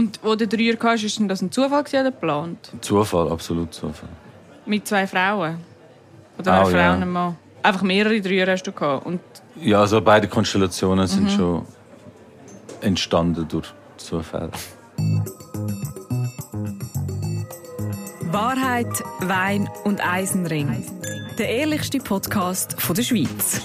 Und 0.00 0.18
wo 0.22 0.34
du 0.34 0.48
Dreier 0.48 0.76
hast, 0.82 1.04
ist 1.04 1.20
das 1.28 1.42
ein 1.42 1.52
Zufall 1.52 1.84
oder 1.92 2.04
geplant? 2.04 2.72
Zufall, 2.80 3.30
absolut 3.30 3.74
Zufall. 3.74 4.08
Mit 4.64 4.88
zwei 4.88 5.06
Frauen? 5.06 5.58
Oder 6.38 6.54
Auch, 6.54 6.60
eine 6.62 6.70
Frau 6.70 6.78
ja. 6.78 6.94
und 6.94 7.02
ein 7.02 7.10
Mann? 7.10 7.36
Einfach 7.62 7.82
mehrere 7.82 8.18
Dreier 8.18 8.46
hast 8.50 8.62
du 8.62 8.72
gehabt. 8.72 9.04
Und 9.04 9.20
Ja, 9.60 9.80
also 9.80 10.00
beide 10.00 10.26
Konstellationen 10.26 11.06
sind 11.06 11.24
Mhm. 11.24 11.28
schon 11.36 11.66
entstanden 12.80 13.46
durch 13.46 13.66
Zufälle. 13.98 14.48
Wahrheit, 18.32 19.04
Wein 19.20 19.68
und 19.84 20.00
Eisenring. 20.02 20.82
Der 21.36 21.50
ehrlichste 21.50 21.98
Podcast 21.98 22.80
von 22.80 22.96
der 22.96 23.02
Schweiz. 23.02 23.60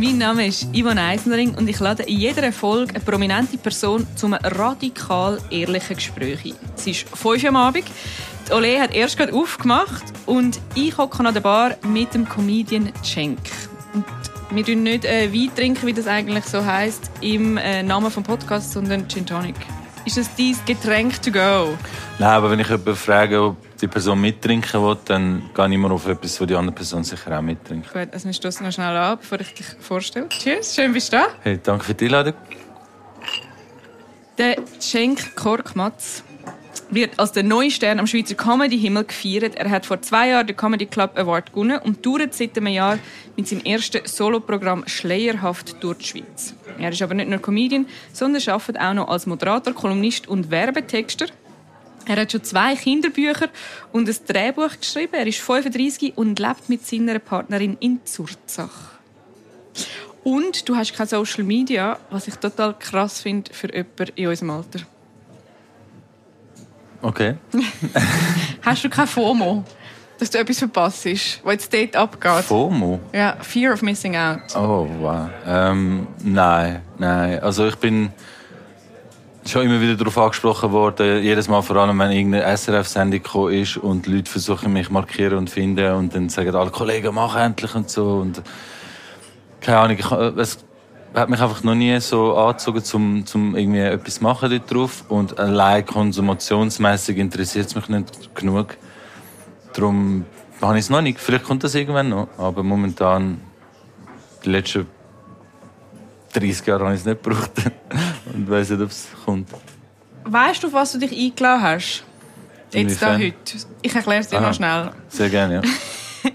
Mein 0.00 0.18
Name 0.18 0.46
ist 0.46 0.66
Ivan 0.72 0.98
Eisenring 0.98 1.54
und 1.54 1.68
ich 1.68 1.78
lade 1.78 2.02
in 2.04 2.18
jeder 2.18 2.52
Folge 2.52 2.94
eine 2.94 3.04
prominente 3.04 3.56
Person 3.56 4.06
zum 4.16 4.34
radikal 4.34 5.38
ehrlichen 5.50 5.96
Gespräch 5.96 6.44
ein. 6.44 6.54
Es 6.76 6.86
ist 6.86 7.08
5 7.16 7.24
Uhr 7.42 7.48
am 7.48 7.56
Abend. 7.56 7.84
Die 8.48 8.52
Ole 8.52 8.80
hat 8.80 8.94
erst 8.94 9.16
gerade 9.16 9.32
aufgemacht 9.32 10.02
und 10.26 10.60
ich 10.74 10.96
hocke 10.98 11.24
an 11.24 11.32
der 11.32 11.40
Bar 11.40 11.76
mit 11.86 12.12
dem 12.12 12.28
Comedian 12.28 12.92
Cenk. 13.02 13.38
Und 13.94 14.04
wir 14.50 14.64
trinken 14.64 14.82
nicht 14.82 15.04
äh, 15.04 15.32
Wein 15.32 15.50
trinken, 15.54 15.86
wie 15.86 15.92
das 15.92 16.06
eigentlich 16.06 16.44
so 16.44 16.64
heißt 16.64 17.10
im 17.20 17.56
äh, 17.56 17.82
Namen 17.82 18.10
vom 18.10 18.24
Podcast, 18.24 18.72
sondern 18.72 19.08
Gin 19.08 19.24
Tonic. 19.24 19.56
Ist 20.04 20.16
das 20.16 20.28
dein 20.36 20.56
Getränk 20.66 21.22
to 21.22 21.30
go? 21.30 21.78
Nein, 22.18 22.28
aber 22.28 22.50
wenn 22.50 22.60
ich 22.60 22.68
jemanden 22.68 22.96
frage, 22.96 23.42
ob 23.42 23.56
die 23.84 23.88
Person 23.88 24.20
mittrinken 24.20 24.82
will, 24.82 24.96
dann 25.04 25.50
gehe 25.54 25.66
ich 25.66 25.72
immer 25.72 25.90
auf 25.90 26.06
etwas, 26.08 26.40
wo 26.40 26.46
die 26.46 26.54
andere 26.54 26.74
Person 26.74 27.04
sicher 27.04 27.38
auch 27.38 27.42
mittrinkt. 27.42 27.92
Gut, 27.92 28.08
also 28.12 28.26
wir 28.26 28.32
stoßen 28.32 28.64
noch 28.64 28.72
schnell 28.72 28.96
an, 28.96 29.18
bevor 29.18 29.40
ich 29.40 29.52
dich 29.52 29.66
vorstelle. 29.80 30.28
Tschüss, 30.30 30.74
schön 30.74 30.92
bist 30.92 31.12
du 31.12 31.18
da. 31.18 31.26
Hey, 31.42 31.60
danke 31.62 31.84
für 31.84 31.94
die 31.94 32.06
Einladung. 32.06 32.34
Der 34.38 34.56
Cenk 34.78 35.36
Korkmaz 35.36 36.24
wird 36.90 37.18
als 37.18 37.32
der 37.32 37.42
neue 37.42 37.70
Stern 37.70 37.98
am 37.98 38.06
Schweizer 38.06 38.34
Comedy-Himmel 38.34 39.04
gefeiert. 39.04 39.54
Er 39.56 39.70
hat 39.70 39.86
vor 39.86 40.00
zwei 40.00 40.30
Jahren 40.30 40.46
den 40.46 40.56
Comedy 40.56 40.86
Club 40.86 41.18
Award 41.18 41.52
gewonnen 41.52 41.78
und 41.78 42.02
tourt 42.02 42.34
seit 42.34 42.56
einem 42.56 42.68
Jahr 42.68 42.98
mit 43.36 43.48
seinem 43.48 43.64
ersten 43.64 44.06
Soloprogramm 44.06 44.84
«Schleierhaft» 44.86 45.82
durch 45.82 45.98
die 45.98 46.04
Schweiz. 46.04 46.54
Er 46.78 46.90
ist 46.90 47.02
aber 47.02 47.14
nicht 47.14 47.28
nur 47.28 47.40
Comedian, 47.40 47.86
sondern 48.12 48.42
arbeitet 48.48 48.80
auch 48.80 48.94
noch 48.94 49.08
als 49.08 49.26
Moderator, 49.26 49.74
Kolumnist 49.74 50.26
und 50.26 50.50
Werbetexter. 50.50 51.26
Er 52.06 52.16
hat 52.16 52.32
schon 52.32 52.44
zwei 52.44 52.74
Kinderbücher 52.76 53.48
und 53.92 54.08
ein 54.08 54.16
Drehbuch 54.26 54.78
geschrieben. 54.78 55.14
Er 55.14 55.26
ist 55.26 55.40
35 55.40 56.16
und 56.16 56.38
lebt 56.38 56.68
mit 56.68 56.86
seiner 56.86 57.18
Partnerin 57.18 57.76
in 57.80 58.00
Zurzach. 58.04 58.94
Und 60.22 60.68
du 60.68 60.76
hast 60.76 60.94
kein 60.94 61.06
Social 61.06 61.44
Media, 61.44 61.98
was 62.10 62.28
ich 62.28 62.36
total 62.36 62.74
krass 62.78 63.20
finde 63.20 63.52
für 63.52 63.72
jemanden 63.72 64.12
in 64.14 64.26
unserem 64.26 64.50
Alter. 64.50 64.80
Okay. 67.02 67.36
Hast 68.62 68.82
du 68.82 68.88
kein 68.88 69.06
FOMO, 69.06 69.62
dass 70.18 70.30
du 70.30 70.38
etwas 70.38 70.58
verpasst, 70.58 71.04
was 71.04 71.52
jetzt 71.52 71.74
dort 71.74 71.96
abgeht? 71.96 72.44
FOMO? 72.46 72.98
Ja, 73.12 73.36
Fear 73.42 73.74
of 73.74 73.82
Missing 73.82 74.16
Out. 74.16 74.56
Oh, 74.56 74.88
wow. 75.00 75.28
Ähm, 75.46 76.06
nein, 76.22 76.80
nein. 76.96 77.40
Also 77.40 77.66
ich 77.66 77.76
bin 77.76 78.10
schon 79.46 79.62
immer 79.64 79.80
wieder 79.80 79.94
darauf 79.96 80.16
angesprochen 80.18 80.72
worden, 80.72 81.22
jedes 81.22 81.48
Mal 81.48 81.62
vor 81.62 81.76
allem, 81.76 81.98
wenn 81.98 82.10
irgendeine 82.10 82.56
SRF-Sendung 82.56 83.22
gekommen 83.22 83.52
ist 83.52 83.76
und 83.76 84.06
Leute 84.06 84.30
versuchen 84.30 84.72
mich 84.72 84.90
markieren 84.90 85.38
und 85.38 85.50
finden 85.50 85.92
und 85.94 86.14
dann 86.14 86.28
sagen 86.28 86.54
alle 86.54 86.70
Kollegen, 86.70 87.14
mach 87.14 87.36
endlich 87.36 87.74
und 87.74 87.90
so 87.90 88.18
und 88.18 88.42
keine 89.60 89.78
Ahnung, 89.78 89.96
ich, 89.98 90.10
äh, 90.10 90.40
es 90.40 90.58
hat 91.14 91.30
mich 91.30 91.40
einfach 91.40 91.62
noch 91.62 91.74
nie 91.74 91.98
so 92.00 92.36
angezogen, 92.36 92.82
zum, 92.82 93.26
zum 93.26 93.56
irgendwie 93.56 93.80
etwas 93.80 94.20
machen 94.20 94.50
dort 94.50 94.72
drauf 94.72 95.04
und 95.08 95.38
allein 95.38 95.86
konsumationsmäßig 95.86 97.18
interessiert 97.18 97.66
es 97.66 97.74
mich 97.74 97.88
nicht 97.88 98.34
genug. 98.34 98.76
Darum 99.72 100.26
habe 100.60 100.78
ich 100.78 100.84
es 100.84 100.90
noch 100.90 101.02
nicht. 101.02 101.20
Vielleicht 101.20 101.44
kommt 101.44 101.64
das 101.64 101.74
irgendwann 101.74 102.08
noch, 102.08 102.28
aber 102.36 102.62
momentan 102.62 103.40
die 104.44 104.50
letzten 104.50 104.86
30 106.32 106.66
Jahre 106.66 106.84
habe 106.84 106.94
ich 106.94 107.00
es 107.00 107.06
nicht 107.06 107.22
gebraucht. 107.22 107.50
Und 108.32 108.48
weiß 108.48 108.70
nicht, 108.70 108.80
ob 108.80 108.90
es 108.90 109.08
kommt. 109.24 109.48
Weißt 110.24 110.62
du, 110.62 110.68
auf 110.68 110.72
was 110.72 110.92
du 110.92 110.98
dich 110.98 111.12
eingeladen 111.12 111.62
hast? 111.62 112.04
Jetzt 112.72 113.02
da 113.02 113.16
heute. 113.16 113.34
Ich 113.82 113.94
erkläre 113.94 114.20
es 114.20 114.28
dir 114.28 114.38
Aha. 114.38 114.48
noch 114.48 114.54
schnell. 114.54 114.90
Sehr 115.08 115.30
gerne, 115.30 115.54
ja. 115.56 115.62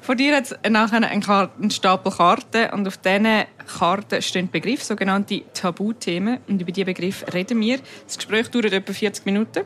Vor 0.00 0.14
dir 0.14 0.36
hat 0.36 0.44
es 0.44 0.70
nachher 0.70 1.02
einen, 1.02 1.22
einen 1.22 1.70
Stapel 1.70 2.10
Karten 2.10 2.70
und 2.72 2.86
auf 2.86 2.96
diesen 2.96 3.44
Karten 3.78 4.22
stehen 4.22 4.50
Begriffe, 4.50 4.84
sogenannte 4.84 5.42
Tabuthemen. 5.52 6.38
Und 6.48 6.62
über 6.62 6.72
diese 6.72 6.86
Begriffe 6.86 7.32
reden 7.32 7.60
wir. 7.60 7.78
Das 8.06 8.16
Gespräch 8.16 8.48
dauert 8.48 8.72
etwa 8.72 8.92
40 8.92 9.26
Minuten. 9.26 9.64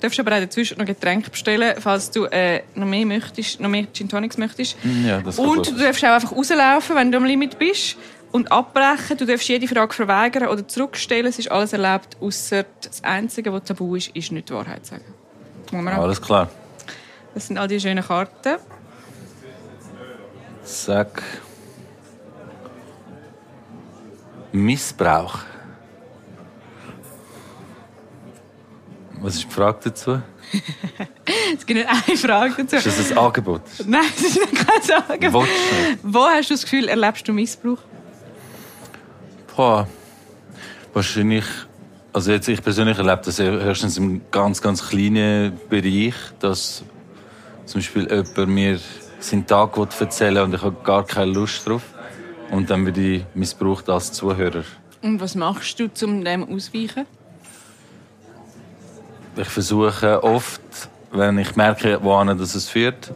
Du 0.00 0.06
darfst 0.06 0.20
aber 0.20 0.34
auch 0.34 0.40
dazwischen 0.40 0.78
noch 0.78 0.86
Getränke 0.86 1.30
bestellen, 1.30 1.74
falls 1.78 2.10
du 2.10 2.24
äh, 2.24 2.62
noch 2.74 2.86
mehr 2.86 3.04
möchtest, 3.04 3.60
noch 3.60 3.68
mehr 3.68 3.86
Gin 3.92 4.08
Tonics 4.08 4.38
möchtest. 4.38 4.76
Ja, 5.04 5.20
das 5.20 5.38
Und 5.38 5.70
du 5.70 5.72
darfst 5.72 6.04
auch 6.04 6.10
einfach 6.10 6.32
rauslaufen, 6.32 6.96
wenn 6.96 7.12
du 7.12 7.18
am 7.18 7.24
Limit 7.24 7.58
bist. 7.58 7.96
Und 8.32 8.52
abbrechen. 8.52 9.16
Du 9.16 9.26
darfst 9.26 9.48
jede 9.48 9.66
Frage 9.66 9.92
verweigern 9.92 10.48
oder 10.48 10.66
zurückstellen. 10.66 11.26
Es 11.26 11.38
ist 11.38 11.50
alles 11.50 11.72
erlaubt, 11.72 12.16
außer 12.20 12.64
das 12.80 13.02
Einzige, 13.02 13.52
was 13.52 13.64
tabu 13.64 13.96
ist, 13.96 14.08
ist 14.14 14.30
nicht 14.30 14.48
die 14.48 14.54
Wahrheit 14.54 14.86
sagen. 14.86 15.04
Alles 16.00 16.20
klar. 16.20 16.48
Das 17.34 17.46
sind 17.46 17.58
all 17.58 17.68
die 17.68 17.80
schönen 17.80 18.04
Karten. 18.04 18.58
Sag. 20.62 21.22
Missbrauch. 24.52 25.38
Was 29.20 29.34
ist 29.34 29.44
die 29.44 29.50
Frage 29.50 29.78
dazu? 29.84 30.22
Es 31.54 31.66
gibt 31.66 31.78
nicht 31.80 31.88
eine 31.88 32.16
Frage 32.16 32.64
dazu. 32.64 32.76
Ist 32.76 32.86
das 32.98 33.12
ein 33.12 33.18
Angebot? 33.18 33.62
Nein, 33.86 34.02
das 34.16 34.24
ist 34.24 34.36
du 34.36 34.40
nicht? 34.40 35.98
Wo 36.02 36.24
hast 36.24 36.50
du 36.50 36.54
das 36.54 36.62
Gefühl, 36.62 36.88
erlebst 36.88 37.26
du 37.28 37.32
Missbrauch? 37.32 37.78
Boah. 39.60 39.86
Wahrscheinlich. 40.94 41.44
Also 42.14 42.32
jetzt, 42.32 42.48
ich 42.48 42.62
persönlich 42.62 42.96
erlebe 42.96 43.20
das 43.22 43.38
höchstens 43.40 43.98
im 43.98 44.22
ganz, 44.30 44.62
ganz 44.62 44.88
kleinen 44.88 45.52
Bereich, 45.68 46.14
dass 46.38 46.82
zum 47.66 47.80
Beispiel 47.80 48.08
jemand 48.10 48.48
mir 48.48 48.80
seinen 49.18 49.46
Tag 49.46 49.76
erzählen 49.76 50.44
und 50.44 50.54
ich 50.54 50.62
habe 50.62 50.76
gar 50.82 51.04
keine 51.04 51.32
Lust 51.32 51.68
drauf. 51.68 51.82
Und 52.50 52.70
dann 52.70 52.86
werde 52.86 53.02
ich 53.02 53.24
missbraucht 53.34 53.90
als 53.90 54.12
Zuhörer. 54.12 54.64
Und 55.02 55.20
was 55.20 55.34
machst 55.34 55.78
du, 55.78 55.90
um 56.06 56.24
dem 56.24 56.42
auszuweichen? 56.48 57.04
Ich 59.36 59.48
versuche 59.48 60.24
oft, 60.24 60.88
wenn 61.12 61.36
ich 61.36 61.54
merke, 61.54 62.02
wohin 62.02 62.38
das 62.38 62.54
es 62.54 62.66
führt, 62.66 63.12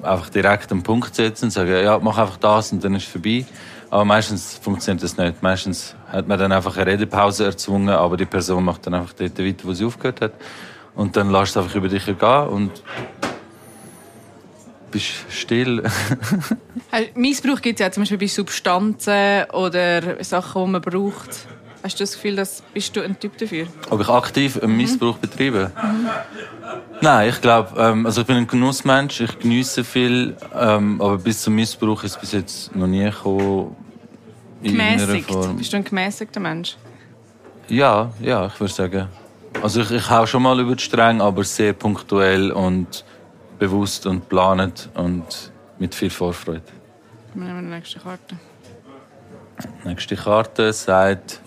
einfach 0.00 0.30
direkt 0.30 0.72
einen 0.72 0.82
Punkt 0.82 1.14
zu 1.14 1.22
setzen 1.22 1.44
und 1.44 1.50
sagen, 1.50 1.84
ja, 1.84 1.98
mach 1.98 2.16
einfach 2.16 2.38
das 2.38 2.72
und 2.72 2.82
dann 2.82 2.94
ist 2.94 3.02
es 3.04 3.10
vorbei. 3.10 3.44
Aber 3.92 4.06
meistens 4.06 4.54
funktioniert 4.56 5.02
das 5.02 5.18
nicht. 5.18 5.42
Meistens 5.42 5.94
hat 6.10 6.26
man 6.26 6.38
dann 6.38 6.50
einfach 6.50 6.74
eine 6.78 6.86
Redepause 6.86 7.44
erzwungen, 7.44 7.90
aber 7.90 8.16
die 8.16 8.24
Person 8.24 8.64
macht 8.64 8.86
dann 8.86 8.94
einfach 8.94 9.12
dort 9.12 9.38
weiter, 9.38 9.64
wo 9.64 9.74
sie 9.74 9.84
aufgehört 9.84 10.22
hat. 10.22 10.32
Und 10.94 11.14
dann 11.14 11.30
lässt 11.30 11.56
du 11.56 11.60
einfach 11.60 11.74
über 11.74 11.88
dich 11.88 12.06
gehen 12.06 12.46
und 12.48 12.70
bist 14.90 15.10
still. 15.28 15.82
Missbrauch 17.14 17.60
gibt 17.60 17.80
es 17.80 17.84
ja 17.84 17.92
zum 17.92 18.04
Beispiel 18.04 18.16
bei 18.16 18.28
Substanzen 18.28 19.44
oder 19.52 20.24
Sachen, 20.24 20.64
die 20.64 20.70
man 20.70 20.80
braucht. 20.80 21.46
Hast 21.82 22.00
du 22.00 22.04
das 22.04 22.14
Gefühl, 22.14 22.36
dass 22.36 22.62
bist 22.72 22.96
du 22.96 23.02
ein 23.02 23.20
Typ 23.20 23.36
dafür? 23.36 23.66
Ob 23.90 24.00
ich 24.00 24.08
aktiv 24.08 24.58
einen 24.62 24.74
Missbrauch 24.74 25.18
betreibe? 25.18 25.70
Nein, 27.02 27.28
ich 27.28 27.42
glaube, 27.42 27.78
ähm, 27.78 28.06
also 28.06 28.22
ich 28.22 28.26
bin 28.26 28.36
ein 28.36 28.46
Genussmensch, 28.46 29.20
ich 29.20 29.38
genieße 29.38 29.84
viel, 29.84 30.36
ähm, 30.58 30.98
aber 31.02 31.18
bis 31.18 31.42
zum 31.42 31.56
Missbrauch 31.56 32.04
ist 32.04 32.12
es 32.12 32.18
bis 32.18 32.32
jetzt 32.32 32.74
noch 32.74 32.86
nie 32.86 33.04
gekommen. 33.04 33.76
Gemäßigt. 34.62 35.56
Bist 35.56 35.72
du 35.72 35.76
ein 35.76 35.84
gemäßigter 35.84 36.40
Mensch? 36.40 36.76
Ja, 37.68 38.12
ja, 38.20 38.46
ich 38.46 38.60
würde 38.60 38.72
sagen. 38.72 39.08
Also 39.62 39.80
ich, 39.80 39.90
ich 39.90 40.10
hau 40.10 40.26
schon 40.26 40.42
mal 40.42 40.58
über 40.60 40.74
die 40.74 40.82
Stränge, 40.82 41.22
aber 41.22 41.44
sehr 41.44 41.72
punktuell 41.72 42.50
und 42.52 43.04
bewusst 43.58 44.06
und 44.06 44.28
planend 44.28 44.88
und 44.94 45.52
mit 45.78 45.94
viel 45.94 46.10
Vorfreude. 46.10 46.62
Wir 47.34 47.44
nehmen 47.44 47.64
die 47.64 47.74
nächste 47.74 47.98
Karte. 47.98 48.36
Nächste 49.84 50.16
Karte 50.16 50.72
sagt 50.72 51.40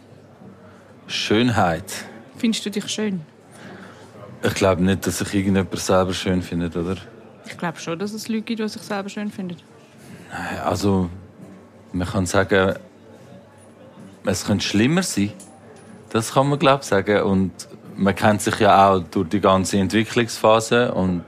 Schönheit. 1.08 2.06
Findest 2.38 2.66
du 2.66 2.72
dich 2.72 2.88
schön? 2.88 3.22
Ich 4.44 4.54
glaube 4.54 4.84
nicht, 4.84 5.06
dass 5.08 5.20
sich 5.20 5.34
irgendjemand 5.34 5.78
selber 5.80 6.14
schön 6.14 6.42
findet, 6.42 6.76
oder? 6.76 6.98
Ich 7.46 7.58
glaube 7.58 7.80
schon, 7.80 7.98
dass 7.98 8.14
es 8.14 8.28
Leute 8.28 8.44
gibt, 8.44 8.60
die 8.60 8.68
sich 8.68 8.82
selber 8.82 9.10
schön 9.10 9.32
finden. 9.32 9.58
Also, 10.64 11.10
man 11.92 12.08
kann 12.08 12.26
sagen, 12.26 12.76
es 14.26 14.46
könnte 14.46 14.66
schlimmer 14.66 15.04
sein. 15.04 15.32
Das 16.10 16.34
kann 16.34 16.50
man, 16.50 16.60
glaube 16.60 16.82
ich, 16.82 16.88
sagen. 16.88 17.22
Und 17.24 17.52
man 17.96 18.16
kennt 18.16 18.42
sich 18.42 18.60
ja 18.60 18.90
auch 18.90 19.00
durch 19.00 19.30
die 19.30 19.40
ganze 19.40 19.78
Entwicklungsphase. 19.78 20.94
Und 20.94 21.24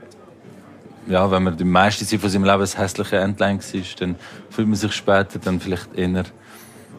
ja, 1.06 1.30
wenn 1.30 1.42
man 1.42 1.56
die 1.56 1.64
meiste 1.64 2.06
Zeit 2.06 2.20
von 2.20 2.30
seinem 2.30 2.44
Leben 2.44 2.60
das 2.60 2.76
hässliche 2.76 3.16
Entlein 3.16 3.60
war, 3.60 3.82
dann 4.00 4.16
fühlt 4.50 4.68
man 4.68 4.76
sich 4.76 4.92
später 4.92 5.38
dann 5.38 5.60
vielleicht 5.60 5.94
eher 5.94 6.24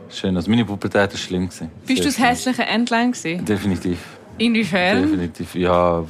schön. 0.10 0.36
Also 0.36 0.50
meine 0.50 0.66
Pubertät 0.66 1.12
war 1.12 1.18
schlimm. 1.18 1.48
gewesen. 1.48 1.70
Bist 1.86 2.02
du 2.02 2.06
das 2.06 2.20
hässliche 2.20 2.64
Entlein 2.64 3.12
gewesen? 3.12 3.46
Definitiv. 3.46 4.00
Inwiefern? 4.38 5.04
Definitiv, 5.04 5.56
ja. 5.56 6.04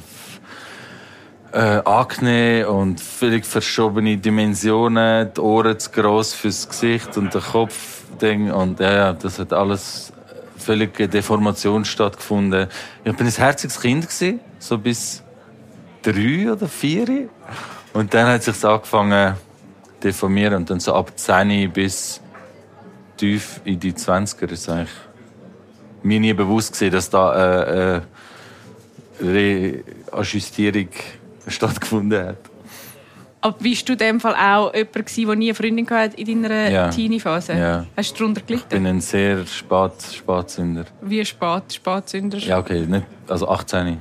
Äh, 1.52 1.58
Akne 1.84 2.68
und 2.68 3.00
völlig 3.00 3.44
verschobene 3.44 4.16
Dimensionen, 4.16 5.30
die 5.34 5.40
Ohren 5.40 5.78
zu 5.78 5.90
gross 5.90 6.32
fürs 6.32 6.68
Gesicht 6.68 7.16
und 7.16 7.34
der 7.34 7.40
Kopf. 7.40 7.99
Ding. 8.18 8.50
Und 8.50 8.80
ja, 8.80 8.92
ja, 8.92 9.12
das 9.12 9.38
hat 9.38 9.52
alles 9.52 10.12
völlige 10.56 11.08
Deformation 11.08 11.84
stattgefunden. 11.84 12.68
Ich 13.04 13.16
bin 13.16 13.26
ein 13.26 13.32
herziges 13.32 13.80
Kind 13.80 14.08
gewesen, 14.08 14.40
so 14.58 14.78
bis 14.78 15.22
drei 16.02 16.52
oder 16.52 16.68
vier. 16.68 17.28
Und 17.92 18.14
dann 18.14 18.26
hat 18.26 18.42
sich 18.42 18.64
angefangen 18.64 19.34
zu 19.34 19.50
deformieren 20.02 20.54
und 20.54 20.70
dann 20.70 20.80
so 20.80 20.94
ab 20.94 21.12
10 21.16 21.72
bis 21.72 22.20
tief 23.16 23.60
in 23.64 23.78
die 23.78 23.92
20er 23.92 24.50
ist 24.50 24.68
eigentlich 24.68 24.88
mir 26.02 26.20
nie 26.20 26.32
bewusst 26.32 26.72
gewesen, 26.72 26.92
dass 26.92 27.10
da 27.10 27.30
eine 27.30 28.02
äh, 29.20 29.82
Reajustierung 30.12 30.88
stattgefunden 31.46 32.28
hat. 32.28 32.49
Aber 33.42 33.56
bist 33.58 33.88
du 33.88 33.92
in 33.92 33.98
dem 33.98 34.20
Fall 34.20 34.34
auch 34.34 34.74
jemand 34.74 34.92
gewesen, 34.92 35.26
der 35.26 35.36
nie 35.36 35.46
eine 35.48 35.54
Freundin 35.54 35.88
hatte 35.90 36.16
in 36.20 36.42
deiner 36.42 36.68
Ja. 36.70 36.88
Teenie-Phase? 36.90 37.54
Ja. 37.54 37.86
Hast 37.96 38.12
du 38.12 38.18
darunter 38.18 38.40
Ich 38.42 38.46
gelitten? 38.46 38.68
bin 38.68 38.86
ein 38.86 39.00
sehr 39.00 39.46
spät, 39.46 39.92
Spätsünder. 40.12 40.84
Wie 41.00 41.24
spät, 41.24 41.62
Spätsünder? 41.72 42.36
Ja, 42.38 42.58
okay, 42.58 42.84
nicht, 42.86 43.06
also 43.28 43.48
18. 43.48 43.98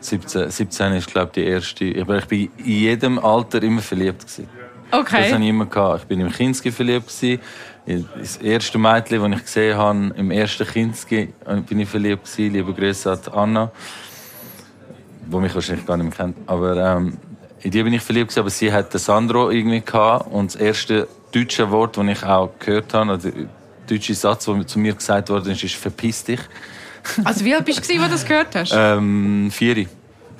17, 0.00 0.50
17 0.50 0.92
ist, 0.92 1.08
glaube 1.08 1.26
ich, 1.28 1.32
die 1.32 1.44
erste. 1.50 2.00
Aber 2.00 2.18
ich 2.18 2.26
bin 2.26 2.48
in 2.58 2.64
jedem 2.64 3.18
Alter 3.18 3.60
immer 3.62 3.80
verliebt. 3.82 4.20
Gewesen. 4.20 4.48
Das 4.92 5.00
Okay. 5.00 5.32
habe 5.32 5.42
ich 5.42 5.48
immer 5.48 5.66
gehabt. 5.66 6.02
Ich 6.02 6.06
bin 6.06 6.20
im 6.20 6.30
Kinski 6.30 6.70
verliebt. 6.70 7.08
Gewesen. 7.08 7.40
Das 8.16 8.36
erste 8.36 8.78
Mädchen, 8.78 9.20
das 9.30 9.38
ich 9.40 9.44
gesehen 9.46 9.76
habe, 9.76 10.12
im 10.16 10.30
ersten 10.30 10.64
Kinski, 10.64 11.32
bin 11.68 11.80
ich 11.80 11.88
verliebt. 11.88 12.24
Gewesen. 12.24 12.52
Liebe 12.52 12.72
Grüße 12.72 13.10
an 13.10 13.18
Anna, 13.32 13.72
die 15.26 15.36
mich 15.38 15.54
wahrscheinlich 15.54 15.84
gar 15.86 15.96
nicht 15.96 16.06
mehr 16.16 16.26
kennt. 16.26 16.36
Aber 16.48 16.76
ähm, 16.76 17.16
in 17.62 17.70
die 17.70 17.82
bin 17.82 17.92
ich 17.92 18.02
verliebt. 18.02 18.28
Gewesen, 18.28 18.40
aber 18.40 18.50
sie 18.50 18.72
hat 18.72 18.92
den 18.92 18.98
Sandro 18.98 19.50
irgendwie 19.50 19.80
gehabt. 19.80 20.30
Und 20.30 20.54
das 20.54 20.60
erste 20.60 21.08
deutsche 21.32 21.70
Wort, 21.70 21.96
das 21.96 22.06
ich 22.06 22.22
auch 22.24 22.50
gehört 22.58 22.92
habe, 22.94 23.12
oder 23.14 23.18
der 23.18 23.32
deutsche 23.88 24.14
Satz, 24.14 24.44
der 24.44 24.66
zu 24.66 24.78
mir 24.78 24.94
gesagt 24.94 25.28
worden 25.30 25.52
ist, 25.52 25.62
ist 25.64 25.74
«Verpiss 25.76 26.24
dich». 26.24 26.40
Also 27.24 27.44
wie 27.44 27.54
alt 27.54 27.64
bist 27.64 27.78
du, 27.88 27.94
als 28.00 28.02
du 28.04 28.08
das 28.10 28.24
gehört 28.26 28.54
hast? 28.56 28.72
Ähm, 28.74 29.48
vieri. 29.52 29.86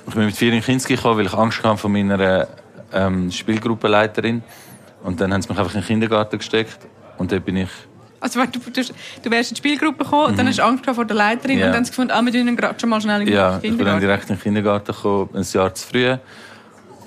Ich 0.07 0.13
bin 0.13 0.25
mit 0.25 0.35
vier 0.35 0.51
in 0.51 0.61
Kinski 0.61 0.95
gekommen, 0.97 1.17
weil 1.19 1.25
ich 1.25 1.33
Angst 1.33 1.63
hatte 1.63 1.77
von 1.77 1.91
meiner 1.93 2.45
ähm, 2.93 3.31
Spielgruppenleiterin. 3.31 4.43
Und 5.03 5.21
dann 5.21 5.33
haben 5.33 5.41
sie 5.41 5.47
mich 5.49 5.57
einfach 5.57 5.73
in 5.75 5.79
den 5.81 5.87
Kindergarten 5.87 6.37
gesteckt. 6.37 6.77
Und 7.17 7.31
dort 7.31 7.45
bin 7.45 7.55
ich... 7.57 7.69
Also 8.19 8.43
du, 8.45 8.59
du, 8.59 8.81
du 8.81 9.31
wärst 9.31 9.51
in 9.51 9.55
die 9.55 9.59
Spielgruppe 9.59 10.03
gekommen 10.03 10.25
und 10.25 10.39
dann 10.39 10.47
hast 10.47 10.57
du 10.59 10.63
Angst 10.65 10.83
gehabt 10.83 10.95
vor 10.95 11.05
der 11.05 11.15
Leiterin 11.15 11.55
Mhm. 11.55 11.59
Ja. 11.61 11.65
und 11.67 11.71
dann 11.73 11.81
hast 11.83 11.89
du 11.89 11.91
gefunden, 11.91 12.11
ah, 12.11 12.21
wir 12.25 12.31
tun 12.33 12.47
ihn 12.47 12.55
gerade 12.57 12.79
schon 12.79 12.89
mal 12.89 12.99
schnell 12.99 13.21
in 13.21 13.27
den 13.27 13.35
Ja, 13.35 13.55
ich 13.55 13.61
bin 13.61 13.69
dann 13.71 13.77
Kindergarten. 13.77 14.01
direkt 14.01 14.29
in 14.29 14.35
den 14.35 14.41
Kindergarten 14.41 14.91
gekommen, 14.91 15.29
ein 15.35 15.45
Jahr 15.53 15.73
zu 15.73 15.87
früh. 15.87 16.17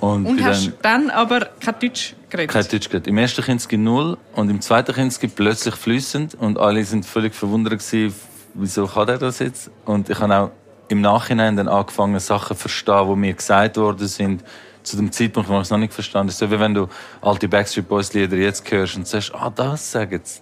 Und, 0.01 0.27
Und 0.27 0.43
hast 0.43 0.73
dann 0.83 1.09
dann 1.09 1.11
aber 1.11 1.51
kein 1.61 1.75
Deutsch 1.79 2.15
geredet? 2.31 2.51
kein 2.51 2.67
Deutsch 2.67 2.89
geredet. 2.89 3.07
Im 3.07 3.19
ersten 3.19 3.43
Kinski 3.43 3.77
null 3.77 4.17
und 4.35 4.49
im 4.49 4.61
zweiten 4.61 4.95
Kinski 4.95 5.29
plötzlich 5.29 5.75
flüssend. 5.75 6.35
Und 6.35 6.59
alle 6.59 6.85
sind 6.85 7.05
völlig 7.05 7.35
verwundert 7.35 7.79
gewesen, 7.79 8.15
wieso 8.55 8.87
kann 8.87 9.07
der 9.07 9.19
das 9.19 9.41
jetzt? 9.41 9.71
Und 9.85 10.09
ich 10.09 10.19
habe 10.19 10.35
auch 10.35 10.51
im 10.89 11.03
Nachhinein 11.03 11.57
dann 11.57 11.69
angefangen, 11.69 12.19
Sachen 12.19 12.57
zu 12.57 12.63
verstehen, 12.63 13.09
die 13.09 13.17
mir 13.17 13.35
gesagt 13.35 13.77
worden 13.77 14.09
sind. 14.09 14.43
Zu 14.83 14.97
dem 14.97 15.13
Zeitpunkt, 15.13 15.51
wo 15.51 15.57
ich 15.57 15.63
es 15.63 15.71
noch 15.71 15.77
nicht 15.77 15.93
verstanden 15.93 16.33
habe. 16.33 16.39
So 16.39 16.51
wie 16.51 16.59
wenn 16.59 16.73
du 16.73 16.89
alte 17.21 17.47
Backstreet 17.47 17.87
Boys 17.87 18.15
Lieder 18.15 18.39
jetzt 18.39 18.69
hörst 18.71 18.97
und 18.97 19.07
sagst, 19.07 19.35
ah, 19.35 19.53
das 19.55 19.93
sagen 19.93 20.21
sie. 20.25 20.41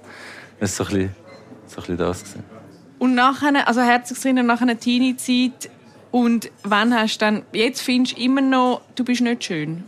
Das 0.61 0.71
ist 0.71 0.77
so 0.77 0.85
ein 0.85 0.91
bisschen, 0.91 1.17
so 1.67 1.75
ein 1.75 1.81
bisschen 1.81 1.97
das 1.97 2.21
gewesen. 2.23 2.45
Und 3.01 3.15
nachher, 3.17 3.67
also 3.67 3.81
Herzogskinder, 3.81 4.45
nachher 4.45 4.63
eine 4.63 4.77
Teenie-Zeit 4.77 5.71
und 6.11 6.51
wann 6.63 6.95
hast 6.95 7.19
du 7.19 7.25
dann, 7.25 7.43
jetzt 7.53 7.83
findest 7.83 8.17
du 8.17 8.23
immer 8.23 8.41
noch, 8.41 8.81
du 8.95 9.05
bist 9.05 9.21
nicht 9.21 9.45
schön? 9.45 9.85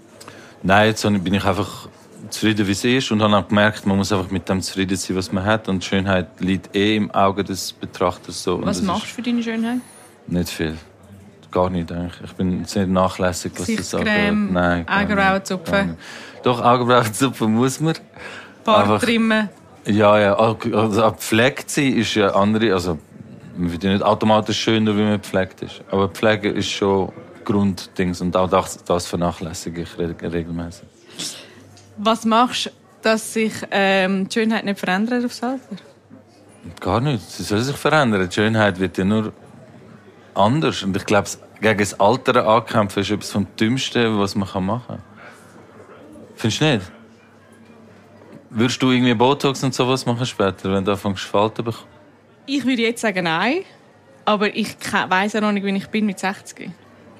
Nein, 0.62 0.88
jetzt 0.88 1.02
bin 1.02 1.34
ich 1.34 1.44
einfach 1.44 1.88
zufrieden, 2.28 2.66
wie 2.66 2.72
es 2.72 2.84
ist 2.84 3.10
und 3.10 3.22
habe 3.22 3.36
auch 3.36 3.48
gemerkt, 3.48 3.86
man 3.86 3.96
muss 3.96 4.12
einfach 4.12 4.30
mit 4.30 4.48
dem 4.48 4.60
zufrieden 4.60 4.96
sein, 4.96 5.16
was 5.16 5.32
man 5.32 5.44
hat. 5.44 5.68
Und 5.68 5.84
Schönheit 5.84 6.28
liegt 6.40 6.74
eh 6.76 6.96
im 6.96 7.10
Auge 7.10 7.44
des 7.44 7.72
Betrachters. 7.72 8.42
So. 8.42 8.64
Was 8.64 8.82
machst 8.82 9.04
du 9.04 9.08
für 9.08 9.22
deine 9.22 9.42
Schönheit? 9.42 9.78
Nicht 10.26 10.50
viel. 10.50 10.76
Gar 11.50 11.70
nicht, 11.70 11.90
eigentlich. 11.90 12.14
Ich 12.24 12.32
bin 12.34 12.64
sehr 12.64 12.86
nachlässig, 12.86 13.52
was 13.56 13.66
das 13.74 13.94
angeht. 13.94 14.32
Nein, 14.32 14.78
nicht. 14.80 14.90
Augenbrauenzupfen. 14.90 15.86
Nicht. 15.88 15.98
Doch, 16.44 16.62
Augenbrauenzupfen 16.62 17.52
muss 17.52 17.80
man. 17.80 17.94
Bart 18.64 19.02
trimmen? 19.02 19.48
Ja, 19.84 20.20
ja. 20.20 20.34
Also, 20.34 21.10
gepflegt 21.10 21.70
sein 21.70 21.96
ist 21.96 22.14
ja 22.14 22.34
andere. 22.34 22.72
Also, 22.72 22.98
man 23.60 23.72
wird 23.72 23.84
ja 23.84 23.92
nicht 23.92 24.02
automatisch 24.02 24.58
schöner, 24.60 24.96
wie 24.96 25.02
man 25.02 25.20
gepflegt 25.20 25.62
ist. 25.62 25.82
Aber 25.90 26.08
Pflege 26.08 26.50
ist 26.50 26.70
schon 26.70 27.12
Grunddings. 27.44 28.20
Und 28.20 28.36
auch 28.36 28.48
das, 28.48 28.82
das 28.84 29.06
vernachlässige 29.06 29.82
ich 29.82 29.98
re- 29.98 30.14
regelmäßig. 30.20 30.88
Was 31.96 32.24
machst 32.24 32.66
du, 32.66 32.70
dass 33.02 33.32
sich 33.32 33.52
ähm, 33.70 34.28
die 34.28 34.34
Schönheit 34.34 34.64
nicht 34.64 34.80
verändert 34.80 35.24
aufs 35.24 35.42
Alter? 35.42 35.76
Gar 36.80 37.00
nicht. 37.00 37.30
Sie 37.30 37.42
soll 37.42 37.60
sich 37.60 37.76
verändern. 37.76 38.28
Die 38.28 38.34
Schönheit 38.34 38.78
wird 38.78 38.98
ja 38.98 39.04
nur 39.04 39.32
anders. 40.34 40.82
Und 40.82 40.96
ich 40.96 41.04
glaube, 41.04 41.28
gegen 41.60 41.78
das 41.78 41.98
Alter 42.00 42.46
ankämpfen 42.46 43.02
ist 43.02 43.10
etwas 43.10 43.30
vom 43.30 43.46
Dümmsten, 43.58 44.18
was 44.18 44.34
man 44.34 44.48
machen 44.64 44.82
kann. 44.86 45.02
Findest 46.36 46.60
du 46.60 46.64
nicht? 46.64 46.92
Würdest 48.50 48.82
du 48.82 48.90
irgendwie 48.90 49.14
Botox 49.14 49.62
und 49.62 49.74
sowas 49.74 50.06
machen 50.06 50.26
später, 50.26 50.72
wenn 50.72 50.84
du 50.84 50.92
anfängst 50.92 51.24
Falten 51.24 51.64
bekommst? 51.64 51.86
Ich 52.46 52.64
würde 52.64 52.82
jetzt 52.82 53.00
sagen 53.00 53.24
nein, 53.24 53.60
aber 54.24 54.54
ich 54.54 54.76
weiß 55.08 55.34
ja 55.34 55.40
noch 55.40 55.52
nicht, 55.52 55.64
wie 55.64 55.76
ich 55.76 55.86
bin 55.88 56.06
mit 56.06 56.18
60. 56.18 56.70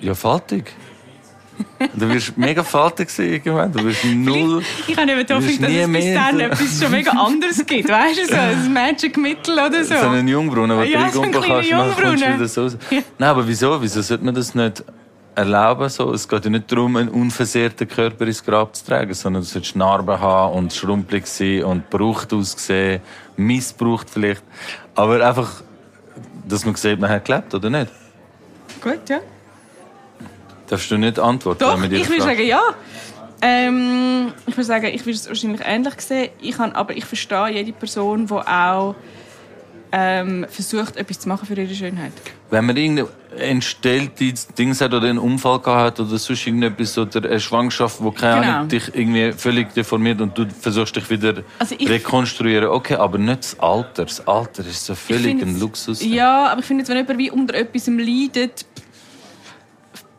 Ja, 0.01 0.15
faltig. 0.15 0.73
Du 1.95 2.09
wirst 2.09 2.39
mega 2.39 2.65
faltig 2.65 3.11
sein 3.11 3.33
irgendwann. 3.35 3.71
Du 3.71 3.85
wirst 3.85 4.03
null. 4.05 4.63
Ich 4.87 4.97
habe 4.97 5.07
Hoffnung, 5.13 5.19
wirst 5.19 5.31
dass 5.31 5.45
es 5.45 5.93
bis 5.93 6.15
dann 6.15 6.41
etwas 6.41 6.81
schon 6.83 6.91
mega 6.91 7.11
anderes 7.11 7.67
gibt. 7.67 7.89
Weißt 7.89 8.19
du, 8.19 8.27
so 8.27 8.35
ein 8.35 8.73
Magic-Mittel 8.73 9.55
oder 9.55 9.85
so. 9.85 9.95
So 9.95 10.09
einen 10.09 10.27
Jungbrunnen, 10.27 10.79
den 10.81 10.91
Ja, 10.91 11.07
du 11.07 11.13
so 11.13 11.23
einen 11.23 11.33
kannst, 11.33 11.69
Jungbrunnen. 11.71 12.35
wieder 12.35 12.49
so 12.49 12.63
raus. 12.63 12.79
Nein, 12.91 13.29
aber 13.29 13.47
wieso? 13.47 13.81
Wieso 13.83 14.01
sollte 14.01 14.25
man 14.25 14.35
das 14.35 14.55
nicht 14.55 14.83
erlauben? 15.35 15.89
So? 15.89 16.13
Es 16.13 16.29
geht 16.29 16.45
ja 16.45 16.51
nicht 16.51 16.71
darum, 16.71 16.97
einen 16.97 17.09
unversehrten 17.09 17.89
Körper 17.89 18.27
ins 18.27 18.45
Grab 18.45 18.75
zu 18.75 18.85
tragen, 18.85 19.15
sondern 19.15 19.43
du 19.43 19.49
solltest 19.49 19.77
Narben 19.77 20.21
haben 20.21 20.55
und 20.55 20.73
schrumpelig 20.73 21.27
sein 21.27 21.65
und 21.65 21.91
gebraucht 21.91 22.33
aussehen, 22.33 23.01
missbraucht 23.37 24.11
vielleicht. 24.11 24.43
Aber 24.95 25.27
einfach, 25.27 25.63
dass 26.47 26.65
man 26.65 26.75
sieht, 26.75 27.01
man 27.01 27.11
hat 27.11 27.25
gelebt, 27.25 27.55
oder 27.55 27.71
nicht? 27.71 27.91
Gut, 28.83 29.09
ja. 29.09 29.21
Darfst 30.69 30.91
du 30.91 30.97
nicht 30.97 31.19
antworten, 31.19 31.59
Doch, 31.59 31.83
ich 31.83 32.09
würde 32.09 32.23
sagen, 32.23 32.47
ja. 32.47 32.63
Ähm, 33.43 34.33
ich 34.47 34.57
würde 34.57 34.65
sagen, 34.65 34.87
ich 34.87 35.01
würde 35.01 35.17
es 35.17 35.27
wahrscheinlich 35.27 35.63
ähnlich 35.65 36.01
sehen. 36.01 36.31
Ich 36.41 36.57
kann, 36.57 36.73
aber 36.73 36.95
ich 36.97 37.05
verstehe 37.05 37.49
jede 37.49 37.73
Person, 37.73 38.27
die 38.27 38.33
auch 38.33 38.95
ähm, 39.93 40.47
versucht, 40.49 40.97
etwas 40.97 41.19
zu 41.21 41.29
machen 41.29 41.47
für 41.47 41.55
ihre 41.55 41.75
Schönheit. 41.75 42.13
Wenn 42.51 42.67
man 42.67 42.77
irgendein 42.77 43.07
entstelltes 43.39 44.47
Ding 44.49 44.75
hat 44.79 44.93
oder 44.95 45.09
einen 45.09 45.19
Unfall 45.19 45.61
gehabt 45.61 45.99
hat 45.99 46.01
oder 46.07 46.19
sonst 46.19 46.47
irgendetwas 46.47 46.97
oder 46.99 47.29
eine 47.29 47.41
Schwangerschaft, 47.41 48.03
wo 48.03 48.11
keine 48.11 48.41
Genau. 48.43 48.53
Ahnung, 48.57 48.69
dich 48.69 48.91
irgendwie 48.95 49.33
völlig 49.33 49.73
deformiert 49.75 50.21
und 50.21 50.37
du 50.37 50.47
versuchst 50.61 50.97
dich 50.97 51.09
wieder 51.11 51.43
Also 51.59 51.75
ich- 51.79 51.89
rekonstruieren. 51.89 52.69
Okay, 52.69 52.95
aber 52.95 53.19
nicht 53.19 53.39
das 53.45 53.61
Alter. 53.61 54.05
Das 54.05 54.27
Alter 54.27 54.67
ist 54.67 54.85
so 54.87 54.95
völlig 54.95 55.41
ein 55.43 55.59
Luxus. 55.61 56.05
Ja, 56.05 56.49
aber 56.49 56.61
ich 56.61 56.67
finde, 56.67 56.83
jetzt, 56.83 56.89
wenn 56.89 56.97
jemand 56.97 57.19
wie 57.19 57.31
unter 57.31 57.55
etwas 57.55 57.87
leidet, 57.87 58.65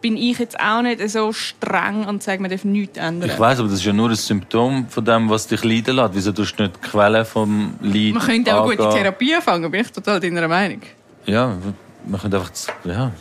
bin 0.02 0.18
ich 0.18 0.40
jetzt 0.40 0.60
auch 0.60 0.82
nicht 0.82 1.08
so 1.10 1.32
streng 1.32 2.06
und 2.06 2.24
sage, 2.24 2.42
man 2.42 2.50
darf 2.50 2.64
nichts 2.64 2.98
ändern. 2.98 3.30
Ich 3.30 3.40
weiß, 3.40 3.60
aber 3.60 3.70
das 3.70 3.78
ist 3.80 3.86
ja 3.86 3.94
nur 3.94 4.10
ein 4.10 4.16
Symptom 4.16 4.88
von 4.90 5.06
dem, 5.06 5.30
was 5.30 5.48
dich 5.48 5.64
leiden 5.64 5.96
lässt. 5.96 6.16
Wieso 6.16 6.32
tust 6.32 6.58
du 6.58 6.64
nicht 6.64 6.76
die 6.76 6.90
Quelle 6.90 7.24
vom 7.24 7.76
Leid 7.82 8.14
man 8.14 8.24
könnte 8.24 8.56
auch 8.56 8.66
gute? 8.66 8.90
Therapie 8.90 9.36
anfangen, 9.36 9.70
bin 9.70 9.82
ich 9.82 9.92
total 9.92 10.20
deiner 10.20 10.48
Meinung. 10.48 10.82
Ja, 11.26 11.56
man 12.06 12.20
könnte 12.20 12.38
einfach, 12.38 12.52
ja. 12.84 13.12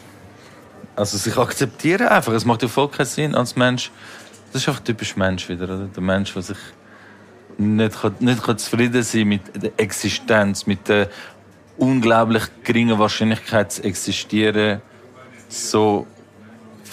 Also 0.96 1.18
sich 1.18 1.36
akzeptieren 1.36 2.08
einfach. 2.08 2.32
Es 2.32 2.44
macht 2.44 2.62
ja 2.62 2.68
voll 2.68 2.88
keinen 2.88 3.06
Sinn 3.06 3.34
als 3.34 3.56
Mensch. 3.56 3.90
Das 4.52 4.62
ist 4.62 4.68
einfach 4.68 4.82
typisch 4.82 5.16
Mensch 5.16 5.48
wieder, 5.48 5.64
oder? 5.64 5.86
Der 5.86 6.02
Mensch, 6.02 6.32
der 6.32 6.42
sich 6.42 6.58
nicht, 7.58 8.00
kann, 8.00 8.14
nicht 8.20 8.42
kann 8.42 8.58
zufrieden 8.58 9.02
sein 9.02 9.28
mit 9.28 9.42
der 9.62 9.72
Existenz, 9.76 10.66
mit 10.66 10.88
der 10.88 11.08
unglaublich 11.76 12.44
geringen 12.64 12.98
Wahrscheinlichkeit 12.98 13.72
zu 13.72 13.84
existieren, 13.84 14.80
so 15.48 16.06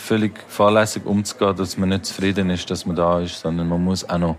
völlig 0.08 0.34
fahrlässig 0.48 1.06
umzugehen, 1.06 1.56
dass 1.56 1.78
man 1.78 1.90
nicht 1.90 2.06
zufrieden 2.06 2.50
ist, 2.50 2.70
dass 2.72 2.86
man 2.86 2.96
da 2.96 3.20
ist, 3.20 3.40
sondern 3.40 3.68
man 3.68 3.84
muss 3.84 4.08
auch 4.10 4.18
noch 4.18 4.38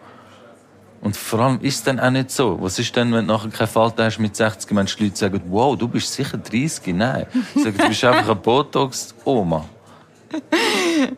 und 1.00 1.16
vor 1.16 1.40
allem 1.40 1.60
ist 1.60 1.76
es 1.76 1.82
dann 1.84 2.00
auch 2.00 2.10
nicht 2.10 2.30
so. 2.30 2.58
Was 2.60 2.78
ist 2.78 2.94
denn, 2.96 3.12
wenn 3.12 3.26
du 3.26 3.32
nachher 3.32 3.50
keine 3.50 3.68
Falte 3.68 4.04
hast 4.04 4.18
mit 4.18 4.34
60? 4.34 4.74
Wenn 4.74 4.86
die 4.86 5.04
Leute 5.04 5.16
sagen, 5.16 5.40
wow, 5.48 5.78
du 5.78 5.86
bist 5.86 6.12
sicher 6.12 6.38
30. 6.38 6.92
Nein. 6.94 7.26
Sagen, 7.54 7.76
du 7.78 7.88
bist 7.88 8.04
einfach 8.04 8.24
eine 8.24 8.34
Botox-Oma. 8.34 9.64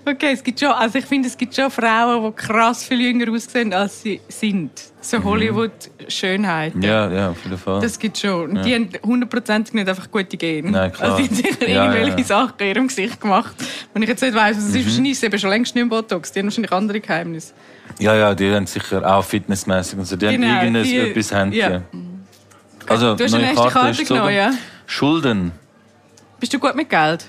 Okay, 0.04 0.32
es 0.32 0.42
gibt 0.44 0.60
schon, 0.60 0.68
also 0.70 0.98
ich 0.98 1.04
finde, 1.06 1.28
es 1.28 1.36
gibt 1.36 1.54
schon 1.54 1.70
Frauen, 1.70 2.24
die 2.24 2.32
krass 2.36 2.84
viel 2.84 3.00
jünger 3.00 3.32
aussehen, 3.32 3.72
als 3.72 4.02
sie 4.02 4.20
sind. 4.28 4.70
So 5.00 5.22
Hollywood-Schönheit. 5.24 6.74
Ja, 6.80 7.10
ja, 7.10 7.30
auf 7.30 7.42
jeden 7.44 7.58
Fall. 7.58 7.80
Das 7.80 7.98
gibt 7.98 8.18
schon. 8.18 8.50
Und 8.50 8.56
Ja. 8.56 8.62
die 8.62 8.74
haben 8.74 8.88
hundertprozentig 9.04 9.72
nicht 9.74 9.88
einfach 9.88 10.10
gute 10.10 10.36
Gene. 10.36 10.70
Nein, 10.70 10.92
klar. 10.92 11.12
Also 11.12 11.22
die 11.22 11.28
haben 11.28 11.34
sicher 11.36 11.68
Ja, 11.68 11.84
irgendwelche 11.92 12.18
ja. 12.18 12.24
Sachen 12.24 12.54
in 12.58 12.66
ihrem 12.66 12.88
Gesicht 12.88 13.20
gemacht. 13.20 13.54
Und 13.94 14.02
ich 14.02 14.08
jetzt 14.08 14.22
nicht 14.22 14.34
weiss, 14.34 14.56
was 14.58 14.64
es 14.64 14.74
ist. 14.74 14.82
Mhm. 14.82 14.86
Wahrscheinlich 14.86 15.12
ist 15.12 15.18
es 15.18 15.22
eben 15.24 15.38
schon 15.38 15.50
längst 15.50 15.74
nicht 15.74 15.84
mehr 15.84 15.90
Botox. 16.02 16.32
Die 16.32 16.38
haben 16.40 16.46
wahrscheinlich 16.46 16.72
andere 16.72 17.00
Geheimnisse. 17.00 17.52
Ja, 17.98 18.14
ja, 18.14 18.34
die 18.34 18.52
haben 18.52 18.66
sicher 18.66 19.04
auch 19.16 19.24
fitnessmäßig 19.24 19.98
und 19.98 20.04
so. 20.04 20.16
Die 20.16 20.26
Genau, 20.26 20.46
haben 20.46 20.74
irgendetwas 20.74 20.88
die- 20.88 20.98
etwas 20.98 21.32
haben. 21.32 21.52
ja. 21.52 21.82
Also, 22.86 23.14
Du 23.14 23.24
hast 23.24 23.34
eine 23.34 23.44
neue 23.44 23.52
erste 23.54 23.68
Karte 23.70 23.90
ist 23.90 23.98
gezogen. 23.98 24.20
genommen, 24.20 24.36
ja? 24.36 24.50
Schulden. 24.86 25.52
Bist 26.38 26.52
du 26.52 26.58
gut 26.58 26.74
mit 26.74 26.88
Geld? 26.90 27.24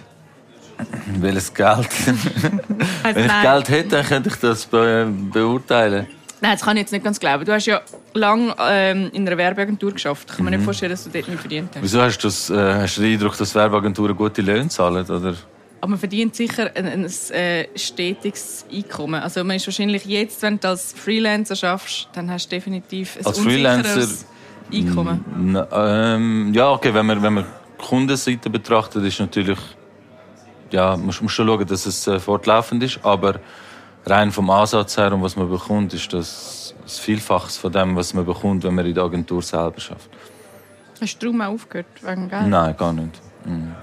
Welches 1.19 1.53
Geld? 1.53 1.87
Also 3.03 3.19
Wenn 3.19 3.25
ich. 3.25 3.41
Geld 3.41 3.69
hätte, 3.69 3.89
dann 3.89 4.05
könnte 4.05 4.29
ich 4.29 4.35
das 4.35 4.65
be 4.65 5.07
beurteilen. 5.31 6.07
Nein, 6.39 6.51
das 6.53 6.61
kann 6.61 6.75
ich 6.77 6.81
jetzt 6.81 6.91
nicht 6.91 7.03
ganz 7.03 7.19
glauben. 7.19 7.45
Du 7.45 7.51
hast 7.53 7.65
ja 7.65 7.81
lange 8.13 8.55
ähm, 8.59 9.09
in 9.13 9.27
einer 9.27 9.37
Werbeagentur 9.37 9.91
geschafft. 9.91 10.27
Ich 10.29 10.35
kann 10.37 10.45
Mhm. 10.45 10.51
mir 10.51 10.57
nicht 10.57 10.65
vorstellen, 10.65 10.91
dass 10.91 11.03
du 11.03 11.09
dort 11.09 11.27
nicht 11.27 11.39
verdient 11.39 11.69
hast. 11.75 11.81
Wieso 11.83 12.01
hast 12.01 12.17
du, 12.19 12.27
das, 12.27 12.49
äh, 12.49 12.55
hast 12.81 12.97
du 12.97 13.01
den 13.01 13.13
Eindruck, 13.13 13.37
dass 13.37 13.53
Werbeagenturen 13.55 14.15
gute 14.15 14.41
Löhne 14.41 14.67
zahlen? 14.69 15.05
Oder? 15.05 15.35
Aber 15.81 15.89
man 15.89 15.99
verdient 15.99 16.35
sicher 16.35 16.69
ein, 16.75 16.85
ein, 16.85 17.05
äh, 17.05 17.67
stetiges 17.75 18.65
Einkommen. 18.71 19.21
Also 19.21 19.43
man 19.43 19.55
ist 19.55 19.65
wahrscheinlich 19.67 20.05
jetzt, 20.05 20.41
wenn 20.43 20.59
du 20.59 20.67
als 20.69 20.93
Freelancer 20.93 21.55
schaffst, 21.55 22.07
dann 22.13 22.29
hast 22.29 22.47
du 22.51 22.55
definitiv 22.55 23.17
ein 23.19 23.25
Als 23.25 23.39
unsicheres 23.39 24.25
Einkommen. 24.71 25.65
Ähm, 25.71 26.51
ja, 26.53 26.69
okay, 26.69 26.93
wenn 26.93 27.05
man, 27.07 27.21
wenn 27.23 27.33
man 27.33 27.45
die 27.45 27.83
Kundenseite 27.83 28.49
betrachtet, 28.51 29.03
ist 29.05 29.19
natürlich, 29.19 29.57
ja, 30.71 30.97
man 30.97 31.05
muss 31.05 31.15
schon 31.15 31.29
schauen, 31.29 31.65
dass 31.65 31.85
es 31.85 32.07
äh, 32.07 32.19
fortlaufend 32.19 32.83
ist, 32.83 32.99
aber 33.03 33.39
rein 34.05 34.31
vom 34.31 34.49
Ansatz 34.49 34.97
her 34.97 35.13
und 35.13 35.21
was 35.21 35.35
man 35.35 35.49
bekommt, 35.49 35.93
ist 35.93 36.11
das 36.13 36.61
das 36.91 36.99
Vielfaches 36.99 37.57
von 37.57 37.71
dem, 37.71 37.95
was 37.95 38.13
man 38.13 38.25
bekommt, 38.25 38.63
wenn 38.63 38.75
man 38.75 38.85
in 38.85 38.93
der 38.93 39.03
Agentur 39.03 39.41
selber 39.41 39.79
schafft. 39.79 40.09
Hast 40.99 41.15
du 41.15 41.27
darum 41.27 41.41
auch 41.41 41.53
aufgehört 41.53 41.87
wegen 42.01 42.29
Geld? 42.29 42.47
Nein, 42.47 42.75
gar 42.77 42.93
nicht. 42.93 43.21
Mhm. 43.45 43.75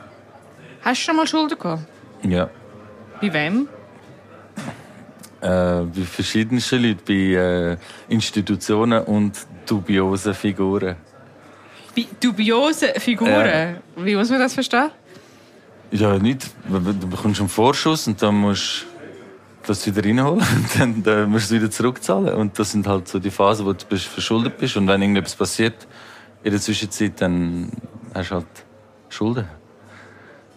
Hast 0.83 1.00
du 1.00 1.04
schon 1.04 1.16
mal 1.16 1.26
Schulden 1.26 1.59
gehabt? 1.59 1.83
Ja. 2.23 2.50
Bei 3.21 3.33
wem? 3.33 3.68
Äh, 5.40 5.85
bei 5.85 6.02
verschiedensten 6.04 6.83
Leuten, 6.83 7.00
bei 7.07 7.14
äh, 7.14 7.76
Institutionen 8.09 9.02
und 9.04 9.38
dubiosen 9.66 10.35
Figuren. 10.35 10.97
Bei 11.97 12.07
dubiosen 12.21 12.88
Figuren? 12.97 13.78
Wie 13.97 14.14
muss 14.14 14.30
man 14.30 14.38
das 14.40 14.54
verstehen? 14.54 14.90
Ja, 15.90 16.18
nicht. 16.18 16.50
Du 16.68 17.09
bekommst 17.09 17.40
einen 17.40 17.49
Vorschuss 17.49 18.07
und 18.07 18.21
dann 18.23 18.35
musst 18.37 18.87
du 19.62 19.68
das 19.68 19.87
wieder 19.87 20.04
reinholen 20.04 20.45
und 20.80 21.07
dann, 21.07 21.30
musst 21.30 21.50
du 21.50 21.57
es 21.57 21.61
wieder 21.61 21.71
zurückzahlen. 21.71 22.35
Und 22.35 22.59
das 22.59 22.73
sind 22.73 22.87
halt 22.87 23.09
so 23.09 23.18
die 23.18 23.30
Phasen, 23.30 23.64
wo 23.64 23.73
du 23.73 23.97
verschuldet 23.97 24.59
bist. 24.59 24.76
Und 24.76 24.87
wenn 24.87 25.00
irgendetwas 25.00 25.35
passiert 25.35 25.87
in 26.42 26.50
der 26.50 26.61
Zwischenzeit, 26.61 27.21
dann 27.21 27.71
hast 28.14 28.30
du 28.30 28.35
halt 28.37 28.47
Schulden. 29.09 29.47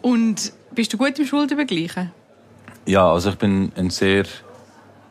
Und 0.02 0.52
bist 0.74 0.92
du 0.94 0.98
gut 0.98 1.18
im 1.20 1.26
Schuldenbegleichen? 1.26 2.12
Ja, 2.86 3.12
also 3.12 3.30
ich 3.30 3.38
bin 3.38 3.72
ein 3.76 3.90
sehr, 3.90 4.26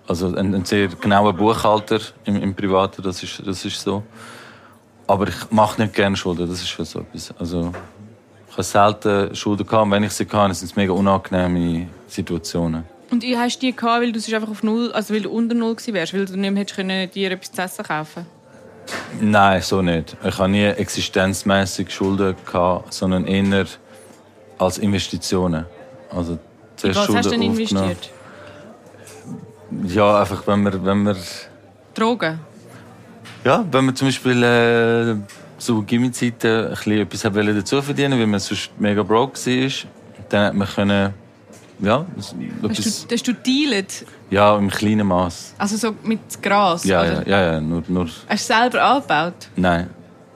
also 0.06 0.34
ein, 0.34 0.54
ein 0.54 0.64
sehr 0.64 0.88
genauer 0.88 1.32
Buchhalter 1.32 2.00
im, 2.24 2.36
im 2.36 2.54
Privaten, 2.54 3.02
das 3.02 3.22
ist, 3.22 3.42
das 3.46 3.64
ist 3.64 3.80
so. 3.80 4.02
Aber 5.06 5.28
ich 5.28 5.50
mache 5.50 5.80
nicht 5.80 5.94
gerne 5.94 6.16
Schulden, 6.16 6.48
das 6.48 6.60
ist 6.60 6.68
schon 6.68 6.84
so 6.84 7.00
etwas. 7.00 7.32
Also 7.38 7.72
ich 8.50 8.52
habe 8.52 8.62
selten 8.64 9.34
Schulden 9.34 9.66
gehabt, 9.66 9.84
und 9.84 9.90
wenn 9.92 10.02
ich 10.02 10.12
sie 10.12 10.26
hatte, 10.26 10.54
sind 10.54 10.70
es 10.70 10.76
mega 10.76 10.92
unangenehme 10.92 11.86
Situationen. 12.08 12.84
Und 13.10 13.22
du 13.22 13.36
hast 13.36 13.60
die 13.60 13.74
gehabt, 13.74 14.02
weil 14.02 14.12
du 14.12 14.34
einfach 14.34 14.50
auf 14.50 14.62
null, 14.62 14.92
also 14.92 15.14
weil 15.14 15.22
du 15.22 15.30
unter 15.30 15.54
null 15.54 15.74
gewesen 15.76 15.94
wärst, 15.94 16.14
weil 16.14 16.26
du 16.26 16.36
nicht 16.36 16.50
mehr 16.50 16.60
hättest 16.60 16.76
können, 16.76 17.10
dir 17.10 17.30
etwas 17.30 17.52
zu 17.52 17.62
essen 17.62 17.84
kaufen 17.84 18.26
Nein, 19.20 19.62
so 19.62 19.82
nicht. 19.82 20.16
Ich 20.24 20.38
habe 20.38 20.48
nie 20.48 20.64
existenzmäßig 20.64 21.90
Schulden 21.90 22.34
gehabt, 22.44 22.92
sondern 22.92 23.24
eher 23.24 23.66
als 24.58 24.78
Investitionen. 24.78 25.66
Also 26.10 26.38
zuerst 26.76 26.98
was 26.98 27.16
hast 27.16 27.26
du 27.26 27.30
denn 27.30 27.42
investiert? 27.42 28.10
Ja, 29.86 30.20
einfach 30.20 30.44
wenn 30.46 30.62
man, 30.62 30.84
wenn 30.84 31.02
man 31.04 31.16
Drogen? 31.94 32.40
Ja, 33.44 33.64
wenn 33.70 33.84
man 33.86 33.96
zum 33.96 34.08
Beispiel 34.08 34.42
äh, 34.42 35.16
zu 35.60 35.82
Gimmi-Zeiten 35.82 36.66
ein 36.66 36.70
bisschen 36.74 37.00
etwas 37.00 37.22
dazu 37.56 37.82
verdienen 37.82 38.18
weil 38.18 38.26
man 38.26 38.40
sonst 38.40 38.70
mega 38.78 39.02
broke 39.02 39.34
war, 39.38 39.70
dann 40.28 40.46
hat 40.46 40.54
man 40.54 40.68
können, 40.68 41.14
ja, 41.80 42.04
Hast 42.16 42.34
etwas, 42.62 43.06
hast 43.10 43.28
du 43.28 43.32
dealet? 43.32 44.04
ja, 44.30 44.56
im 44.56 44.68
kleinen 44.70 45.06
Maß. 45.06 45.54
Also 45.58 45.76
so 45.76 45.94
mit 46.02 46.20
Gras? 46.42 46.84
Ja, 46.84 47.00
oder? 47.02 47.28
ja, 47.28 47.40
ja, 47.40 47.52
ja, 47.54 47.60
nur, 47.60 47.82
nur, 47.88 48.06
Hast 48.28 48.48
du 48.50 48.54
selber 48.54 48.82
angebaut? 48.82 49.34
nein. 49.56 49.88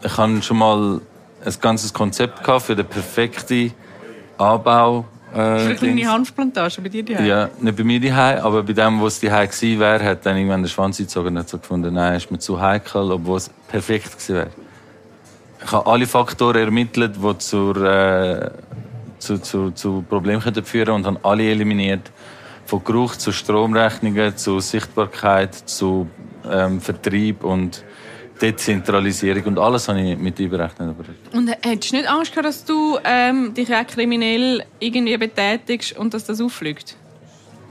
Ich 0.02 0.16
hatte 0.18 0.42
schon 0.42 0.58
mal 0.58 1.00
ein 1.44 1.54
ganzes 1.62 1.92
Konzept 1.92 2.44
gehabt 2.44 2.62
für 2.66 2.76
den 2.76 2.84
perfekten 2.86 3.72
Anbau. 4.36 5.06
Für 5.32 5.40
eine 5.40 5.70
Äh, 5.72 5.74
kleine. 5.74 6.06
Hanfplantage 6.12 6.80
bei 6.82 6.88
dir 6.90 7.04
daheim? 7.04 7.24
ja, 7.26 7.48
nicht 7.60 7.76
bei 7.76 7.84
mir 7.84 8.00
daheim, 8.00 8.38
aber 8.44 8.62
bei 8.62 8.72
dem, 8.74 9.00
wo 9.00 9.06
es 9.06 9.18
daheim 9.20 9.48
gewesen 9.48 9.80
wäre, 9.80 10.04
hat 10.04 10.26
dann 10.26 10.36
irgendwann 10.36 10.62
der 10.62 10.68
Schwanz 10.68 10.98
gezogen 10.98 11.28
und 11.28 11.38
hat 11.38 11.48
so 11.48 11.58
gefunden, 11.58 11.94
nein, 11.94 12.16
ist 12.16 12.30
mir 12.30 12.38
zu 12.38 12.60
heikel, 12.60 13.10
obwohl 13.10 13.38
es 13.38 13.50
perfekt 13.68 14.12
gewesen 14.12 14.34
wäre. 14.36 14.50
Ich 15.64 15.72
habe 15.72 15.90
alle 15.90 16.06
Faktoren 16.06 16.56
ermittelt, 16.56 17.16
die 17.16 17.38
zur, 17.38 17.76
äh, 17.76 18.50
zu, 19.18 19.38
zu, 19.38 19.70
zu 19.70 20.04
Problemen 20.08 20.40
führen 20.64 20.94
und 20.94 21.06
habe 21.06 21.18
alle 21.22 21.50
eliminiert. 21.50 22.10
Von 22.66 22.82
Geruch 22.84 23.16
zu 23.16 23.32
Stromrechnungen, 23.32 24.36
zu 24.36 24.60
Sichtbarkeit, 24.60 25.54
zu 25.54 26.08
ähm, 26.50 26.80
Vertrieb 26.80 27.44
und 27.44 27.82
Dezentralisierung 28.40 29.44
und 29.44 29.58
alles 29.58 29.88
habe 29.88 30.00
ich 30.00 30.18
mit 30.18 30.40
einberechnet. 30.40 30.96
Und 31.32 31.48
hättest 31.48 31.92
du 31.92 31.96
nicht 31.96 32.08
Angst 32.08 32.32
gehabt, 32.32 32.46
dass 32.46 32.64
du 32.64 32.98
ähm, 33.04 33.54
dich 33.54 33.72
auch 33.74 33.86
kriminell 33.86 34.64
irgendwie 34.80 35.16
betätigst 35.16 35.96
und 35.96 36.12
dass 36.14 36.24
das 36.24 36.40
auffliegt? 36.40 36.96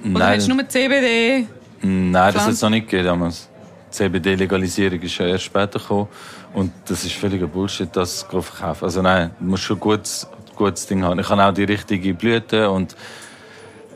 Oder 0.04 0.30
hättest 0.30 0.50
du 0.50 0.56
nur 0.56 0.68
CBD? 0.68 1.48
Nein, 1.82 2.34
das 2.34 2.46
hat 2.46 2.54
es 2.54 2.62
noch 2.62 2.70
nicht 2.70 2.88
gegeben 2.88 3.08
damals. 3.08 3.50
Die 3.90 3.98
CBD-Legalisierung 3.98 5.00
ist 5.02 5.18
ja 5.18 5.28
erst 5.28 5.44
später 5.44 5.80
gekommen. 5.80 6.08
Und 6.54 6.72
das 6.86 7.04
ist 7.04 7.14
völliger 7.14 7.48
Bullshit, 7.48 7.90
das 7.96 8.28
zu 8.30 8.42
verkaufen. 8.42 8.86
Also 8.86 9.02
nein, 9.02 9.32
du 9.40 9.46
musst 9.46 9.64
schon 9.64 9.78
ein 9.78 9.80
gutes, 9.80 10.28
gutes 10.56 10.86
Ding 10.86 11.04
haben. 11.04 11.20
Ich 11.20 11.30
habe 11.30 11.44
auch 11.44 11.54
die 11.54 11.64
richtige 11.64 12.14
Blüte 12.14 12.70
und 12.70 12.96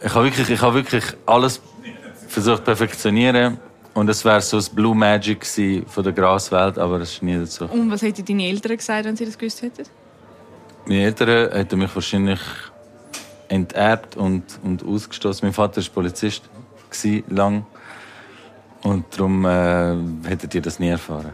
ich 0.03 0.13
habe 0.13 0.25
wirklich, 0.25 0.49
ich 0.49 0.61
habe 0.61 0.75
wirklich 0.75 1.03
alles 1.25 1.61
versucht 2.27 2.57
zu 2.57 2.63
perfektionieren. 2.63 3.59
Und 3.93 4.09
es 4.09 4.23
wäre 4.23 4.41
so 4.41 4.57
das 4.57 4.69
Blue 4.69 4.95
Magic 4.95 5.45
von 5.87 6.03
der 6.03 6.13
Graswelt, 6.13 6.77
aber 6.77 7.01
es 7.01 7.13
ist 7.13 7.23
nie 7.23 7.35
dazu. 7.35 7.65
Und 7.65 7.89
was 7.89 8.03
hätten 8.03 8.23
deine 8.25 8.47
Eltern 8.47 8.77
gesagt, 8.77 9.05
wenn 9.05 9.15
sie 9.15 9.25
das 9.25 9.37
gewusst 9.37 9.61
hätten? 9.63 9.85
Meine 10.85 11.01
Eltern 11.01 11.51
hätten 11.51 11.79
mich 11.79 11.93
wahrscheinlich 11.95 12.39
enterbt 13.47 14.15
und, 14.15 14.43
und 14.63 14.85
ausgestoßen. 14.85 15.45
Mein 15.45 15.53
Vater 15.53 15.81
war 15.81 15.89
Polizist, 15.93 16.43
lang. 17.29 17.65
Und 18.83 19.05
darum 19.17 19.45
äh, 19.45 19.95
hättet 20.27 20.53
ihr 20.53 20.61
das 20.61 20.79
nie 20.79 20.89
erfahren. 20.89 21.33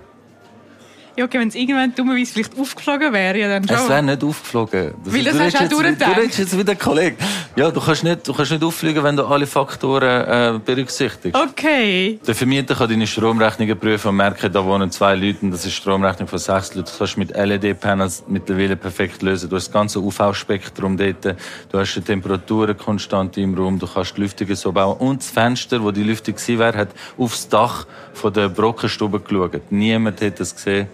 Ja, 1.16 1.26
okay, 1.26 1.40
wenn 1.40 1.48
es 1.48 1.56
irgendwann 1.56 1.94
dummerweise 1.94 2.34
vielleicht 2.34 2.58
aufgeflogen 2.58 3.14
wäre, 3.14 3.38
ja 3.38 3.48
dann 3.48 3.68
schon. 3.68 3.78
Es 3.78 3.88
wäre 3.88 4.02
nicht 4.02 4.24
aufgeflogen. 4.24 4.94
Das, 5.04 5.14
Weil 5.14 5.24
das 5.24 5.34
du 5.34 5.40
hast 5.44 5.54
du 5.54 5.58
auch 5.60 5.70
durchgedacht. 5.70 6.18
Du 6.18 6.22
redest 6.22 6.40
jetzt 6.40 6.58
wie 6.58 6.64
der 6.64 6.76
Kollege. 6.76 7.18
Ja, 7.56 7.70
du 7.70 7.80
kannst 7.80 8.04
nicht, 8.04 8.28
du 8.28 8.34
kannst 8.34 8.52
nicht 8.52 8.64
auffliegen, 8.64 9.04
wenn 9.04 9.16
du 9.16 9.24
alle 9.26 9.46
Faktoren 9.46 10.56
äh, 10.56 10.60
berücksichtigst. 10.60 11.40
Okay. 11.40 12.20
Der 12.26 12.34
Vermieter 12.34 12.74
kann 12.74 12.90
deine 12.90 13.06
Stromrechnungen 13.06 13.78
prüfen 13.78 14.08
und 14.08 14.16
merken, 14.16 14.52
da 14.52 14.66
wohnen 14.66 14.90
zwei 14.90 15.14
Leute 15.14 15.40
und 15.44 15.52
das 15.52 15.64
ist 15.68 15.74
Stromrechnung 15.74 16.28
von 16.28 16.40
sechs 16.40 16.74
Leuten. 16.74 16.88
Das 16.88 16.98
kannst 16.98 17.16
du 17.16 17.20
mit 17.20 17.38
LED-Panels 17.38 18.24
mittlerweile 18.28 18.76
perfekt 18.76 19.22
lösen. 19.22 19.52
Du 19.52 19.56
hast 19.56 19.68
das 19.68 19.74
ganze 19.74 20.00
UV-Spektrum 20.00 20.98
dort, 20.98 21.26
du 21.26 21.80
hast 21.80 21.94
die 21.94 22.02
Temperaturen 22.02 22.76
konstant 22.76 23.38
im 23.38 23.54
Raum, 23.54 23.78
du 23.78 23.86
kannst 23.86 24.18
die 24.18 24.22
Lüftung 24.22 24.56
so 24.56 24.72
bauen. 24.72 24.98
Und 24.98 25.22
das 25.22 25.30
Fenster, 25.30 25.84
wo 25.84 25.92
die 25.92 26.04
Lüftung 26.04 26.36
wäre, 26.58 26.76
hat 26.76 26.90
aufs 27.20 27.48
Dach 27.48 27.86
von 28.14 28.34
der 28.34 28.50
Brockenstube 28.50 29.20
geschaut. 29.20 29.62
Niemand 29.70 30.20
hat 30.22 30.40
das 30.40 30.56
gesehen. 30.56 30.88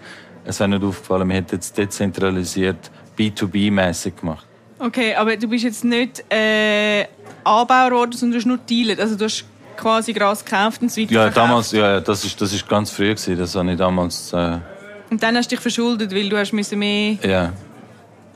Es 0.44 0.58
wäre 0.60 0.68
nicht 0.68 0.82
aufgefallen. 0.82 1.28
Wir 1.28 1.36
hätten 1.36 1.58
es 1.58 1.72
dezentralisiert, 1.72 2.90
B2B-mäßig 3.18 4.16
gemacht. 4.20 4.46
Okay, 4.78 5.14
aber 5.14 5.36
du 5.36 5.46
bist 5.48 5.64
jetzt 5.64 5.84
nicht 5.84 6.24
äh, 6.32 7.04
Anbauer 7.44 7.90
geworden, 7.90 8.12
sondern 8.12 8.32
du 8.32 8.36
hast 8.38 8.46
nur 8.46 8.58
dealet. 8.58 8.98
Also 9.00 9.16
du 9.16 9.24
hast 9.26 9.44
quasi 9.76 10.12
Gras 10.12 10.44
gekauft 10.44 10.80
und 10.82 10.88
es 10.88 10.96
Ja, 10.96 11.02
weiterverkauft. 11.04 11.36
damals, 11.36 11.72
ja, 11.72 11.92
ja, 11.94 12.00
das 12.00 12.24
ist, 12.24 12.40
das 12.40 12.52
ist 12.52 12.68
ganz 12.68 12.90
früh 12.90 13.08
gewesen. 13.14 13.36
Das 13.38 13.54
habe 13.54 13.70
ich 13.72 13.78
damals, 13.78 14.32
äh, 14.32 14.58
Und 15.10 15.22
dann 15.22 15.36
hast 15.36 15.50
du 15.50 15.56
dich 15.56 15.60
verschuldet, 15.60 16.14
weil 16.14 16.28
du 16.28 16.38
hast 16.38 16.52
müssen 16.52 16.78
mehr... 16.78 17.16
Ja. 17.22 17.52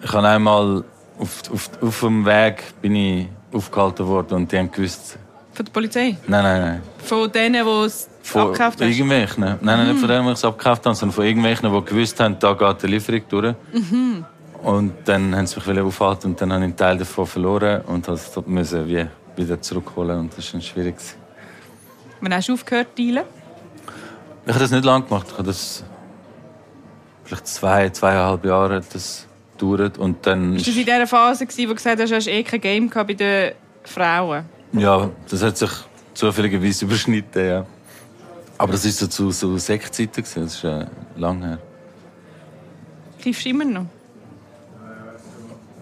Ich 0.02 0.12
habe 0.12 0.28
einmal 0.28 0.84
auf, 1.18 1.42
auf, 1.50 1.70
auf 1.80 2.00
dem 2.00 2.26
Weg 2.26 2.62
bin 2.82 2.94
ich 2.96 3.28
aufgehalten 3.52 4.06
worden 4.06 4.34
und 4.34 4.52
die 4.52 4.58
haben 4.58 4.70
gewusst, 4.70 5.18
Von 5.54 5.64
der 5.64 5.73
Polizei? 5.73 6.16
nein, 6.26 6.42
nein, 6.42 6.61
nein. 6.61 6.82
Von 6.99 7.30
denen, 7.30 7.64
die 7.64 7.70
es 7.87 8.08
Von 8.23 8.42
abgekauft 8.42 8.80
hast? 8.80 8.88
irgendwelchen. 8.88 9.40
Nein, 9.44 9.58
nein, 9.62 9.87
nicht 9.88 10.00
von 10.00 10.08
denen, 10.08 10.26
die 10.26 10.32
es 10.32 10.44
abgekauft 10.44 10.84
haben, 10.84 10.94
sondern 10.94 11.14
von 11.14 11.25
irgendwelchen, 11.25 11.73
die 11.73 11.84
gewusst 11.84 12.18
haben, 12.20 12.37
da 12.40 12.52
geht 12.54 12.82
die 12.82 12.87
Lieferung 12.88 13.23
durch. 13.28 13.54
Und 14.62 14.92
dann 15.04 15.37
haben 15.37 15.46
sie 15.46 15.56
mich 15.56 15.68
wieder 15.68 15.84
aufgehalten 15.84 16.30
und 16.30 16.40
dann 16.40 16.52
habe 16.52 16.62
ich 16.62 16.64
einen 16.64 16.76
Teil 16.76 16.99
davon 16.99 17.26
verloren 17.26 17.82
und 17.82 18.08
das 18.08 18.32
müssen 18.46 18.88
wie 18.88 19.06
wieder 19.37 19.61
zurückholen 19.61 20.18
und 20.18 20.37
das 20.37 20.50
dann 20.52 20.62
schwierig. 20.62 20.96
Wann 22.20 22.34
hast 22.34 22.49
du 22.49 22.54
aufgehört 22.54 22.88
zu 22.96 23.02
dealen? 23.02 23.25
Ich 24.46 24.50
habe 24.50 24.61
das 24.61 24.70
nicht 24.70 24.84
lange 24.84 25.04
gemacht. 25.04 25.26
Ich 25.28 25.34
habe 25.34 25.44
das 25.44 25.84
vielleicht 27.25 27.46
zwei, 27.46 27.90
zweieinhalb 27.90 28.44
Jahre 28.44 28.80
das 28.92 29.26
gedauert 29.52 29.99
und 29.99 30.26
dann 30.26 30.56
Ist 30.56 30.66
das 30.66 30.76
in 30.76 30.84
dieser 30.84 31.06
Phase, 31.06 31.46
wo 31.46 31.62
du 31.66 31.75
gesagt 31.75 32.00
hast, 32.00 32.11
du 32.11 32.16
hast 32.16 32.26
eh 32.26 32.42
kein 32.42 32.61
Game 32.61 32.90
gehabt 32.90 33.08
bei 33.08 33.14
den 33.14 33.52
Frauen? 33.84 34.44
Ja, 34.76 35.10
das 35.30 35.42
hat 35.42 35.56
sich 35.56 35.70
zufälligerweise 36.14 36.84
überschnitten, 36.84 37.46
ja. 37.46 37.66
Aber 38.58 38.72
das 38.72 38.84
ist 38.84 38.98
so 38.98 39.06
zu 39.06 39.30
so 39.30 39.58
Sektzeiten. 39.58 40.22
Das 40.22 40.36
ist 40.36 40.64
äh, 40.64 40.86
lang 41.16 41.42
her. 41.42 41.58
Kiffst 43.20 43.44
du 43.44 43.50
immer 43.50 43.64
noch? 43.64 43.86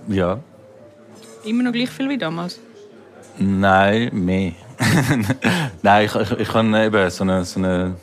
Ja. 0.08 0.40
Immer 1.44 1.64
noch 1.64 1.72
gleich 1.72 1.90
viel 1.90 2.08
wie 2.08 2.18
damals? 2.18 2.58
Nein, 3.38 4.10
mehr. 4.12 4.52
Nein, 5.82 6.06
ich, 6.06 6.14
ich, 6.14 6.30
ich 6.38 6.54
habe 6.54 6.84
eben 6.84 7.10
so 7.10 7.24
ein 7.24 7.44
so 7.44 7.60
eine 7.60 7.96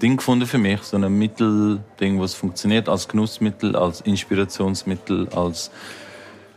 Ding 0.00 0.16
gefunden 0.16 0.46
für 0.46 0.58
mich, 0.58 0.82
so 0.82 0.96
ein 0.96 1.18
Mittelding, 1.18 2.20
was 2.20 2.34
funktioniert 2.34 2.88
als 2.88 3.08
Genussmittel, 3.08 3.76
als 3.76 4.00
Inspirationsmittel, 4.00 5.28
als 5.30 5.70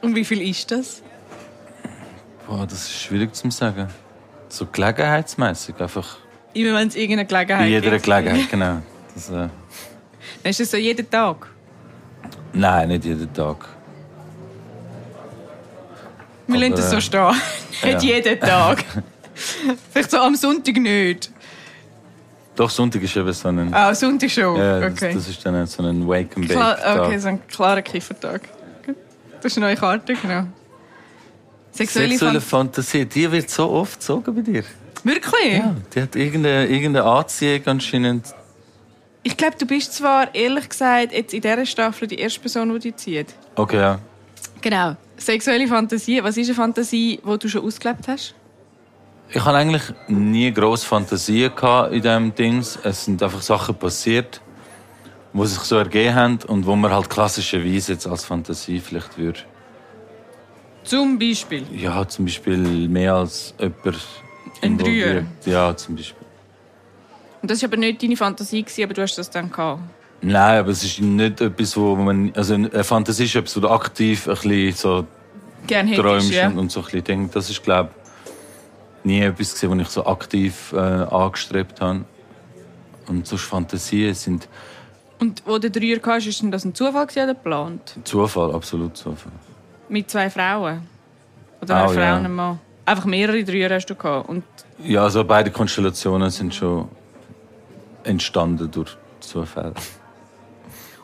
Und 0.02 0.16
wie 0.16 0.26
viel 0.26 0.42
ist 0.42 0.72
das? 0.72 1.02
Boah, 2.48 2.66
das 2.66 2.84
ist 2.84 3.02
schwierig 3.02 3.34
zu 3.36 3.50
sagen. 3.52 3.88
So 4.50 4.66
gelegenheitsmäßig 4.66 5.76
einfach 5.80 6.18
Immer 6.54 6.80
wenn 6.80 6.88
es 6.88 6.96
irgendeine 6.96 7.26
Gelegenheit 7.26 7.66
bei 7.66 7.68
jeder 7.68 7.92
gibt. 7.92 8.04
Gelegenheit, 8.06 8.50
genau. 8.50 8.78
Das, 9.14 9.30
äh, 9.30 9.34
Dann 9.34 9.50
ist 10.44 10.60
das 10.60 10.72
so 10.72 10.78
jeden 10.78 11.10
Tag? 11.10 11.48
nein, 12.54 12.88
nicht 12.88 13.04
jeden 13.06 13.34
Tag. 13.34 13.68
Wir 16.48 16.60
lassen 16.60 16.76
das 16.76 16.92
so 16.92 16.98
äh, 16.98 17.02
stehen. 17.02 17.36
Nicht 17.84 18.04
ja. 18.04 18.16
jeden 18.16 18.40
Tag. 18.40 18.86
Vielleicht 19.92 20.12
so 20.12 20.18
am 20.20 20.36
Sonntag 20.36 20.78
nicht. 20.78 21.30
Doch 22.56 22.70
Sonntag 22.70 23.02
ist 23.02 23.18
eben 23.18 23.34
so 23.34 23.50
ein, 23.50 23.74
Ah, 23.74 23.94
Sonntag 23.94 24.30
schon. 24.32 24.56
ja, 24.56 24.80
das, 24.80 24.94
okay. 24.94 25.14
das 25.14 25.28
ist 25.28 25.46
dann 25.46 25.66
so 25.68 25.84
ein 25.84 26.08
Wake 26.08 26.38
and 26.38 26.48
Bake 26.48 26.58
Klar, 26.58 26.78
Tag. 26.78 27.00
okay, 27.02 27.18
so 27.18 27.28
ein 27.28 27.46
klarer 27.48 27.82
Kiffertag. 27.82 28.42
Das 29.42 29.52
ist 29.52 29.58
eine 29.58 29.66
neue 29.66 29.76
Karte, 29.76 30.14
genau. 30.14 30.46
Sexuelle, 31.76 32.12
Sexuelle 32.12 32.40
Fan 32.40 32.68
Fantasie, 32.68 33.06
die 33.06 33.30
wird 33.30 33.50
so 33.50 33.70
oft 33.70 34.00
gezogen 34.00 34.34
bei 34.34 34.42
dir. 34.42 34.64
Wirklich? 35.04 35.58
Ja, 35.58 35.76
die 35.94 36.02
hat 36.02 36.16
irgendeine, 36.16 36.68
irgendeine 36.68 37.04
Anziehung 37.04 37.62
anscheinend. 37.66 38.34
Ich 39.24 39.36
glaube, 39.36 39.58
du 39.58 39.66
bist 39.66 39.94
zwar, 39.94 40.34
ehrlich 40.34 40.70
gesagt, 40.70 41.12
jetzt 41.12 41.34
in 41.34 41.42
dieser 41.42 41.66
Staffel 41.66 42.08
die 42.08 42.16
erste 42.16 42.40
Person, 42.40 42.74
die 42.76 42.80
dich 42.80 42.96
zieht. 42.96 43.28
Okay, 43.56 43.78
ja. 43.78 44.00
Genau. 44.62 44.96
Sexuelle 45.18 45.68
Fantasie. 45.68 46.24
Was 46.24 46.38
ist 46.38 46.48
eine 46.48 46.56
Fantasie, 46.56 47.20
die 47.22 47.38
du 47.40 47.50
schon 47.50 47.66
ausgelebt 47.66 48.08
hast? 48.08 48.36
Ich 49.30 49.44
hatte 49.44 49.58
eigentlich 49.58 49.84
nie 50.08 50.52
grosse 50.54 50.86
Fantasien 50.86 51.54
gehabt 51.54 51.92
in 51.92 52.02
diesem 52.02 52.36
Dings. 52.36 52.80
Es 52.84 53.04
sind 53.04 53.22
einfach 53.22 53.42
Sachen 53.42 53.76
passiert, 53.76 54.40
die 55.34 55.46
sich 55.46 55.60
so 55.60 55.76
ergeben 55.76 56.16
haben 56.16 56.40
und 56.48 56.66
wo 56.66 56.76
man 56.76 56.92
halt 56.92 57.10
klassischerweise 57.10 57.94
jetzt 57.94 58.08
als 58.08 58.24
Fantasie 58.24 58.80
vielleicht 58.80 59.18
würde. 59.18 59.40
Zum 60.86 61.18
Beispiel. 61.18 61.66
Ja, 61.74 62.08
zum 62.08 62.26
Beispiel 62.26 62.88
mehr 62.88 63.16
als 63.16 63.54
jemand 63.60 63.98
Ein 64.62 64.78
Dreier. 64.78 65.26
Ja, 65.46 65.76
zum 65.76 65.96
Beispiel. 65.96 66.26
Und 67.42 67.52
das 67.52 67.62
war 67.62 67.70
aber 67.70 67.78
nicht 67.78 68.02
deine 68.02 68.16
Fantasie, 68.16 68.64
gewesen, 68.64 68.84
aber 68.84 68.94
du 68.94 69.02
hast 69.02 69.18
das 69.18 69.30
dann 69.30 69.52
gehabt. 69.52 69.82
Nein, 70.22 70.60
aber 70.60 70.70
es 70.70 70.84
ist 70.84 71.02
nicht 71.02 71.42
etwas, 71.42 71.76
wo 71.76 71.96
man... 71.96 72.32
Also 72.36 72.54
eine 72.56 72.84
Fantasie 72.84 73.26
ist 73.26 73.36
etwas, 73.36 73.56
wo 73.58 73.62
du 73.62 73.70
aktiv 73.70 74.28
ein 74.28 74.34
bisschen 74.34 74.74
so 74.74 75.08
hättest, 75.68 76.00
träumst 76.00 76.32
ja. 76.32 76.50
und, 76.50 76.72
so 76.72 76.80
ein 76.80 76.86
bisschen 76.86 77.04
denkst. 77.04 77.34
Das 77.34 77.50
ist, 77.50 77.64
glaube 77.64 77.90
ich, 79.04 79.06
nie 79.06 79.22
etwas 79.22 79.56
gewesen, 79.56 79.80
was 79.80 79.88
ich 79.88 79.94
so 79.94 80.06
aktiv 80.06 80.74
äh, 80.74 80.78
angestrebt 80.78 81.82
habe. 81.82 82.06
Und 83.08 83.28
so 83.28 83.38
Fantasien 83.38 84.14
sind 84.16 84.48
Und 85.20 85.44
wo 85.46 85.58
du 85.58 85.70
Dreier 85.70 86.00
hast, 86.04 86.28
ist 86.28 86.44
das 86.44 86.66
ein 86.66 86.74
Zufall 86.74 87.04
oder 87.06 87.28
geplant? 87.28 87.96
Zufall, 88.04 88.54
absolut 88.54 88.98
Zufall. 88.98 89.32
Mit 89.90 90.10
zwei 90.10 90.30
Frauen? 90.30 90.82
Oder 91.62 91.76
eine 91.78 91.94
Frau 91.94 92.00
ja. 92.00 92.18
und 92.18 92.26
ein 92.26 92.34
Mann? 92.34 92.60
Einfach 92.86 93.06
mehrere 93.06 93.44
Dreier 93.44 93.70
hast 93.74 93.88
du 93.88 93.96
gehabt. 93.96 94.30
Und 94.30 94.44
Ja, 94.84 95.04
also 95.04 95.24
beide 95.24 95.52
Konstellationen 95.52 96.30
sind 96.30 96.54
schon 96.54 96.88
entstanden 98.04 98.70
durch 98.70 98.96
Zufall. 99.20 99.74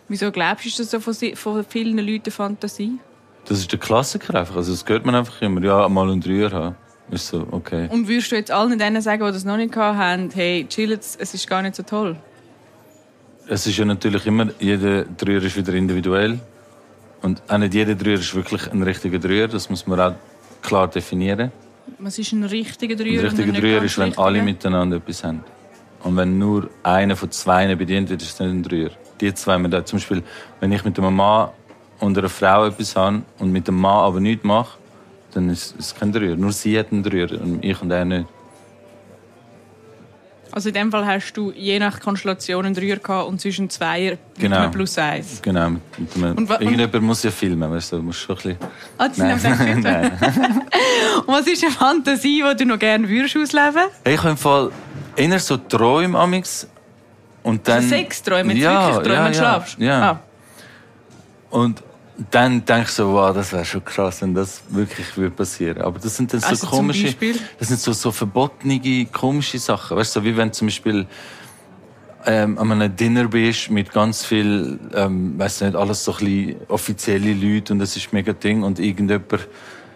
wieso 0.07 0.31
glaubst 0.31 0.65
du, 0.65 0.69
ist 0.69 0.79
das 0.79 0.91
so 0.91 0.99
von, 0.99 1.13
von 1.35 1.65
vielen 1.65 1.97
Leuten 1.97 2.31
Fantasie? 2.31 2.99
Das 3.45 3.59
ist 3.59 3.71
der 3.71 3.79
Klassiker 3.79 4.35
einfach. 4.39 4.55
Also 4.55 4.71
das 4.71 4.87
hört 4.87 5.05
man 5.05 5.15
einfach 5.15 5.41
immer. 5.41 5.61
Ja, 5.61 5.89
mal 5.89 6.09
ein 6.11 6.21
Dreier 6.21 6.51
haben. 6.51 6.75
Ist 7.09 7.27
so, 7.27 7.45
okay. 7.51 7.89
Und 7.91 8.07
würdest 8.07 8.31
du 8.31 8.35
jetzt 8.35 8.51
allen 8.51 8.77
denen 8.77 9.01
sagen, 9.01 9.25
die 9.25 9.31
das 9.31 9.43
noch 9.43 9.57
nicht 9.57 9.75
haben, 9.75 10.29
hey, 10.33 10.65
chillt, 10.69 11.01
es 11.01 11.33
ist 11.33 11.47
gar 11.47 11.61
nicht 11.61 11.75
so 11.75 11.83
toll? 11.83 12.15
Es 13.47 13.67
ist 13.67 13.77
ja 13.77 13.83
natürlich 13.83 14.25
immer, 14.27 14.47
jeder 14.59 15.03
Dreier 15.03 15.43
ist 15.43 15.57
wieder 15.57 15.73
individuell. 15.73 16.39
Und 17.21 17.41
auch 17.47 17.57
nicht 17.57 17.73
jeder 17.73 17.95
Dreier 17.95 18.15
ist 18.15 18.33
wirklich 18.33 18.71
ein 18.71 18.81
richtiger 18.83 19.19
Dreier. 19.19 19.47
Das 19.47 19.69
muss 19.69 19.85
man 19.85 19.99
auch 19.99 20.15
klar 20.61 20.87
definieren. 20.87 21.51
Was 21.99 22.17
ist 22.17 22.31
ein 22.31 22.43
richtiger 22.43 22.95
Dreier? 22.95 23.19
Ein 23.19 23.27
richtiger 23.27 23.53
Dreier 23.53 23.83
ist, 23.83 23.97
wenn 23.97 24.17
alle 24.17 24.41
miteinander 24.41 24.97
etwas 24.97 25.23
haben. 25.23 25.43
Und 26.03 26.17
wenn 26.17 26.39
nur 26.39 26.69
einer 26.81 27.15
von 27.15 27.29
zwei 27.31 27.73
bedient 27.75 28.09
wird, 28.09 28.21
ist 28.21 28.33
es 28.33 28.39
nicht 28.39 28.49
ein 28.49 28.63
Dreier. 28.63 28.89
Die 29.19 29.33
zwei, 29.35 29.57
da, 29.67 29.85
zum 29.85 29.99
Beispiel, 29.99 30.23
wenn 30.59 30.71
ich 30.71 30.83
mit 30.83 30.97
einem 30.97 31.15
Mann 31.15 31.49
und 31.99 32.17
einer 32.17 32.29
Frau 32.29 32.65
etwas 32.65 32.95
habe 32.95 33.21
und 33.37 33.51
mit 33.51 33.67
dem 33.67 33.75
Mann 33.79 34.05
aber 34.05 34.19
nichts 34.19 34.43
mache, 34.43 34.79
dann 35.33 35.49
ist 35.49 35.75
es 35.77 35.93
kein 35.93 36.11
Dreier. 36.11 36.35
Nur 36.35 36.51
sie 36.51 36.77
hat 36.77 36.91
einen 36.91 37.03
Dreier 37.03 37.39
und 37.39 37.63
ich 37.63 37.79
und 37.81 37.91
er 37.91 38.05
nicht. 38.05 38.25
Also 40.51 40.69
in 40.69 40.75
dem 40.75 40.91
Fall 40.91 41.05
hast 41.05 41.33
du 41.33 41.51
je 41.51 41.79
nach 41.79 41.99
Konstellation 41.99 42.65
einen 42.65 42.75
Dreier 42.75 42.97
gehabt 42.97 43.27
und 43.27 43.39
zwischen 43.39 43.69
Zweier 43.69 44.11
mit 44.11 44.19
Genau. 44.37 44.57
einem 44.57 44.71
plus 44.71 44.97
eins. 44.97 45.41
Genau. 45.41 45.69
Mit, 45.69 45.81
mit 45.97 46.15
einem, 46.15 46.37
Und 46.37 46.49
irgendjemand 46.49 47.03
muss 47.03 47.23
ja 47.23 47.31
filmen, 47.31 47.71
weißt 47.71 47.93
du, 47.93 47.97
du 47.97 48.03
musst 48.03 48.19
schon 48.19 48.35
ein 48.37 48.41
bisschen... 48.43 48.57
Ah, 48.97 49.07
die 49.07 49.39
sind 49.39 49.83
Nein. 49.83 50.11
Und 51.25 51.33
was 51.33 51.47
ist 51.47 51.63
eine 51.63 51.71
Fantasie, 51.71 52.43
die 52.49 52.55
du 52.57 52.65
noch 52.65 52.79
gerne 52.79 53.07
würdest 53.07 53.37
ausleben 53.37 53.89
Hey, 54.03 54.15
ich 54.15 54.19
habe 54.19 54.31
im 54.31 54.37
Fall 54.37 54.71
eher 55.15 55.39
so 55.39 55.57
Träume 55.57 56.17
amix 56.19 56.67
und 57.43 57.67
dann... 57.67 57.77
Also 57.77 57.89
Sexträume, 57.89 58.53
jetzt 58.53 58.63
ja, 58.63 58.87
wirklich 58.87 59.07
Träume, 59.07 59.15
ja, 59.15 59.25
wenn 59.25 59.31
du 59.31 59.37
ja, 59.37 59.43
schlafst? 59.43 59.79
Ja. 59.79 60.11
Ah. 60.11 60.19
Und 61.49 61.83
dann 62.29 62.63
denke 62.65 62.83
ich 62.83 62.89
so, 62.89 63.13
wow, 63.13 63.33
das 63.33 63.51
wäre 63.51 63.65
schon 63.65 63.83
krass, 63.83 64.21
wenn 64.21 64.33
das 64.33 64.61
wirklich 64.69 65.17
würde 65.17 65.35
passieren. 65.35 65.81
Aber 65.81 65.97
das 65.99 66.17
sind 66.17 66.31
dann 66.33 66.41
so 66.41 66.47
Also 66.47 66.67
komische, 66.67 67.15
das 67.57 67.67
sind 67.69 67.79
so, 67.79 67.93
so 67.93 68.11
verbotene, 68.11 69.05
komische 69.05 69.59
Sachen. 69.59 69.97
Weißt 69.97 70.15
du, 70.15 70.19
so 70.19 70.25
wie 70.25 70.35
wenn 70.35 70.51
zum 70.51 70.67
Beispiel 70.67 71.07
ähm, 72.25 72.57
an 72.57 72.71
einem 72.71 72.95
Dinner 72.95 73.27
bist 73.27 73.71
mit 73.71 73.91
ganz 73.91 74.25
viel, 74.25 74.79
ähm, 74.93 75.39
weiß 75.39 75.61
nicht, 75.61 75.75
alles 75.75 76.03
so 76.03 76.11
ein 76.13 76.17
bisschen 76.19 76.55
offizielle 76.67 77.33
Leute 77.33 77.73
und 77.73 77.79
das 77.79 77.95
ist 77.95 78.13
mega 78.13 78.33
Ding 78.33 78.63
und 78.63 78.79
irgendjemand 78.79 79.47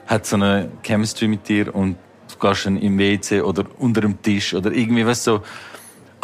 hat 0.07 0.25
so 0.25 0.35
eine 0.35 0.69
Chemistry 0.83 1.27
mit 1.27 1.47
dir 1.47 1.73
und 1.73 1.97
du 2.31 2.47
gehst 2.47 2.65
dann 2.65 2.77
im 2.77 2.97
WC 2.97 3.41
oder 3.41 3.65
unter 3.79 4.01
dem 4.01 4.21
Tisch 4.21 4.53
oder 4.53 4.71
irgendwie, 4.71 5.05
weißt 5.05 5.27
du, 5.27 5.31
so, 5.31 5.43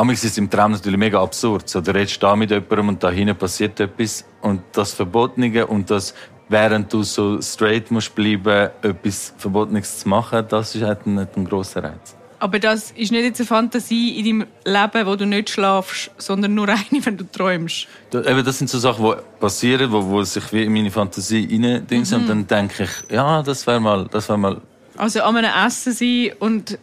Amix 0.02 0.24
ist 0.24 0.32
es 0.32 0.38
im 0.40 0.50
Traum 0.50 0.72
natürlich 0.72 0.98
mega 0.98 1.22
absurd. 1.22 1.70
So, 1.70 1.80
du 1.80 1.94
redest 1.94 2.24
da 2.24 2.36
mit 2.36 2.50
jemandem 2.50 2.88
und 2.88 3.04
da 3.04 3.12
hinten 3.12 3.36
passiert 3.36 3.80
etwas. 3.80 4.26
Und 4.42 4.64
das 4.72 4.94
Verbotene 4.94 5.68
und 5.68 5.92
das, 5.92 6.16
während 6.50 6.92
du 6.92 7.04
so 7.04 7.40
straight 7.40 7.92
musst 7.92 8.16
bleiben, 8.16 8.72
etwas 8.82 9.32
Verbotenes 9.38 10.00
zu 10.00 10.10
machen, 10.10 10.44
das 10.50 10.74
ist 10.74 10.82
halt 10.82 11.06
ein, 11.06 11.20
ein 11.20 11.46
grosser 11.46 11.84
Reiz. 11.84 12.16
Aber 12.40 12.58
das 12.58 12.90
ist 12.90 13.12
nicht 13.12 13.24
jetzt 13.24 13.42
eine 13.42 13.46
Fantasie 13.46 14.18
in 14.18 14.26
deinem 14.40 14.48
Leben, 14.66 15.06
wo 15.06 15.16
du 15.16 15.28
nicht 15.28 15.52
schlafst, 15.52 16.10
sondern 16.18 16.56
nur 16.56 16.68
eine, 16.70 17.06
wenn 17.06 17.18
du 17.18 17.32
träumst. 17.32 17.88
Da, 18.10 18.24
eben, 18.24 18.44
das 18.44 18.58
sind 18.58 18.72
so 18.72 18.80
Sachen, 18.80 19.06
die 19.06 19.40
passieren, 19.40 19.92
wo, 19.92 20.04
wo 20.08 20.24
sich 20.24 20.52
wie 20.52 20.64
in 20.64 20.74
meine 20.74 20.90
Fantasie 20.90 21.48
rein 21.52 21.86
Mhm. 21.88 22.14
Und 22.14 22.28
dann 22.28 22.48
denke 22.48 22.86
ich, 22.86 23.12
ja, 23.12 23.44
das 23.44 23.68
wäre 23.68 23.80
mal, 23.80 24.08
das 24.12 24.28
wäre 24.30 24.40
mal, 24.40 24.62
Also 24.98 25.22
an 25.22 25.38
einem 25.38 25.52
Essen 25.68 25.94
sein 25.94 26.32
und 26.40 26.80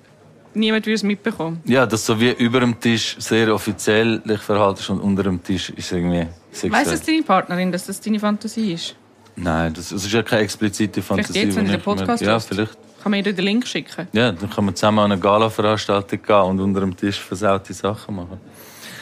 niemand 0.55 0.87
würde 0.87 0.95
es 0.95 1.03
mitbekommen. 1.03 1.61
ja, 1.65 1.87
das 1.87 2.05
so 2.07 2.19
wie 2.21 2.31
über 2.33 2.61
dem 2.61 2.79
Tisch 2.81 3.17
sehr 3.19 3.53
offiziell 3.55 4.21
dich 4.21 4.41
verhaltest 4.41 4.91
und 4.91 5.01
unter 5.01 5.23
dem 5.23 5.43
Tisch 5.43 5.71
ist 5.71 5.93
irgendwie 5.93 6.27
sexuell. 6.51 6.73
Weißt 6.73 6.87
du 6.87 6.91
das 6.93 7.03
deine 7.07 7.23
Partnerin, 7.23 7.73
dass 7.73 7.87
das 7.87 8.01
deine 8.01 8.19
Fantasie 8.21 8.73
ist? 8.73 8.95
Nein, 9.37 9.73
das, 9.75 9.91
das 9.91 10.05
ist 10.05 10.13
ja 10.13 10.23
keine 10.23 10.43
explizite 10.43 11.01
Fantasie. 11.01 11.41
jetzt, 11.41 11.57
wenn 11.57 11.67
ihr 11.67 11.73
den 11.73 11.81
Podcast 11.81 12.23
Ja, 12.23 12.33
hört. 12.33 12.43
vielleicht. 12.43 12.77
Kann 13.03 13.13
man 13.13 13.25
ihr 13.25 13.33
den 13.33 13.45
Link 13.45 13.67
schicken? 13.69 14.09
Ja, 14.13 14.33
dann 14.33 14.51
kann 14.51 14.65
man 14.65 14.75
zusammen 14.75 14.99
an 14.99 15.13
eine 15.13 15.21
Gala-Veranstaltung 15.21 16.21
gehen 16.21 16.37
und 16.43 16.61
unter 16.61 16.81
dem 16.81 16.97
Tisch 16.97 17.21
versaute 17.21 17.73
Sachen 17.73 18.17
machen. 18.17 18.41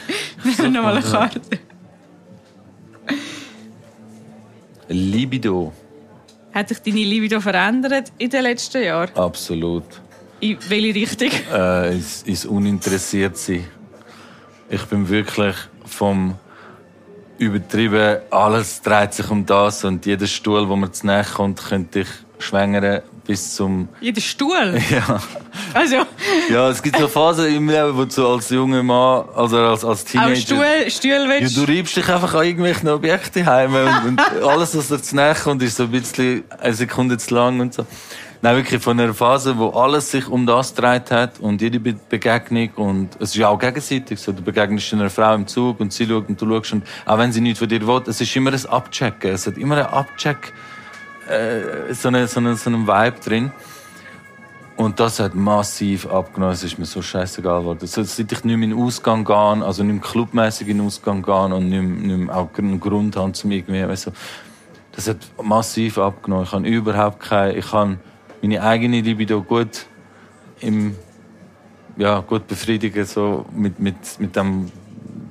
Nochmal 0.71 0.97
eine 0.97 1.01
Karte. 1.01 1.41
Libido. 4.89 5.73
Hat 6.53 6.69
sich 6.69 6.79
deine 6.79 6.97
Libido 7.03 7.39
verändert 7.39 8.11
in 8.17 8.29
den 8.29 8.43
letzten 8.43 8.83
Jahren? 8.83 9.09
Absolut. 9.15 9.83
In 10.39 10.57
welche 10.69 10.95
Richtung? 10.95 11.29
Äh, 11.51 11.93
ins, 11.95 12.23
ins 12.23 12.45
Uninteressiert 12.45 13.37
sein. 13.37 13.65
Ich 14.69 14.83
bin 14.85 15.07
wirklich 15.09 15.55
vom 15.85 16.35
übertrieben, 17.37 18.17
alles 18.29 18.81
dreht 18.81 19.13
sich 19.13 19.29
um 19.29 19.45
das 19.45 19.83
und 19.83 20.05
jeder 20.05 20.27
Stuhl, 20.27 20.67
wo 20.67 20.75
mir 20.75 20.91
zu 20.91 21.05
nahe 21.05 21.23
kommt, 21.23 21.63
könnte 21.63 22.01
ich 22.01 22.07
Schwängeren 22.39 23.01
bis 23.25 23.55
zum... 23.55 23.89
Jeder 23.99 24.21
Stuhl. 24.21 24.79
Ja. 24.89 25.21
Also, 25.73 26.05
Ja, 26.49 26.69
es 26.69 26.81
gibt 26.81 26.97
so 26.97 27.07
Phasen 27.07 27.53
im 27.53 27.67
Leben, 27.67 27.97
wo 27.97 28.05
du 28.05 28.27
als 28.27 28.49
junger 28.49 28.83
Mann, 28.83 29.25
also 29.35 29.57
als, 29.57 29.83
als 29.83 30.01
auch 30.01 30.09
Teenager... 30.09 30.35
Stuhl, 30.35 30.89
Stuhl 30.89 31.09
Ja, 31.11 31.29
willst 31.29 31.57
du 31.57 31.63
reibst 31.63 31.97
dich 31.97 32.07
einfach 32.09 32.33
an 32.35 32.45
irgendwelchen 32.45 32.89
Objekten 32.89 33.45
heim 33.45 33.73
und, 33.73 34.07
und 34.07 34.43
alles, 34.43 34.77
was 34.77 34.87
dir 34.87 35.01
zu 35.01 35.15
nahe 35.15 35.35
kommt, 35.35 35.61
ist 35.61 35.77
so 35.77 35.83
ein 35.83 35.91
bisschen 35.91 36.43
eine 36.59 36.73
Sekunde 36.73 37.17
zu 37.17 37.35
lang 37.35 37.59
und 37.59 37.73
so. 37.73 37.85
Nein, 38.41 38.55
wirklich 38.55 38.81
von 38.83 38.99
einer 38.99 39.15
Phase, 39.15 39.57
wo 39.57 39.69
alles 39.69 40.11
sich 40.11 40.27
um 40.27 40.45
das 40.45 40.75
gedreht 40.75 41.09
hat 41.09 41.39
und 41.39 41.59
jede 41.59 41.79
Be 41.79 41.95
Begegnung 42.07 42.69
und 42.75 43.15
es 43.19 43.29
ist 43.29 43.35
ja 43.35 43.47
auch 43.49 43.57
gegenseitig 43.57 44.19
so. 44.19 44.31
Du 44.31 44.43
begegnest 44.43 44.93
einer 44.93 45.09
Frau 45.09 45.33
im 45.33 45.47
Zug 45.47 45.79
und 45.79 45.91
sie 45.91 46.05
schaut 46.05 46.29
und 46.29 46.39
du 46.39 46.47
schaust 46.47 46.73
und 46.73 46.83
auch 47.05 47.17
wenn 47.17 47.31
sie 47.31 47.41
nichts 47.41 47.59
von 47.59 47.67
dir 47.67 47.85
will, 47.87 48.03
es 48.05 48.21
ist 48.21 48.35
immer 48.35 48.53
ein 48.53 48.65
Abchecken. 48.67 49.31
Es 49.31 49.47
hat 49.47 49.57
immer 49.57 49.77
ein 49.77 49.87
Abcheck, 49.87 50.53
äh, 51.27 51.93
so, 51.95 52.09
eine, 52.09 52.27
so, 52.27 52.39
eine, 52.39 52.55
so 52.55 52.69
einen 52.69 52.87
Vibe 52.87 53.19
drin. 53.25 53.51
Und 54.75 54.99
das 54.99 55.19
hat 55.19 55.33
massiv 55.33 56.05
abgenommen. 56.05 56.53
Es 56.53 56.63
ist 56.63 56.77
mir 56.77 56.85
so 56.85 57.01
scheißegal 57.01 57.61
geworden. 57.61 57.79
Also, 57.81 58.03
seit 58.03 58.31
ich 58.31 58.43
nicht 58.43 58.57
mehr 58.57 58.65
in 58.65 58.75
den 58.75 58.79
Ausgang 58.79 59.25
gehe, 59.25 59.35
also 59.35 59.83
nicht 59.83 59.93
mehr 59.93 60.11
clubmäßig 60.11 60.67
in 60.67 60.77
den 60.77 60.85
Ausgang 60.85 61.23
gehe 61.23 61.33
und 61.33 61.69
nicht 61.69 61.81
mehr, 61.81 62.15
nicht 62.17 62.27
mehr 62.27 62.37
auch 62.37 62.49
einen 62.55 62.79
Grund 62.79 63.15
habe, 63.15 63.31
zum 63.31 63.49
irgendwie, 63.49 63.87
weißt 63.87 64.07
du, 64.07 64.11
das 64.91 65.07
hat 65.07 65.17
massiv 65.41 65.97
abgenommen. 65.97 66.43
Ich 66.45 66.51
habe 66.51 66.67
überhaupt 66.67 67.19
keine, 67.19 67.55
ich 67.55 67.73
habe 67.73 67.97
meine 68.41 68.61
eigene 68.61 69.01
Libido 69.01 69.41
gut 69.41 69.85
im, 70.59 70.95
ja, 71.97 72.19
gut 72.19 72.47
befriedigen, 72.47 73.05
so 73.05 73.45
mit, 73.53 73.79
mit, 73.79 73.95
mit 74.19 74.35
dem, 74.35 74.71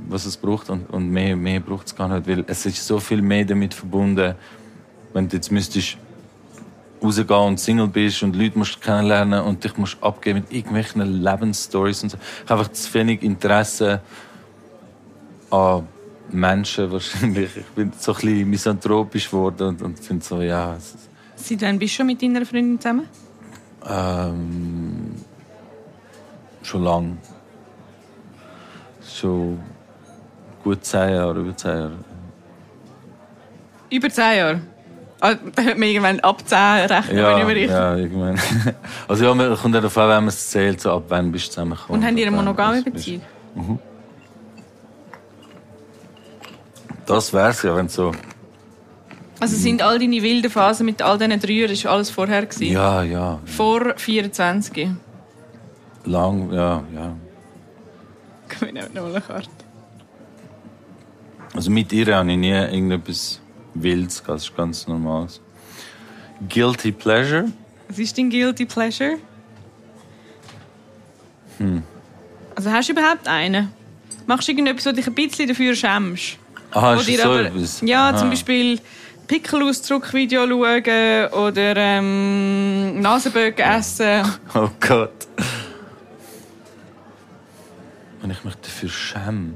was 0.08 0.26
es 0.26 0.36
braucht 0.36 0.70
und, 0.70 0.88
und 0.90 1.10
mehr, 1.10 1.36
mehr 1.36 1.60
braucht 1.60 1.86
es 1.86 1.94
gar 1.94 2.08
nicht, 2.08 2.28
weil 2.28 2.44
es 2.46 2.66
ist 2.66 2.86
so 2.86 2.98
viel 2.98 3.22
mehr 3.22 3.44
damit 3.44 3.74
verbunden, 3.74 4.34
wenn 5.12 5.28
du 5.28 5.36
jetzt 5.36 5.50
müsstest 5.50 5.98
rausgehen 7.02 7.40
und 7.40 7.60
Single 7.60 7.88
bist 7.88 8.22
und 8.22 8.36
Leute 8.36 8.58
musst 8.58 8.80
kennenlernen 8.80 9.42
und 9.42 9.62
dich 9.62 9.76
musst 9.76 9.96
abgeben 10.02 10.40
mit 10.40 10.52
irgendwelchen 10.52 11.22
Lebensstories 11.22 12.02
und 12.02 12.10
so. 12.10 12.18
Ich 12.44 12.50
habe 12.50 12.60
einfach 12.60 12.72
zu 12.72 12.94
wenig 12.94 13.22
Interesse 13.22 14.00
an 15.50 15.86
Menschen 16.30 16.90
wahrscheinlich. 16.90 17.56
Ich 17.56 17.66
bin 17.74 17.92
so 17.98 18.12
ein 18.12 18.20
bisschen 18.20 18.50
misanthropisch 18.50 19.30
geworden 19.30 19.68
und, 19.68 19.82
und 19.82 19.98
finde 19.98 20.24
so, 20.24 20.42
ja, 20.42 20.74
es 20.74 20.96
Seit 21.36 21.62
wann 21.62 21.78
bist 21.78 21.94
du 21.94 21.96
schon 21.98 22.06
mit 22.06 22.22
deiner 22.22 22.44
Freundin 22.46 22.80
zusammen? 22.80 23.08
ähm, 23.88 25.14
schon 26.62 26.82
lang. 26.82 27.18
Schon 29.06 29.60
gut 30.64 30.84
zehn 30.84 31.10
Jahre, 31.14 31.38
über 31.40 31.56
zehn 31.56 31.70
Jahre. 31.70 31.92
Über 33.90 34.10
zehn 34.10 34.36
Jahre. 34.38 34.60
Ah, 35.20 35.34
Da 35.54 35.62
hört 35.62 35.78
man 35.78 35.88
irgendwann 35.88 36.20
ab 36.20 36.42
10 36.46 36.58
rechnen, 36.58 37.16
Ja, 37.18 37.36
wenn 37.36 37.40
ich 37.42 37.54
richtig... 37.54 37.70
ja, 37.70 37.96
irgendwann. 37.96 38.38
Also 39.08 39.24
ja, 39.24 39.34
man 39.34 39.56
kommt 39.56 39.74
ja 39.74 39.80
davon, 39.80 40.02
wenn 40.02 40.16
man 40.16 40.28
es 40.28 40.50
zählt, 40.50 40.80
so 40.80 40.92
ab 40.92 41.04
wann 41.08 41.32
bist 41.32 41.46
du 41.46 41.50
zusammengekommen. 41.52 42.00
Und 42.02 42.06
haben 42.06 42.16
die 42.16 42.22
eine 42.26 42.36
monogame 42.36 42.82
Beziehung? 42.82 43.22
Das 47.06 47.32
wär's 47.32 47.62
ja, 47.62 47.74
wenn 47.76 47.88
so. 47.88 48.12
Also 49.38 49.56
sind 49.56 49.82
all 49.82 49.98
deine 49.98 50.22
wilden 50.22 50.50
Phasen 50.50 50.86
mit 50.86 51.02
all 51.02 51.18
diesen 51.18 51.38
Dreiern 51.40 51.70
ist 51.70 51.84
alles 51.86 52.10
vorher 52.10 52.46
gewesen? 52.46 52.72
Ja, 52.72 53.02
ja. 53.02 53.38
Vor 53.44 53.94
24. 53.96 54.88
Lang, 56.04 56.52
ja, 56.52 56.82
ja. 56.94 57.16
Ich 58.66 58.72
nehme 58.72 58.88
noch 58.94 59.06
eine 59.06 59.20
Karte. 59.20 59.48
Also 61.54 61.70
mit 61.70 61.92
ihr 61.92 62.14
habe 62.14 62.30
ich 62.30 62.38
nie 62.38 62.50
irgendetwas 62.52 63.40
Wildes 63.74 64.22
das 64.26 64.44
ist 64.44 64.56
ganz 64.56 64.86
normal. 64.86 65.26
Guilty 66.48 66.92
Pleasure? 66.92 67.46
Was 67.88 67.98
ist 67.98 68.16
dein 68.16 68.30
Guilty 68.30 68.64
Pleasure? 68.66 69.18
Hm. 71.58 71.82
Also 72.54 72.70
hast 72.70 72.88
du 72.88 72.92
überhaupt 72.92 73.26
einen? 73.28 73.72
Machst 74.26 74.48
du 74.48 74.52
irgendetwas, 74.52 74.86
wo 74.86 74.92
dich 74.92 75.06
ein 75.06 75.14
bisschen 75.14 75.48
dafür 75.48 75.74
schämst? 75.74 76.38
Wo 76.72 76.92
ist 76.92 77.08
dir 77.08 77.18
so 77.18 77.28
aber- 77.30 77.46
etwas? 77.46 77.80
Ja, 77.82 78.10
Aha. 78.10 78.16
zum 78.18 78.30
Beispiel 78.30 78.80
Pickelausdruck-Video 79.26 80.46
schauen 80.46 81.32
oder 81.32 81.76
ähm, 81.76 83.00
Nasenböcke 83.00 83.62
essen. 83.62 84.22
Oh 84.54 84.68
Gott. 84.80 85.26
Wenn 88.20 88.30
ich 88.30 88.44
mich 88.44 88.54
dafür 88.56 88.88
schäme. 88.88 89.54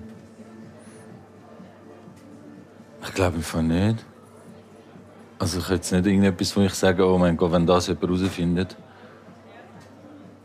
Ich 3.03 3.15
glaube 3.15 3.37
einfach 3.37 3.63
nicht. 3.63 4.05
Also 5.39 5.59
ich 5.59 5.69
jetzt 5.69 5.93
nicht 5.93 6.07
irgendetwas, 6.07 6.57
wo 6.57 6.61
ich 6.61 6.75
sage, 6.75 7.07
oh 7.07 7.17
mein 7.17 7.37
Gott, 7.37 7.53
wenn 7.53 7.67
das 7.67 7.87
jemand 7.87 8.05
herausfindet. 8.05 8.77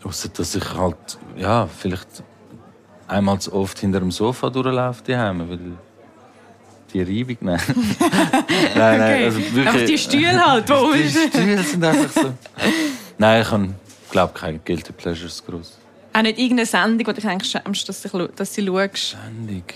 Außer 0.04 0.30
dass 0.30 0.56
ich 0.56 0.74
halt, 0.74 1.18
ja, 1.36 1.68
vielleicht 1.68 2.24
einmal 3.08 3.40
zu 3.40 3.54
oft 3.54 3.80
hinter 3.80 4.00
dem 4.00 4.12
Sofa 4.12 4.50
durchlaufe, 4.50 5.04
die 5.04 5.18
Heime, 5.18 5.50
weil 5.50 5.60
die 7.04 7.20
Reibung, 7.20 7.38
nein. 7.42 7.60
nein, 8.76 9.00
nein, 9.00 9.24
also 9.26 9.38
wirklich. 9.40 9.68
Einfach 9.68 9.86
die 9.86 9.98
Stühle 9.98 10.46
halt, 10.46 10.70
wo 10.70 10.94
Die 10.94 11.02
ist. 11.02 11.28
Stühle 11.30 11.64
sind 11.64 11.84
einfach 11.84 12.10
so. 12.10 12.34
Nein, 13.18 13.42
ich 13.42 13.52
habe, 13.52 13.70
glaube 14.12 14.34
keine 14.34 14.60
Guilty 14.60 14.94
Pleasures 14.94 15.44
groß. 15.46 15.78
Auch 16.14 16.22
nicht 16.22 16.40
irgendeine 16.40 16.66
Sendung, 16.66 17.08
wo 17.08 17.12
du 17.12 17.28
eigentlich 17.28 17.52
schämst, 17.52 17.90
dass, 17.90 18.02
du, 18.02 18.28
dass 18.30 18.54
sie 18.54 18.66
schaust. 18.66 18.98
Ständig. 18.98 19.74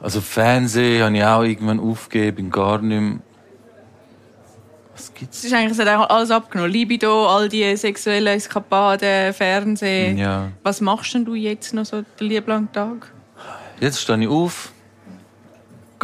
Also 0.00 0.20
Fernsehen 0.20 1.02
habe 1.02 1.16
ich 1.16 1.24
auch 1.24 1.42
irgendwann 1.42 1.80
aufgegeben, 1.80 2.36
bin 2.36 2.50
gar 2.50 2.80
nicht 2.80 3.00
mehr. 3.00 3.18
Was 4.94 5.12
gibt's? 5.12 5.38
Es 5.38 5.44
ist 5.46 5.52
eigentlich 5.52 5.72
es 5.72 5.84
hat 5.84 5.88
auch 5.88 6.08
alles 6.08 6.30
abgenommen. 6.30 6.70
Libido, 6.70 7.26
all 7.26 7.48
die 7.48 7.76
sexuellen 7.76 8.28
Eskapaden, 8.28 9.32
Fernsehen. 9.32 10.18
Ja. 10.18 10.52
Was 10.62 10.80
machst 10.80 11.14
denn 11.14 11.24
du 11.24 11.34
jetzt 11.34 11.74
noch 11.74 11.84
so 11.84 12.04
den 12.20 12.28
lieben 12.28 12.46
langen 12.46 12.72
Tag? 12.72 13.10
Jetzt 13.80 14.00
stehe 14.00 14.20
ich 14.20 14.28
auf, 14.28 14.70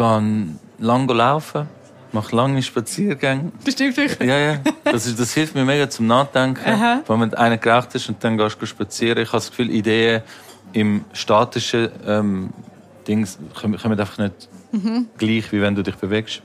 gehe 0.01 0.49
lang 0.79 1.09
laufen, 1.09 1.69
mache 2.13 2.35
lange 2.35 2.63
Spaziergänge. 2.63 3.53
Das 3.65 3.75
stimmt 3.75 3.97
wirklich. 3.97 4.29
Ja, 4.29 4.39
ja. 4.39 4.59
Das, 4.85 5.07
ist, 5.07 5.21
das 5.21 5.33
hilft 5.35 5.55
mir 5.55 5.65
mega 5.65 5.89
zum 5.89 6.07
Nachdenken. 6.07 6.69
Aha. 6.69 7.01
Wenn 7.07 7.31
du 7.31 7.39
einen 7.39 7.61
geraucht 7.61 7.91
hast 7.95 8.09
und 8.09 8.23
dann 8.25 8.37
gehst 8.39 8.61
du 8.61 8.67
spazieren. 8.67 9.23
Ich 9.23 9.29
habe 9.29 9.39
das 9.39 9.51
Gefühl, 9.51 9.71
Ideen 9.71 10.23
im 10.73 11.05
statischen 11.13 11.91
ähm, 12.07 12.51
Dings 13.07 13.39
kommen, 13.61 13.79
kommen 13.79 13.99
einfach 13.99 14.19
nicht 14.19 14.49
Mhm. 14.73 15.07
gleich, 15.19 15.51
wie 15.51 15.61
wenn 15.61 15.75
du 15.75 15.83
dich 15.83 15.97
bewegst. 15.97 16.43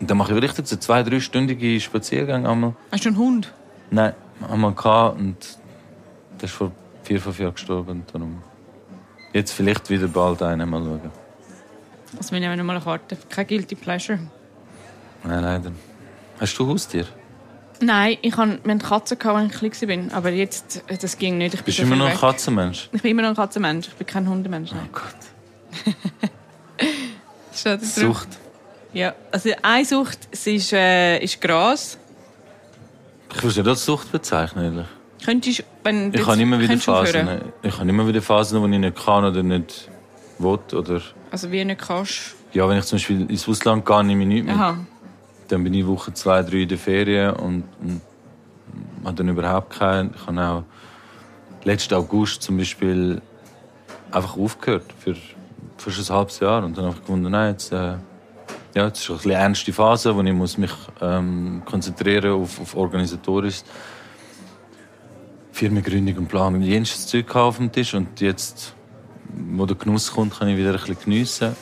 Und 0.00 0.10
dann 0.10 0.18
mache 0.18 0.34
ich 0.34 0.42
richtig 0.42 0.66
so 0.66 0.76
zwei, 0.76 1.04
dreistündige 1.04 1.78
Spaziergänge 1.80 2.48
einmal. 2.48 2.74
Hast 2.90 3.04
du 3.04 3.08
einen 3.10 3.18
Hund? 3.18 3.52
Nein, 3.90 4.14
einmal 4.50 4.72
gehabt 4.72 5.18
und 5.20 5.36
der 6.40 6.44
ist 6.44 6.52
vor 6.52 6.72
vier, 7.04 7.20
fünf 7.20 7.38
Jahren 7.38 7.54
gestorben. 7.54 8.02
Darum. 8.12 8.42
Jetzt 9.32 9.52
vielleicht 9.52 9.88
wieder 9.90 10.08
bald 10.08 10.42
einen 10.42 10.68
mal 10.68 10.82
schauen. 10.82 11.25
Also 12.18 12.32
wir 12.32 12.40
nehmen 12.40 12.56
noch 12.58 12.64
mal 12.64 12.76
eine 12.76 12.84
Karte. 12.84 13.16
Kein 13.28 13.46
Guilty 13.46 13.74
Pleasure. 13.74 14.18
Nein, 15.24 15.42
leider. 15.42 15.72
Hast 16.40 16.58
du 16.58 16.66
Haustier? 16.66 17.06
Nein, 17.80 18.16
ich 18.22 18.36
hatten 18.36 18.78
Katzen, 18.78 19.18
gehabt, 19.18 19.36
als 19.36 19.62
ich 19.62 19.72
klein 19.78 20.10
war. 20.10 20.16
Aber 20.18 20.30
jetzt, 20.30 20.82
das 21.00 21.18
ging 21.18 21.38
nicht. 21.38 21.54
Ich 21.54 21.62
Bist 21.62 21.78
du 21.78 21.82
immer 21.82 21.96
noch 21.96 22.06
ein 22.06 22.12
weg. 22.12 22.20
Katzenmensch? 22.20 22.88
Ich 22.92 23.02
bin 23.02 23.10
immer 23.10 23.22
noch 23.22 23.30
ein 23.30 23.36
Katzenmensch. 23.36 23.88
Ich 23.88 23.94
bin 23.94 24.06
kein 24.06 24.28
Hundemensch. 24.28 24.70
Nein. 24.72 24.88
Oh 24.92 25.00
Gott. 25.00 25.14
Sucht. 27.82 28.28
Ja, 28.92 29.14
also 29.30 29.50
eine 29.62 29.84
Sucht 29.84 30.28
ist, 30.46 30.72
äh, 30.72 31.18
ist 31.18 31.40
Gras. 31.40 31.98
Ich 33.34 33.42
würde 33.42 33.62
das 33.62 33.78
als 33.78 33.84
Sucht 33.84 34.12
bezeichnen. 34.12 34.64
Ehrlich. 34.64 34.86
Könntest, 35.24 35.64
wenn 35.82 36.12
du 36.12 36.18
Ich 36.20 36.26
habe 36.26 36.40
immer 36.40 36.58
wieder 36.60 36.78
Phasen. 36.78 37.28
aufhören? 37.28 37.52
Ich 37.62 37.78
habe 37.78 37.88
immer 37.90 38.06
wieder 38.06 38.22
Phasen, 38.22 38.60
wo 38.60 38.66
ich 38.66 38.78
nicht 38.78 39.04
kann 39.04 39.24
oder 39.24 39.42
nicht 39.42 39.88
will. 40.38 40.58
Oder 40.72 41.00
Also 41.30 41.50
wie 41.50 41.64
nicht 41.64 41.80
kannst. 41.80 42.34
ja, 42.52 42.68
wenn 42.68 42.78
ich 42.78 42.84
zum 42.84 42.96
Beispiel 42.96 43.30
ins 43.30 43.48
Ausland 43.48 43.84
gehe, 43.84 44.04
nehme 44.04 44.22
ich 44.22 44.28
nichts 44.28 44.46
mit. 44.46 44.56
Aha. 44.56 44.78
Dann 45.48 45.64
bin 45.64 45.74
ich 45.74 45.86
Woche 45.86 46.12
zwei, 46.14 46.42
drei 46.42 46.62
in 46.62 46.68
der 46.68 46.78
Ferien 46.78 47.34
und, 47.34 47.64
und 47.80 48.00
habe 49.04 49.14
dann 49.16 49.28
überhaupt 49.28 49.78
keinen. 49.78 50.12
Ich 50.14 50.26
habe 50.26 50.40
auch 50.40 50.62
letzten 51.64 51.94
August 51.94 52.42
zum 52.42 52.56
Beispiel 52.56 53.20
einfach 54.10 54.36
aufgehört 54.36 54.84
für 54.98 55.16
fast 55.76 56.10
ein 56.10 56.16
halbes 56.16 56.40
Jahr 56.40 56.64
und 56.64 56.76
dann 56.76 56.86
habe 56.86 56.94
ich 56.94 57.00
gefunden, 57.00 57.30
nein, 57.30 57.52
jetzt, 57.52 57.72
äh, 57.72 57.94
ja, 58.74 58.86
jetzt 58.86 59.00
ist 59.00 59.08
eine 59.10 59.16
bisschen 59.16 59.30
ernste 59.32 59.72
Phase, 59.72 60.14
wo 60.14 60.22
ich 60.22 60.32
muss 60.32 60.58
mich 60.58 60.72
ähm, 61.00 61.62
konzentrieren 61.64 62.32
auf, 62.32 62.60
auf 62.60 62.76
organisatorisch 62.76 63.62
Firmengründung 65.52 66.18
und 66.18 66.28
Planung. 66.28 66.60
Jenes 66.62 67.06
Zeug 67.06 67.34
auf 67.34 67.56
dem 67.56 67.72
Tisch 67.72 67.94
und 67.94 68.20
jetzt, 68.20 68.74
wo 69.56 69.66
der 69.66 69.76
Genuss 69.76 70.12
kommt, 70.12 70.38
kann 70.38 70.48
ich 70.48 70.56
wieder 70.56 70.70
ein 70.70 70.76
bisschen 70.76 70.98
geniessen. 71.04 71.56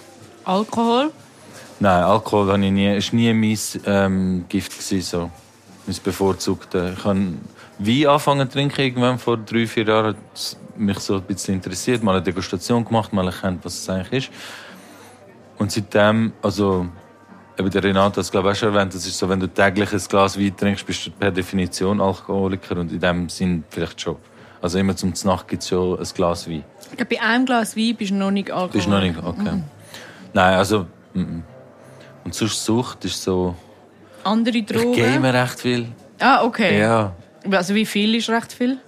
Alkohol? 0.44 1.10
Nein, 1.80 2.04
Alkohol 2.04 2.46
war 2.46 2.58
ich 2.58 2.70
nie, 2.70 2.96
ist 2.96 3.12
nie 3.12 3.32
mein 3.32 3.58
ähm, 3.86 4.44
Gift 4.48 4.72
gewesen, 4.72 5.02
so. 5.02 5.30
Mein 5.86 5.96
bevorzugte. 6.02 6.94
Ich 6.96 7.04
habe 7.04 7.34
Wein 7.78 8.06
angefangen 8.06 8.48
zu 8.48 8.54
trinken 8.54 8.80
irgendwann 8.80 9.18
vor 9.18 9.36
drei, 9.36 9.66
vier 9.66 9.84
Jahren. 9.84 10.14
Hat 10.14 10.56
mich 10.76 10.98
so 11.00 11.16
ein 11.16 11.22
bisschen 11.22 11.54
interessiert, 11.54 12.02
mal 12.02 12.12
eine 12.12 12.22
Degustation 12.22 12.84
gemacht, 12.84 13.12
mal 13.12 13.26
erkannt, 13.26 13.64
was 13.64 13.74
es 13.74 13.88
eigentlich 13.88 14.28
ist. 14.28 14.30
Und 15.58 15.72
seitdem, 15.72 16.32
also 16.42 16.86
eben 17.58 17.70
der 17.70 17.84
Renato 17.84 18.16
hat 18.16 18.18
es 18.18 18.30
glaube 18.30 18.48
ich 18.50 18.56
auch 18.56 18.60
schon 18.60 18.74
erwähnt, 18.74 18.94
das 18.94 19.06
ist 19.06 19.18
so, 19.18 19.28
wenn 19.28 19.40
du 19.40 19.48
täglich 19.48 19.92
ein 19.92 20.02
Glas 20.08 20.38
Wein 20.38 20.56
trinkst, 20.56 20.86
bist 20.86 21.06
du 21.06 21.10
per 21.10 21.30
Definition 21.30 22.00
Alkoholiker 22.00 22.78
und 22.78 22.92
in 22.92 23.00
dem 23.00 23.28
Sinn 23.28 23.64
vielleicht 23.70 24.00
schon. 24.00 24.16
Also 24.64 24.78
immer 24.78 24.96
zum 24.96 25.12
Nacht 25.24 25.46
gibt 25.48 25.62
es 25.62 25.68
schon 25.68 25.98
ein 25.98 26.08
Glas 26.14 26.48
Wein. 26.48 26.64
Ich 26.90 26.96
glaube, 26.96 27.16
bei 27.16 27.20
einem 27.20 27.44
Glas 27.44 27.76
Wein 27.76 27.94
bist 27.96 28.12
du 28.12 28.14
noch 28.14 28.30
nicht 28.30 28.50
Alkohol. 28.50 28.70
Bist 28.70 28.88
noch 28.88 29.02
nicht? 29.02 29.22
Okay. 29.22 29.62
Nein, 30.32 30.54
also... 30.54 30.86
mm, 31.12 31.20
mm. 31.20 31.42
Und 32.24 32.34
sonst 32.34 32.64
Sucht 32.64 33.04
ist 33.04 33.22
so... 33.22 33.54
Andere 34.22 34.56
Ich 34.56 34.64
Drogen? 34.64 34.94
game 34.94 35.22
recht 35.26 35.60
viel. 35.60 35.88
Ah, 36.18 36.42
okay. 36.44 36.80
Ja. 36.80 37.12
Also 37.50 37.74
wie 37.74 37.84
viel 37.84 38.14
ist 38.14 38.30
recht 38.30 38.54
viel? 38.54 38.78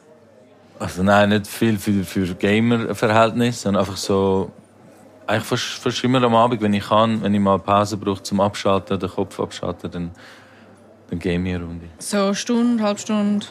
Also 0.78 1.02
nein, 1.02 1.28
nicht 1.28 1.46
viel 1.46 1.78
für, 1.78 2.04
für 2.04 2.34
Gamer-Verhältnisse, 2.34 3.64
sondern 3.64 3.80
einfach 3.82 3.98
so... 3.98 4.50
Eigentlich 5.26 5.44
fast, 5.44 5.64
fast 5.82 6.02
immer 6.04 6.22
am 6.22 6.34
Abend, 6.36 6.62
wenn 6.62 6.72
ich 6.72 6.88
kann, 6.88 7.22
wenn 7.22 7.34
ich 7.34 7.40
mal 7.40 7.58
Pause 7.58 7.98
brauche 7.98 8.22
zum 8.22 8.40
Abschalten, 8.40 8.98
den 8.98 9.10
Kopf 9.10 9.38
abschalten, 9.38 9.90
dann, 9.90 10.10
dann 11.10 11.18
game 11.18 11.44
ich 11.44 11.54
eine 11.54 11.64
Runde. 11.64 11.86
So 11.98 12.16
eine 12.16 12.34
Stunde, 12.34 12.82
halbe 12.82 12.98
Stunde. 12.98 13.44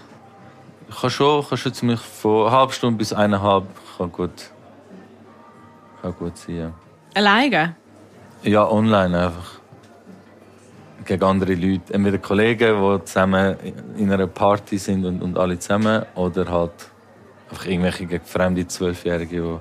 Ich 0.87 1.01
kann 1.01 1.09
schon, 1.09 1.47
kann 1.47 1.57
schon 1.57 1.73
ziemlich 1.73 1.99
von 1.99 2.47
einer 2.47 2.57
halben 2.57 2.71
Stunde 2.71 2.97
bis 2.97 3.13
eineinhalb 3.13 3.65
kann 3.97 4.11
gut, 4.11 4.51
kann 6.01 6.13
gut 6.17 6.37
sein. 6.37 6.55
Ja. 6.55 6.71
Alleine? 7.13 7.75
ja, 8.45 8.69
online 8.69 9.25
einfach. 9.25 9.59
Gegen 11.05 11.23
andere 11.23 11.53
Leute. 11.53 11.93
Entweder 11.93 12.17
Kollegen, 12.17 12.75
die 12.81 13.05
zusammen 13.05 13.55
in 13.97 14.11
einer 14.11 14.27
Party 14.27 14.77
sind 14.77 15.05
und, 15.05 15.21
und 15.21 15.37
alle 15.37 15.59
zusammen. 15.59 16.05
Oder 16.15 16.49
halt 16.49 16.71
einfach 17.49 17.65
irgendwelche 17.65 18.05
gegen 18.05 18.25
fremde 18.25 18.67
Zwölfjährige, 18.67 19.41
die, 19.41 19.57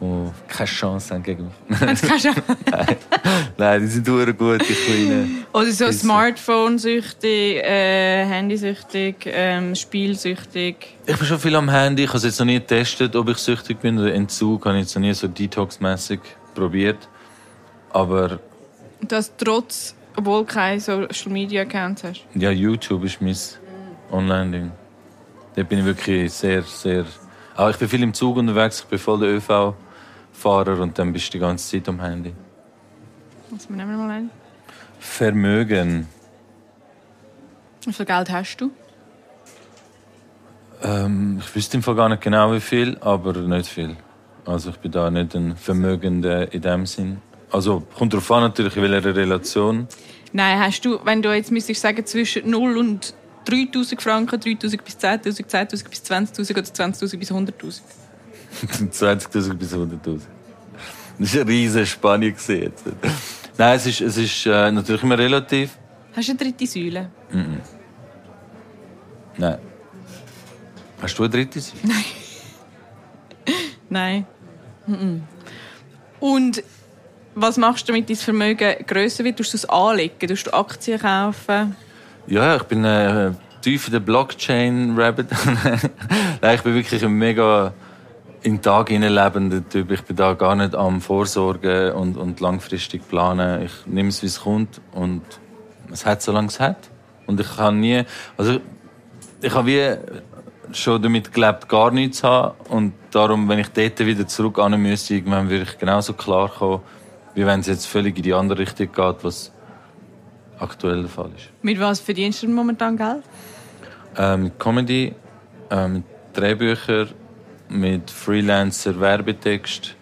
die 0.00 0.30
keine 0.48 0.66
Chance 0.68 1.14
haben 1.14 1.22
gegen 1.22 1.44
mich. 1.44 1.78
Das 1.80 2.02
kannst 2.02 2.24
du 2.26 2.30
Nein, 3.56 3.80
die 3.80 3.86
sind 3.86 4.06
sehr 4.06 4.32
gut, 4.32 4.60
die 4.68 4.74
Kleinen. 4.74 5.44
Oder 5.52 5.72
so. 5.72 5.90
Smartphone-süchtig, 5.90 7.56
äh, 7.64 8.24
Handysüchtig, 8.26 9.16
ähm, 9.26 9.74
Spielsüchtig. 9.74 10.96
Ich 11.06 11.16
bin 11.16 11.26
schon 11.26 11.38
viel 11.38 11.56
am 11.56 11.70
Handy. 11.70 12.04
Ich 12.04 12.08
habe 12.08 12.18
es 12.18 12.24
jetzt 12.24 12.38
noch 12.38 12.46
nie 12.46 12.54
getestet, 12.58 13.16
ob 13.16 13.28
ich 13.28 13.38
süchtig 13.38 13.80
bin 13.80 13.98
oder 13.98 14.12
Entzug. 14.12 14.66
Habe 14.66 14.76
ich 14.76 14.82
jetzt 14.84 14.94
noch 14.94 15.02
nie 15.02 15.14
so 15.14 15.28
detox-mässig 15.28 16.20
probiert. 16.54 17.08
Aber 17.90 18.38
Das 19.00 19.32
trotz, 19.36 19.94
obwohl 20.16 20.40
du 20.40 20.46
keine 20.52 20.80
Social 20.80 21.32
Media 21.32 21.62
Accounts 21.62 22.04
hast. 22.04 22.24
Ja, 22.34 22.50
YouTube 22.50 23.04
ist 23.04 23.22
mein 23.22 23.36
Online-Ding. 24.12 24.70
Da 25.54 25.62
bin 25.62 25.78
ich 25.78 25.84
wirklich 25.86 26.30
sehr, 26.32 26.62
sehr. 26.62 27.06
Auch 27.56 27.70
ich 27.70 27.76
bin 27.76 27.88
viel 27.88 28.02
im 28.02 28.12
Zug 28.12 28.36
unterwegs, 28.36 28.80
ich 28.80 28.86
bin 28.86 28.98
voll 28.98 29.20
der 29.20 29.30
ÖV-Fahrer 30.36 30.80
und 30.80 30.98
dann 30.98 31.12
bist 31.12 31.28
du 31.28 31.32
die 31.32 31.38
ganze 31.38 31.70
Zeit 31.70 31.88
am 31.88 32.00
Handy. 32.00 32.32
Wir 33.68 33.76
nehmen 33.76 33.96
mal 33.96 34.10
ein. 34.10 34.30
Vermögen. 34.98 36.08
Wie 37.84 37.92
viel 37.92 38.06
Geld 38.06 38.30
hast 38.30 38.56
du? 38.56 38.70
Ähm, 40.82 41.40
ich 41.40 41.54
wüsste 41.54 41.76
im 41.76 41.82
Fall 41.82 41.94
gar 41.94 42.08
nicht 42.08 42.22
genau 42.22 42.52
wie 42.52 42.60
viel, 42.60 42.98
aber 43.00 43.32
nicht 43.32 43.68
viel. 43.68 43.96
Also 44.44 44.70
ich 44.70 44.76
bin 44.76 44.92
da 44.92 45.10
nicht 45.10 45.34
ein 45.34 45.56
Vermögender 45.56 46.52
in 46.52 46.60
dem 46.60 46.86
Sinn. 46.86 47.18
Also 47.50 47.80
kommt 47.96 48.12
darauf 48.12 48.30
an 48.32 48.42
natürlich, 48.42 48.76
in 48.76 48.82
welcher 48.82 49.14
Relation. 49.14 49.88
Nein, 50.32 50.58
hast 50.58 50.84
du, 50.84 50.98
wenn 51.04 51.22
du 51.22 51.32
jetzt 51.32 51.50
müsstest 51.50 51.80
sagen, 51.80 52.04
zwischen 52.04 52.50
0 52.50 52.76
und 52.76 53.14
3000 53.46 54.02
Franken, 54.02 54.40
3000 54.40 54.84
bis 54.84 54.96
10.000, 54.98 55.46
10.000 55.48 55.88
bis 55.88 56.02
20.000 56.02 56.50
oder 56.50 56.62
20.000 56.62 57.16
bis 57.18 57.30
100.000? 57.30 57.80
20.000 58.62 59.54
bis 59.54 59.72
100.000. 59.72 60.20
Das 61.18 61.34
ist 61.34 61.40
eine 61.40 61.50
riesige 61.50 61.84
gewesen 61.86 62.62
jetzt. 62.62 62.84
Nein, 63.58 63.76
es 63.76 63.86
ist, 63.86 64.00
es 64.00 64.16
ist 64.16 64.46
äh, 64.46 64.70
natürlich 64.70 65.02
immer 65.02 65.18
relativ. 65.18 65.78
Hast 66.14 66.28
du 66.28 66.32
eine 66.32 66.38
dritte 66.38 66.66
Säule? 66.66 67.10
Nein. 69.38 69.58
Hast 71.00 71.18
du 71.18 71.24
ein 71.24 71.30
drittes? 71.30 71.72
Nein. 73.88 74.26
Mhm. 74.86 75.22
Und 76.20 76.62
was 77.34 77.56
machst 77.58 77.86
du, 77.86 77.92
damit 77.92 78.08
dein 78.08 78.16
Vermögen 78.16 78.74
grösser 78.86 79.24
wird? 79.24 79.36
Tust 79.36 79.52
du 79.52 79.56
es 79.58 79.68
anlegen? 79.68 80.28
Tust 80.28 80.46
du 80.46 80.54
Aktien 80.54 80.98
kaufen? 80.98 81.76
Ja, 82.26 82.56
ich 82.56 82.62
bin 82.64 82.84
äh, 82.84 83.32
tief 83.60 83.86
in 83.86 83.92
der 83.92 84.00
Blockchain-Rabbit. 84.00 85.26
Nein, 86.40 86.54
ich 86.54 86.62
bin 86.62 86.74
wirklich 86.74 87.04
ein 87.04 87.12
mega 87.12 87.74
in 88.46 88.58
den 88.58 88.62
Tag 88.62 88.90
lebender 88.90 89.68
Typ. 89.68 89.90
Ich 89.90 90.02
bin 90.02 90.14
da 90.14 90.34
gar 90.34 90.54
nicht 90.54 90.76
am 90.76 91.00
Vorsorgen 91.00 91.90
und, 91.90 92.16
und 92.16 92.38
langfristig 92.38 93.06
planen. 93.08 93.62
Ich 93.62 93.72
nehme 93.86 94.10
es, 94.10 94.22
wie 94.22 94.26
es 94.26 94.42
kommt 94.42 94.80
und 94.92 95.22
es 95.92 96.06
hat, 96.06 96.22
solange 96.22 96.46
es 96.46 96.60
hat. 96.60 96.78
Und 97.26 97.40
ich 97.40 97.56
kann 97.56 97.80
nie, 97.80 98.04
also 98.36 98.60
ich 99.42 99.52
habe 99.52 99.66
wie 99.66 99.96
schon 100.72 101.02
damit 101.02 101.34
gelebt, 101.34 101.68
gar 101.68 101.90
nichts 101.90 102.18
zu 102.18 102.28
haben. 102.28 102.54
Und 102.68 102.92
darum, 103.10 103.48
wenn 103.48 103.58
ich 103.58 103.68
dort 103.70 103.98
wieder 103.98 104.28
zurück 104.28 104.60
an 104.60 104.80
müsste, 104.80 105.14
irgendwann 105.14 105.50
würde 105.50 105.64
ich 105.64 105.76
genauso 105.76 106.12
klar 106.12 106.48
kommen, 106.48 106.82
wie 107.34 107.44
wenn 107.44 107.58
es 107.58 107.66
jetzt 107.66 107.86
völlig 107.86 108.16
in 108.16 108.22
die 108.22 108.32
andere 108.32 108.60
Richtung 108.60 108.92
geht, 108.92 109.24
was 109.24 109.50
aktuell 110.60 111.00
der 111.00 111.10
Fall 111.10 111.30
ist. 111.36 111.50
Mit 111.62 111.80
was 111.80 111.98
verdienst 111.98 112.44
du 112.44 112.48
momentan 112.48 112.96
Geld? 112.96 113.24
Ähm, 114.16 114.44
mit 114.44 114.60
Comedy, 114.60 115.16
ähm, 115.68 115.92
mit 115.94 116.04
Drehbücher, 116.32 117.08
mit 117.68 118.10
Freelancer, 118.10 118.98
Werbetext 119.00 119.94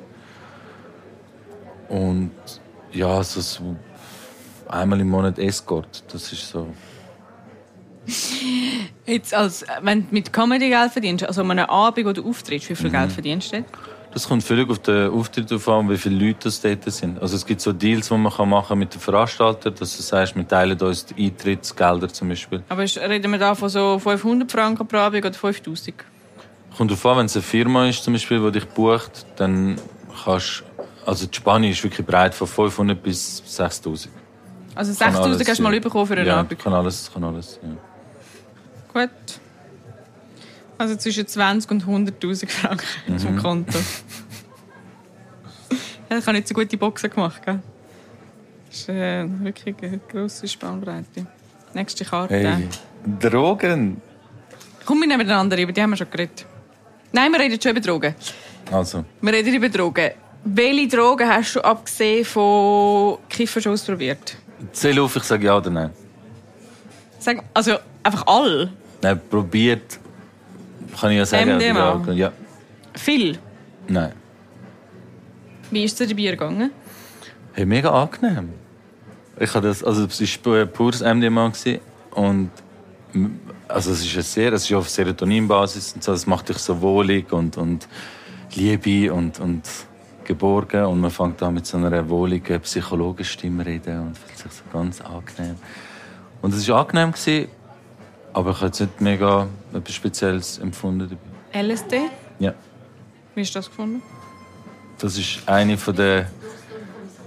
und 1.88 2.30
ja, 2.92 3.22
so, 3.22 3.40
so 3.40 3.76
einmal 4.68 5.00
im 5.00 5.08
Monat 5.10 5.38
Escort. 5.38 6.04
Das 6.12 6.32
ist 6.32 6.48
so. 6.48 6.68
Jetzt 9.06 9.34
als, 9.34 9.64
wenn 9.82 10.02
du 10.02 10.06
mit 10.10 10.32
Comedy 10.32 10.68
Geld 10.68 10.92
verdienst, 10.92 11.24
also 11.26 11.42
an 11.42 11.50
einem 11.50 11.66
Abend, 11.66 12.06
wo 12.06 12.12
du 12.12 12.28
auftrittst, 12.28 12.68
wie 12.70 12.74
viel 12.76 12.88
Mhm. 12.88 12.92
Geld 12.92 13.12
verdienst 13.12 13.52
du? 13.52 13.64
Das 14.12 14.28
kommt 14.28 14.44
völlig 14.44 14.70
auf 14.70 14.78
den 14.78 15.10
Auftritt 15.10 15.50
drauf 15.50 15.68
an, 15.68 15.90
wie 15.90 15.96
viele 15.98 16.24
Leute 16.24 16.44
das 16.44 16.60
dort 16.60 16.84
sind. 16.84 17.20
Also 17.20 17.34
es 17.34 17.44
gibt 17.44 17.60
so 17.60 17.72
Deals, 17.72 18.08
die 18.08 18.16
man 18.16 18.32
kann 18.32 18.48
machen 18.48 18.78
mit 18.78 18.94
den 18.94 19.00
Veranstaltern, 19.00 19.74
dass 19.76 19.96
du 19.96 20.02
sagst, 20.04 20.36
wir 20.36 20.46
teilen 20.46 20.80
uns 20.80 21.06
die 21.06 21.24
Eintrittsgelder 21.26 22.08
zum 22.08 22.28
Beispiel. 22.28 22.62
Aber 22.68 22.82
reden 22.82 23.32
wir 23.32 23.38
da 23.38 23.56
von 23.56 23.68
so 23.68 23.98
500 23.98 24.50
Franken 24.52 24.86
pro 24.86 24.98
Abend 24.98 25.24
oder 25.24 25.34
5000? 25.34 25.96
Kommt 26.76 26.90
darauf 26.90 27.06
an, 27.06 27.18
wenn 27.18 27.26
es 27.26 27.36
eine 27.36 27.42
Firma 27.42 27.86
ist, 27.88 28.02
zum 28.02 28.12
Beispiel, 28.14 28.40
die 28.40 28.52
dich 28.60 28.68
bucht, 28.68 29.26
dann 29.36 29.78
kannst 30.24 30.64
also 31.06 31.26
die 31.26 31.36
Spanne 31.36 31.68
ist 31.68 31.82
wirklich 31.84 32.06
breit 32.06 32.34
von 32.34 32.46
500 32.46 33.02
bis 33.02 33.42
6000. 33.44 34.12
Also 34.74 34.90
Kann 34.92 35.12
6000 35.12 35.34
alles, 35.36 35.48
hast 35.48 35.58
du 35.58 35.62
mal 35.62 35.78
bekommen 35.80 36.06
für 36.06 36.16
einen 36.16 36.26
ja, 36.26 36.36
Abend. 36.40 36.58
kann 36.58 36.72
alles, 36.72 37.10
kann 37.12 37.22
alles, 37.24 37.60
ja. 37.62 37.68
Gut. 38.92 39.10
Also 40.78 40.96
zwischen 40.96 41.26
20 41.26 41.70
und 41.70 41.84
100'000 41.86 42.48
Franken 42.48 42.86
Mhm. 43.06 43.18
zum 43.18 43.36
Konto. 43.36 43.78
ja, 46.10 46.18
ich 46.18 46.26
habe 46.26 46.36
nicht 46.36 46.48
so 46.48 46.54
gute 46.54 46.76
Boxen 46.76 47.10
gemacht, 47.10 47.42
gell? 47.44 47.60
Das 48.70 48.78
ist 48.80 48.88
äh, 48.88 49.24
wirklich 49.44 49.76
eine 49.82 49.98
grosse 50.10 50.48
Spannbreite. 50.48 51.26
Nächste 51.74 52.04
Karte. 52.04 52.34
Hey, 52.34 52.68
Drogen! 53.20 54.00
Komm, 54.84 55.00
wir 55.00 55.06
nehmen 55.06 55.26
den 55.26 55.36
anderen, 55.36 55.62
über 55.62 55.72
die 55.72 55.80
haben 55.82 55.90
wir 55.90 55.96
schon 55.96 56.10
geredet. 56.10 56.46
Nein, 57.14 57.30
wir 57.30 57.38
reden 57.38 57.60
schon 57.62 57.70
über 57.70 57.80
Drogen. 57.80 58.12
Also, 58.72 59.04
Wir 59.20 59.32
reden 59.32 59.54
über 59.54 59.68
Drogen. 59.68 60.10
Welche 60.44 60.88
Drogen 60.88 61.28
hast 61.28 61.54
du 61.54 61.60
abgesehen 61.60 62.24
von 62.24 63.18
Kiffen 63.28 63.62
schon 63.62 63.72
ausprobiert? 63.72 64.36
zähl 64.72 64.98
auf, 64.98 65.14
ich 65.14 65.22
sage 65.22 65.46
ja 65.46 65.56
oder 65.56 65.70
nein. 65.70 65.90
Sag, 67.20 67.44
also 67.54 67.76
einfach 68.02 68.26
all. 68.26 68.68
Nein, 69.00 69.20
probiert, 69.30 70.00
kann 71.00 71.12
ich 71.12 71.18
ja 71.18 71.24
sagen. 71.26 71.56
MDMA? 71.56 71.94
oder 72.02 72.12
Ja, 72.12 72.32
Viel. 72.94 73.38
nein. 73.86 74.12
Wie 75.70 75.84
ist 75.84 76.00
es 76.00 76.08
dir 76.08 76.14
dabei 76.16 76.30
gegangen? 76.32 76.70
Hey, 77.52 77.64
mega 77.64 77.90
angenehm. 77.90 78.50
Ich 79.38 79.54
habe 79.54 79.68
das, 79.68 79.84
also 79.84 80.04
es 80.04 80.44
war 80.44 80.66
pures 80.66 81.00
MDMA 81.00 81.52
und 82.12 82.50
also 83.68 83.92
es 83.92 84.04
ist 84.04 84.32
sehr, 84.32 84.52
es 84.52 84.64
ist 84.64 84.72
auf 84.76 84.88
Serotoninbasis 84.88 85.94
und 85.94 86.04
so, 86.04 86.12
es 86.12 86.26
macht 86.26 86.48
dich 86.48 86.58
so 86.58 86.80
wohlig 86.80 87.32
und, 87.32 87.56
und 87.56 87.88
Liebe 88.54 89.12
und, 89.12 89.40
und 89.40 89.62
geborgen 90.24 90.84
und 90.84 91.00
man 91.00 91.10
fängt 91.10 91.42
an 91.42 91.54
mit 91.54 91.66
so 91.66 91.76
einer 91.76 92.08
wohligen 92.08 92.60
Psychologenstimme 92.60 93.64
reden 93.64 94.00
und 94.00 94.18
fühlt 94.18 94.38
sich 94.38 94.52
so 94.52 94.64
ganz 94.72 95.00
angenehm. 95.00 95.56
Und 96.42 96.54
es 96.54 96.68
war 96.68 96.80
angenehm, 96.80 97.12
gewesen, 97.12 97.48
aber 98.32 98.50
ich 98.50 98.56
habe 98.56 98.66
jetzt 98.66 98.80
nicht 98.80 99.00
mega 99.00 99.46
etwas 99.72 99.94
Spezielles 99.94 100.58
empfunden 100.58 101.08
dabei. 101.08 101.62
LSD? 101.62 102.00
Ja. 102.38 102.54
Wie 103.34 103.40
hast 103.40 103.54
du 103.54 103.58
das 103.58 103.68
gefunden? 103.68 104.02
Das 104.98 105.16
ist 105.16 105.40
eine 105.46 105.76
der 105.76 106.30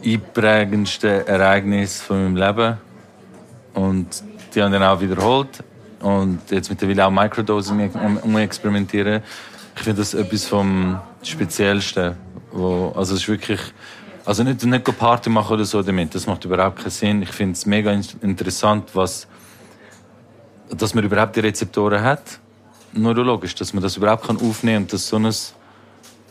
einprägendsten 0.03 1.27
Ereignisse 1.27 2.03
von 2.03 2.23
meinem 2.23 2.35
Leben. 2.35 2.77
Und 3.73 4.23
die 4.53 4.61
haben 4.61 4.71
dann 4.71 4.83
auch 4.83 4.99
wiederholt. 4.99 5.63
Und 6.01 6.39
jetzt 6.49 6.69
mittlerweile 6.69 7.05
auch 7.05 7.11
Microdosing 7.11 7.91
um, 7.91 8.17
um 8.17 8.37
experimentieren. 8.37 9.23
Ich 9.75 9.83
finde 9.83 10.01
das 10.01 10.13
etwas 10.13 10.45
vom 10.45 10.99
Speziellsten. 11.23 12.15
Wo, 12.51 12.93
also 12.95 13.13
es 13.13 13.21
ist 13.21 13.27
wirklich 13.27 13.61
Also 14.27 14.43
nicht, 14.43 14.61
nicht 14.65 14.97
Party 14.97 15.29
machen 15.29 15.53
oder 15.53 15.63
so 15.63 15.81
damit, 15.81 16.13
das 16.13 16.27
macht 16.27 16.43
überhaupt 16.43 16.79
keinen 16.79 16.89
Sinn. 16.89 17.21
Ich 17.21 17.29
finde 17.29 17.53
es 17.53 17.65
mega 17.65 17.97
interessant, 18.21 18.89
was, 18.93 19.25
dass 20.69 20.93
man 20.93 21.05
überhaupt 21.05 21.37
die 21.37 21.39
Rezeptoren 21.39 22.03
hat, 22.03 22.39
neurologisch, 22.91 23.55
dass 23.55 23.71
man 23.73 23.81
das 23.81 23.95
überhaupt 23.95 24.27
kann 24.27 24.35
aufnehmen 24.35 24.83
und 24.83 24.91
dass 24.91 25.07
so 25.07 25.15
ein 25.15 25.33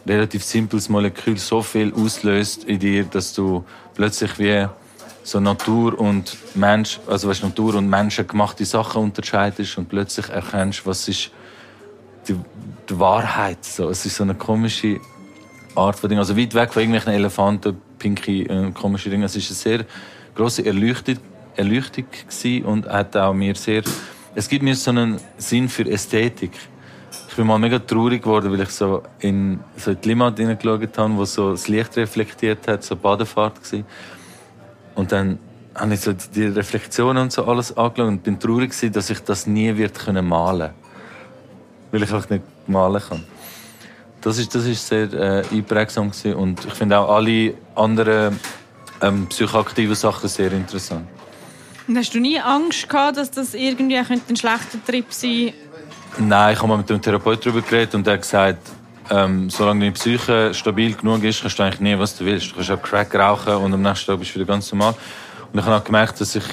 relativ 0.06 0.44
simples 0.44 0.90
Molekül 0.90 1.38
so 1.38 1.62
viel 1.62 1.90
auslöst 1.94 2.64
in 2.64 2.80
dir, 2.80 3.04
dass 3.04 3.32
du 3.32 3.64
plötzlich 3.94 4.38
wie 4.38 4.68
so 5.26 5.40
Natur 5.40 5.98
und 5.98 6.36
Mensch, 6.54 7.00
also 7.08 7.28
weißt, 7.28 7.42
Natur 7.42 7.74
und 7.74 7.90
Menschen 7.90 8.28
gemachte 8.28 8.64
Sachen 8.64 9.02
unterscheidest 9.02 9.76
und 9.76 9.88
plötzlich 9.88 10.28
erkennst, 10.28 10.86
was 10.86 11.08
ist 11.08 11.32
die, 12.28 12.36
die 12.88 12.98
Wahrheit. 13.00 13.64
So, 13.64 13.88
es 13.88 14.06
ist 14.06 14.14
so 14.14 14.22
eine 14.22 14.36
komische 14.36 15.00
Art 15.74 15.98
von 15.98 16.08
Ding. 16.08 16.20
Also 16.20 16.36
weit 16.36 16.54
weg 16.54 16.72
von 16.72 16.80
irgendwelchen 16.80 17.12
Elefanten, 17.12 17.76
pinky, 17.98 18.42
äh, 18.42 18.70
komische 18.70 19.10
Dinge. 19.10 19.24
Es 19.24 19.34
ist 19.34 19.48
eine 19.48 19.56
sehr 19.56 19.86
große 20.36 20.64
Erleuchtung, 20.64 21.16
Erleuchtung 21.56 22.04
und 22.64 22.86
hat 22.86 23.16
auch 23.16 23.34
mir 23.34 23.56
sehr, 23.56 23.82
es 24.36 24.48
gibt 24.48 24.62
mir 24.62 24.76
so 24.76 24.92
einen 24.92 25.18
Sinn 25.38 25.68
für 25.68 25.90
Ästhetik. 25.90 26.52
Ich 27.28 27.34
bin 27.34 27.48
mal 27.48 27.58
mega 27.58 27.80
traurig 27.80 28.22
geworden, 28.22 28.52
weil 28.52 28.60
ich 28.60 28.70
so 28.70 29.02
in 29.18 29.58
so 29.76 29.92
die 29.92 30.08
Limmat 30.08 30.38
hineingeschaut 30.38 30.96
habe, 30.96 31.16
wo 31.16 31.24
so 31.24 31.50
das 31.50 31.66
Licht 31.66 31.96
reflektiert 31.96 32.68
hat, 32.68 32.84
so 32.84 32.94
Badefahrt 32.94 33.56
gewesen. 33.56 33.84
Und 34.96 35.12
dann 35.12 35.38
habe 35.74 35.94
ich 35.94 36.00
so 36.00 36.12
die 36.12 36.46
Reflexionen 36.46 37.24
und 37.24 37.32
so 37.32 37.44
alles 37.44 37.76
angeschaut 37.76 38.08
und 38.08 38.22
bin 38.24 38.40
traurig 38.40 38.70
gewesen, 38.70 38.92
dass 38.92 39.10
ich 39.10 39.20
das 39.20 39.46
nie 39.46 39.76
wird 39.76 39.98
können 39.98 40.26
malen, 40.26 40.70
weil 41.92 42.02
ich 42.02 42.12
auch 42.12 42.28
nicht 42.28 42.42
malen 42.66 43.02
kann. 43.08 43.24
Das 44.22 44.38
ist, 44.38 44.52
das 44.54 44.64
ist 44.64 44.88
sehr 44.88 45.12
äh, 45.12 45.44
einprägsam 45.52 46.10
gewesen. 46.10 46.34
und 46.34 46.64
ich 46.64 46.72
finde 46.72 46.98
auch 46.98 47.14
alle 47.14 47.54
anderen 47.76 48.40
ähm, 49.00 49.26
psychoaktiven 49.28 49.94
Sachen 49.94 50.28
sehr 50.28 50.50
interessant. 50.50 51.06
Und 51.86 51.96
hast 51.96 52.14
du 52.14 52.18
nie 52.18 52.40
Angst 52.40 52.88
gehabt, 52.88 53.18
dass 53.18 53.30
das 53.30 53.54
irgendwie 53.54 53.98
ein 53.98 54.36
schlechter 54.36 54.84
Trip 54.84 55.06
sein 55.10 55.52
Nein, 56.18 56.54
ich 56.54 56.58
habe 56.58 56.68
mal 56.68 56.78
mit 56.78 56.88
dem 56.88 57.00
Therapeut 57.00 57.44
darüber 57.44 57.60
geredet 57.60 57.94
und 57.94 58.06
er 58.06 58.14
hat 58.14 58.22
gesagt, 58.22 58.70
ähm, 59.10 59.50
solange 59.50 59.80
deine 59.80 59.92
Psyche 59.92 60.52
stabil 60.54 60.94
genug 60.94 61.22
ist, 61.24 61.42
kannst 61.42 61.58
du 61.58 61.62
eigentlich 61.62 61.80
nie, 61.80 61.98
was 61.98 62.16
du 62.16 62.24
willst. 62.24 62.50
Du 62.50 62.54
kannst 62.56 62.70
auch 62.70 62.82
Crack 62.82 63.14
rauchen 63.14 63.54
und 63.54 63.74
am 63.74 63.82
nächsten 63.82 64.06
Tag 64.06 64.18
bist 64.18 64.34
du 64.34 64.40
wieder 64.40 64.46
ganz 64.46 64.72
normal. 64.72 64.94
Und 65.52 65.58
ich 65.58 65.64
habe 65.64 65.76
auch 65.76 65.84
gemerkt, 65.84 66.20
dass 66.20 66.34
ich 66.34 66.44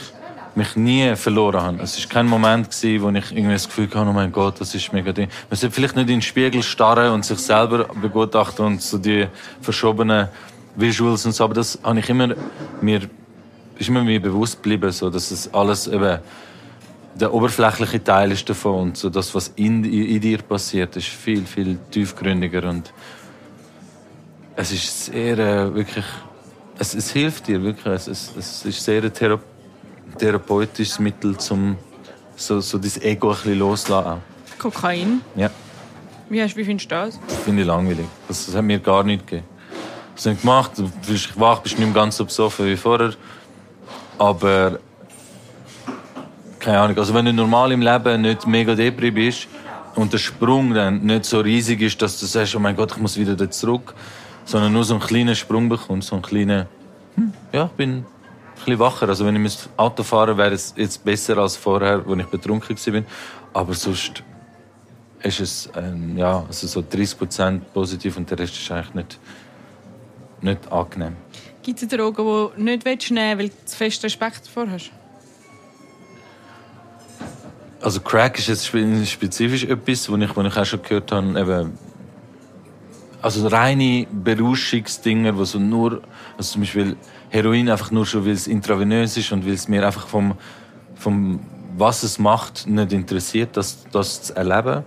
mich 0.55 0.75
nie 0.75 1.15
verloren 1.15 1.61
habe. 1.61 1.83
Es 1.83 1.99
war 1.99 2.09
kein 2.09 2.27
Moment, 2.27 2.69
gewesen, 2.69 3.03
wo 3.03 3.09
ich 3.09 3.31
irgendwie 3.31 3.53
das 3.53 3.67
Gefühl 3.67 3.87
hatte, 3.87 4.07
oh 4.07 4.13
mein 4.13 4.31
Gott, 4.31 4.61
das 4.61 4.75
ist 4.75 4.93
mega 4.93 5.11
ding. 5.11 5.29
Man 5.49 5.57
sollte 5.57 5.73
vielleicht 5.73 5.95
nicht 5.95 6.09
in 6.09 6.15
den 6.15 6.21
Spiegel 6.21 6.61
starren 6.61 7.11
und 7.11 7.25
sich 7.25 7.39
selber 7.39 7.85
begutachten 7.85 8.65
und 8.65 8.81
so 8.81 8.97
die 8.97 9.27
verschobenen 9.61 10.27
Visuals 10.75 11.25
und 11.25 11.33
so, 11.33 11.43
aber 11.43 11.53
das 11.55 11.79
habe 11.83 11.99
ich 11.99 12.09
immer 12.09 12.35
mir, 12.81 13.01
ist 13.77 13.89
immer 13.89 14.03
mir 14.03 14.21
bewusst 14.21 14.61
geblieben, 14.61 14.91
so, 14.91 15.09
dass 15.09 15.31
es 15.31 15.53
alles 15.53 15.87
eben 15.87 16.19
der 17.15 17.33
oberflächliche 17.33 18.03
Teil 18.03 18.31
ist 18.31 18.49
davon 18.49 18.81
und 18.81 18.97
so 18.97 19.09
das, 19.09 19.33
was 19.35 19.49
in, 19.55 19.83
in 19.83 20.19
dir 20.19 20.39
passiert, 20.39 20.95
ist 20.95 21.07
viel, 21.07 21.45
viel 21.45 21.77
tiefgründiger 21.91 22.67
und 22.69 22.91
es 24.55 24.71
ist 24.71 25.05
sehr, 25.05 25.37
äh, 25.37 25.73
wirklich, 25.73 26.05
es, 26.77 26.93
es, 26.93 27.11
hilft 27.11 27.47
dir 27.47 27.61
wirklich, 27.63 27.93
es, 27.93 28.07
es, 28.07 28.31
es 28.37 28.65
ist 28.65 28.83
sehr 28.83 29.03
ein 29.03 29.13
Thera 29.13 29.39
therapeutisches 30.17 30.99
Mittel, 30.99 31.35
um 31.49 31.75
so, 32.35 32.59
so 32.59 32.77
dein 32.77 33.01
Ego 33.01 33.29
ein 33.29 33.35
bisschen 33.35 33.59
loszulassen. 33.59 34.21
Kokain? 34.59 35.21
Ja. 35.35 35.49
Wie, 36.29 36.41
hast, 36.41 36.55
wie 36.55 36.63
findest 36.63 36.91
du 36.91 36.95
das? 36.95 37.19
Finde 37.45 37.61
ich 37.61 37.67
langweilig. 37.67 38.05
Das, 38.27 38.45
das 38.45 38.55
hat 38.55 38.63
mir 38.63 38.79
gar 38.79 39.03
nicht 39.03 39.25
gegeben. 39.25 39.47
Das 40.15 40.25
habe 40.25 40.35
ich 40.35 40.41
gemacht, 40.41 40.71
du 40.77 40.91
bist 41.07 41.39
wach, 41.39 41.59
bist 41.61 41.79
nicht 41.79 41.87
mehr 41.87 41.95
ganz 41.95 42.17
so 42.17 42.25
besoffen 42.25 42.67
wie 42.67 42.77
vorher, 42.77 43.13
aber 44.19 44.79
keine 46.63 46.79
Ahnung, 46.79 46.97
also 46.97 47.13
wenn 47.13 47.25
du 47.25 47.33
normal 47.33 47.73
im 47.73 47.81
Leben 47.81 48.21
nicht 48.21 48.47
mega 48.47 48.73
depri 48.73 49.11
bist 49.11 49.47
und 49.95 50.13
der 50.13 50.17
Sprung 50.17 50.73
dann 50.73 51.01
nicht 51.01 51.25
so 51.25 51.41
riesig 51.41 51.81
ist, 51.81 52.01
dass 52.01 52.17
du 52.19 52.25
sagst, 52.25 52.55
oh 52.55 52.59
mein 52.59 52.75
Gott, 52.75 52.93
ich 52.93 52.97
muss 52.97 53.17
wieder 53.17 53.35
da 53.35 53.51
zurück, 53.51 53.93
sondern 54.45 54.71
nur 54.71 54.85
so 54.85 54.93
einen 54.93 55.03
kleinen 55.03 55.35
Sprung 55.35 55.67
bekommst, 55.67 56.07
so 56.07 56.15
einen 56.15 56.23
kleinen, 56.23 56.67
hm, 57.15 57.33
ja, 57.51 57.65
ich 57.65 57.71
bin 57.71 57.89
ein 57.97 58.05
bisschen 58.55 58.79
wacher. 58.79 59.09
Also 59.09 59.25
wenn 59.25 59.35
ich 59.35 59.41
mit 59.41 59.69
Auto 59.75 60.03
fahre, 60.03 60.37
wäre 60.37 60.53
es 60.53 60.73
jetzt 60.77 61.03
besser 61.03 61.37
als 61.37 61.57
vorher, 61.57 62.01
als 62.07 62.19
ich 62.19 62.27
betrunken 62.27 62.77
war. 62.77 63.03
Aber 63.53 63.73
sonst 63.73 64.23
ist 65.21 65.39
es, 65.41 65.69
ähm, 65.75 66.17
ja, 66.17 66.45
also 66.47 66.65
so 66.67 66.79
30% 66.79 67.59
positiv 67.73 68.15
und 68.15 68.31
der 68.31 68.39
Rest 68.39 68.55
ist 68.55 68.71
eigentlich 68.71 68.95
nicht, 68.95 69.19
nicht 70.41 70.71
angenehm. 70.71 71.17
Gibt 71.61 71.81
es 71.81 71.89
Drogen, 71.89 72.51
die 72.57 72.63
du 72.63 72.63
nicht 72.63 73.11
nehmen 73.11 73.39
willst, 73.39 73.41
weil 73.41 73.49
du 73.49 73.65
zu 73.65 73.77
fest 73.77 74.03
Respekt 74.05 74.47
davor 74.47 74.67
hast? 74.71 74.91
Also 77.83 77.99
Crack 77.99 78.39
ist 78.39 78.47
jetzt 78.47 78.65
spezifisch 78.65 79.65
etwas, 79.65 80.09
was 80.09 80.21
ich, 80.21 80.37
was 80.37 80.47
ich 80.47 80.57
auch 80.57 80.65
schon 80.65 80.81
gehört 80.83 81.11
habe, 81.11 81.37
eben, 81.37 81.77
also 83.21 83.45
reine 83.49 84.07
Berauschungsdinger, 84.09 85.37
wo 85.37 85.43
so 85.43 85.59
nur, 85.59 86.01
also 86.37 86.53
zum 86.53 86.61
Beispiel 86.61 86.95
Heroin 87.29 87.69
einfach 87.69 87.91
nur 87.91 88.05
schon, 88.05 88.25
weil 88.25 88.31
es 88.31 88.47
intravenös 88.47 89.17
ist 89.17 89.33
und 89.33 89.45
weil 89.45 89.53
es 89.53 89.67
mir 89.67 89.85
einfach 89.85 90.07
vom, 90.07 90.35
vom 90.95 91.41
was 91.77 92.03
es 92.03 92.19
macht, 92.19 92.67
nicht 92.67 92.93
interessiert, 92.93 93.57
das, 93.57 93.85
das 93.91 94.23
zu 94.23 94.35
erleben. 94.37 94.85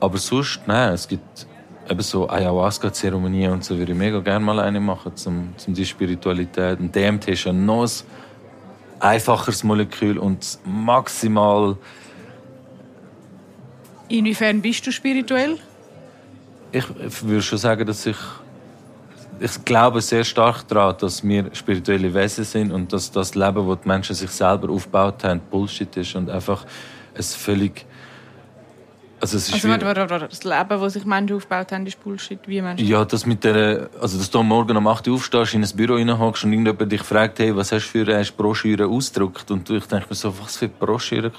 Aber 0.00 0.16
sonst, 0.16 0.60
nein, 0.66 0.94
es 0.94 1.06
gibt 1.06 1.46
eben 1.86 2.00
so 2.00 2.30
Ayahuasca-Zeremonien 2.30 3.52
und 3.52 3.62
so, 3.62 3.76
würde 3.76 3.92
ich 3.92 3.98
mega 3.98 4.20
gerne 4.20 4.42
mal 4.42 4.58
eine 4.58 4.80
machen, 4.80 5.14
zum, 5.16 5.52
zum 5.58 5.74
die 5.74 5.84
Spiritualität. 5.84 6.80
Und 6.80 6.96
DMT 6.96 7.28
ist 7.28 7.44
ja 7.44 7.52
noch 7.52 7.86
einfacheres 9.02 9.64
Molekül 9.64 10.16
und 10.16 10.58
maximal. 10.64 11.76
Inwiefern 14.08 14.62
bist 14.62 14.86
du 14.86 14.92
spirituell? 14.92 15.58
Ich, 16.70 16.84
würde 17.22 17.42
schon 17.42 17.58
sagen, 17.58 17.86
dass 17.86 18.06
ich 18.06 18.16
ich 19.40 19.64
glaube 19.64 20.00
sehr 20.00 20.22
stark 20.22 20.68
daran, 20.68 20.94
dass 21.00 21.26
wir 21.26 21.52
spirituelle 21.52 22.14
Wesen 22.14 22.44
sind 22.44 22.70
und 22.70 22.92
dass 22.92 23.10
das 23.10 23.34
Leben, 23.34 23.66
das 23.66 23.78
die 23.80 23.88
Menschen 23.88 24.14
sich 24.14 24.30
selber 24.30 24.70
aufgebaut 24.70 25.24
haben, 25.24 25.40
Bullshit 25.50 25.96
ist 25.96 26.14
und 26.14 26.30
einfach 26.30 26.64
ein 27.16 27.22
völlig 27.22 27.84
also, 29.22 29.36
es 29.36 29.46
ist 29.46 29.54
also 29.54 29.68
warte, 29.68 29.86
warte, 29.86 30.10
warte. 30.10 30.28
das 30.28 30.42
Leben, 30.42 30.68
das 30.68 30.92
sich 30.94 31.04
Menschen 31.04 31.36
aufgebaut 31.36 31.70
haben, 31.70 31.86
ist 31.86 32.02
Bullshit. 32.02 32.40
Wie 32.46 32.60
Menschen? 32.60 32.84
Ja, 32.84 33.04
das 33.04 33.24
mit 33.24 33.44
der, 33.44 33.88
also 34.00 34.18
dass 34.18 34.28
du 34.28 34.40
am 34.40 34.48
Morgen 34.48 34.76
um 34.76 34.88
8 34.88 35.06
Uhr 35.06 35.14
aufstehst, 35.14 35.54
in 35.54 35.62
ein 35.62 35.70
Büro 35.76 35.94
reinhockst 35.94 36.42
und 36.42 36.52
irgendjemand 36.52 36.90
dich 36.90 37.04
fragt, 37.04 37.38
hey, 37.38 37.54
was 37.54 37.70
hast 37.70 37.86
du 37.86 38.04
für 38.04 38.12
eine 38.12 38.26
Broschüre 38.36 38.88
ausgedruckt? 38.88 39.48
Und 39.52 39.70
ich 39.70 39.86
denke 39.86 40.06
mir 40.08 40.16
so, 40.16 40.34
was 40.40 40.56
für 40.56 40.66
Broschüre? 40.68 41.30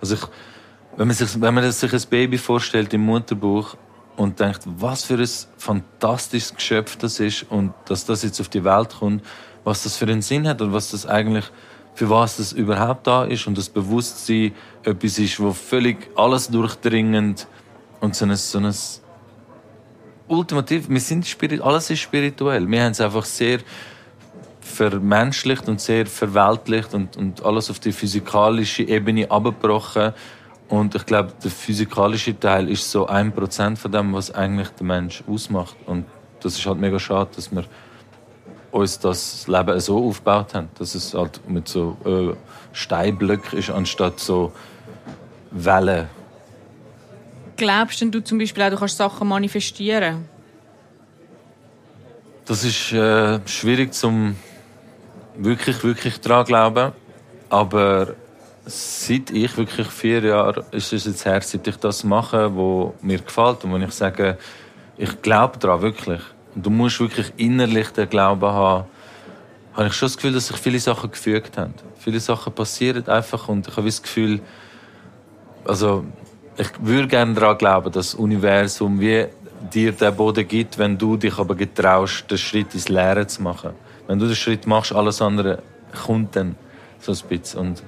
Also 0.00 0.14
ich, 0.14 0.22
wenn 0.96 1.08
man 1.08 1.16
sich, 1.16 1.40
wenn 1.40 1.52
man 1.52 1.72
sich 1.72 1.92
ein 1.92 2.02
Baby 2.08 2.38
vorstellt 2.38 2.94
im 2.94 3.00
Mutterbuch 3.00 3.76
und 4.16 4.38
denkt, 4.38 4.60
was 4.64 5.02
für 5.02 5.18
ein 5.18 5.28
fantastisches 5.58 6.54
Geschöpf 6.54 6.96
das 6.96 7.18
ist 7.18 7.50
und 7.50 7.74
dass 7.86 8.04
das 8.04 8.22
jetzt 8.22 8.40
auf 8.40 8.50
die 8.50 8.62
Welt 8.62 8.94
kommt, 9.00 9.24
was 9.64 9.82
das 9.82 9.96
für 9.96 10.04
einen 10.04 10.22
Sinn 10.22 10.46
hat 10.46 10.60
und 10.62 10.72
was 10.72 10.92
das 10.92 11.06
eigentlich 11.06 11.50
für 11.94 12.08
was 12.08 12.38
das 12.38 12.52
überhaupt 12.52 13.06
da 13.06 13.24
ist 13.24 13.46
und 13.46 13.58
das 13.58 13.68
Bewusstsein 13.68 14.52
etwas 14.82 15.18
ist, 15.18 15.40
wo 15.40 15.52
völlig 15.52 16.08
alles 16.16 16.48
durchdringend 16.48 17.46
und 18.00 18.16
so 18.16 18.24
ein, 18.24 18.36
so 18.36 18.58
ein 18.58 18.74
ultimativ, 20.28 20.88
wir 20.88 21.00
sind 21.00 21.26
spirit, 21.26 21.60
alles 21.60 21.90
ist 21.90 22.00
spirituell. 22.00 22.68
Wir 22.68 22.84
haben 22.84 22.92
es 22.92 23.00
einfach 23.00 23.24
sehr 23.24 23.60
vermenschlicht 24.60 25.68
und 25.68 25.80
sehr 25.80 26.06
verweltlicht 26.06 26.94
und, 26.94 27.16
und 27.16 27.44
alles 27.44 27.70
auf 27.70 27.78
die 27.78 27.92
physikalische 27.92 28.82
Ebene 28.84 29.30
abgebrochen. 29.30 30.12
Und 30.68 30.94
ich 30.94 31.04
glaube, 31.04 31.32
der 31.44 31.50
physikalische 31.50 32.38
Teil 32.38 32.70
ist 32.70 32.90
so 32.90 33.06
ein 33.06 33.32
Prozent 33.32 33.78
von 33.78 33.92
dem, 33.92 34.14
was 34.14 34.30
eigentlich 34.30 34.70
der 34.70 34.86
Mensch 34.86 35.22
ausmacht. 35.28 35.76
Und 35.84 36.06
das 36.40 36.58
ist 36.58 36.64
halt 36.64 36.78
mega 36.78 36.98
schade, 36.98 37.30
dass 37.36 37.52
wir 37.52 37.64
uns 38.72 38.98
das 38.98 39.46
Leben 39.46 39.78
so 39.80 40.08
aufgebaut 40.08 40.54
haben, 40.54 40.68
dass 40.78 40.94
es 40.94 41.14
halt 41.14 41.48
mit 41.48 41.68
so 41.68 41.96
äh, 42.04 42.34
Steinblöcken 42.72 43.58
ist, 43.58 43.70
anstatt 43.70 44.18
so 44.18 44.52
Wellen. 45.50 46.08
Glaubst 47.56 48.00
denn 48.00 48.10
du 48.10 48.24
zum 48.24 48.38
Beispiel 48.38 48.62
auch, 48.64 48.70
du 48.70 48.76
kannst 48.76 48.96
Sachen 48.96 49.28
manifestieren? 49.28 50.26
Das 52.46 52.64
ist 52.64 52.92
äh, 52.92 53.38
schwierig 53.46 53.94
zum 53.94 54.36
wirklich, 55.36 55.84
wirklich 55.84 56.20
daran 56.20 56.44
glauben. 56.44 56.92
Aber 57.50 58.14
seit 58.64 59.30
ich 59.30 59.56
wirklich 59.56 59.88
vier 59.88 60.22
Jahre 60.24 60.64
ist 60.72 60.92
es 60.92 61.04
jetzt 61.04 61.24
her, 61.26 61.40
seit 61.42 61.66
ich 61.66 61.76
das 61.76 62.04
mache, 62.04 62.54
wo 62.54 62.94
mir 63.02 63.18
gefällt 63.18 63.64
und 63.64 63.72
wo 63.72 63.76
ich 63.76 63.92
sage, 63.92 64.38
ich 64.96 65.20
glaube 65.22 65.58
daran 65.58 65.82
wirklich 65.82 66.20
und 66.54 66.66
du 66.66 66.70
musst 66.70 67.00
wirklich 67.00 67.32
innerlich 67.36 67.88
den 67.90 68.08
Glauben 68.08 68.46
haben, 68.46 68.86
habe 69.74 69.86
ich 69.86 69.94
schon 69.94 70.06
das 70.06 70.16
Gefühl, 70.16 70.32
dass 70.32 70.48
sich 70.48 70.56
viele 70.56 70.78
Sachen 70.78 71.10
gefügt 71.10 71.56
haben. 71.56 71.74
Viele 71.98 72.20
Sachen 72.20 72.52
passieren 72.52 73.06
einfach 73.08 73.48
und 73.48 73.68
ich 73.68 73.76
habe 73.76 73.86
das 73.86 74.02
Gefühl, 74.02 74.40
also 75.64 76.04
ich 76.58 76.68
würde 76.80 77.08
gerne 77.08 77.34
daran 77.34 77.56
glauben, 77.56 77.92
dass 77.92 78.12
das 78.12 78.14
Universum 78.14 79.00
wie 79.00 79.26
dir 79.72 79.92
den 79.92 80.14
Boden 80.14 80.46
gibt, 80.46 80.78
wenn 80.78 80.98
du 80.98 81.16
dich 81.16 81.38
aber 81.38 81.54
getraust, 81.54 82.30
den 82.30 82.38
Schritt 82.38 82.74
ins 82.74 82.88
Leere 82.88 83.26
zu 83.26 83.42
machen. 83.42 83.70
Wenn 84.06 84.18
du 84.18 84.26
den 84.26 84.36
Schritt 84.36 84.66
machst, 84.66 84.92
alles 84.92 85.22
andere 85.22 85.62
kommt 86.04 86.36
dann 86.36 86.56
so 87.00 87.12
ein 87.12 87.18
bisschen. 87.28 87.60
Und 87.60 87.82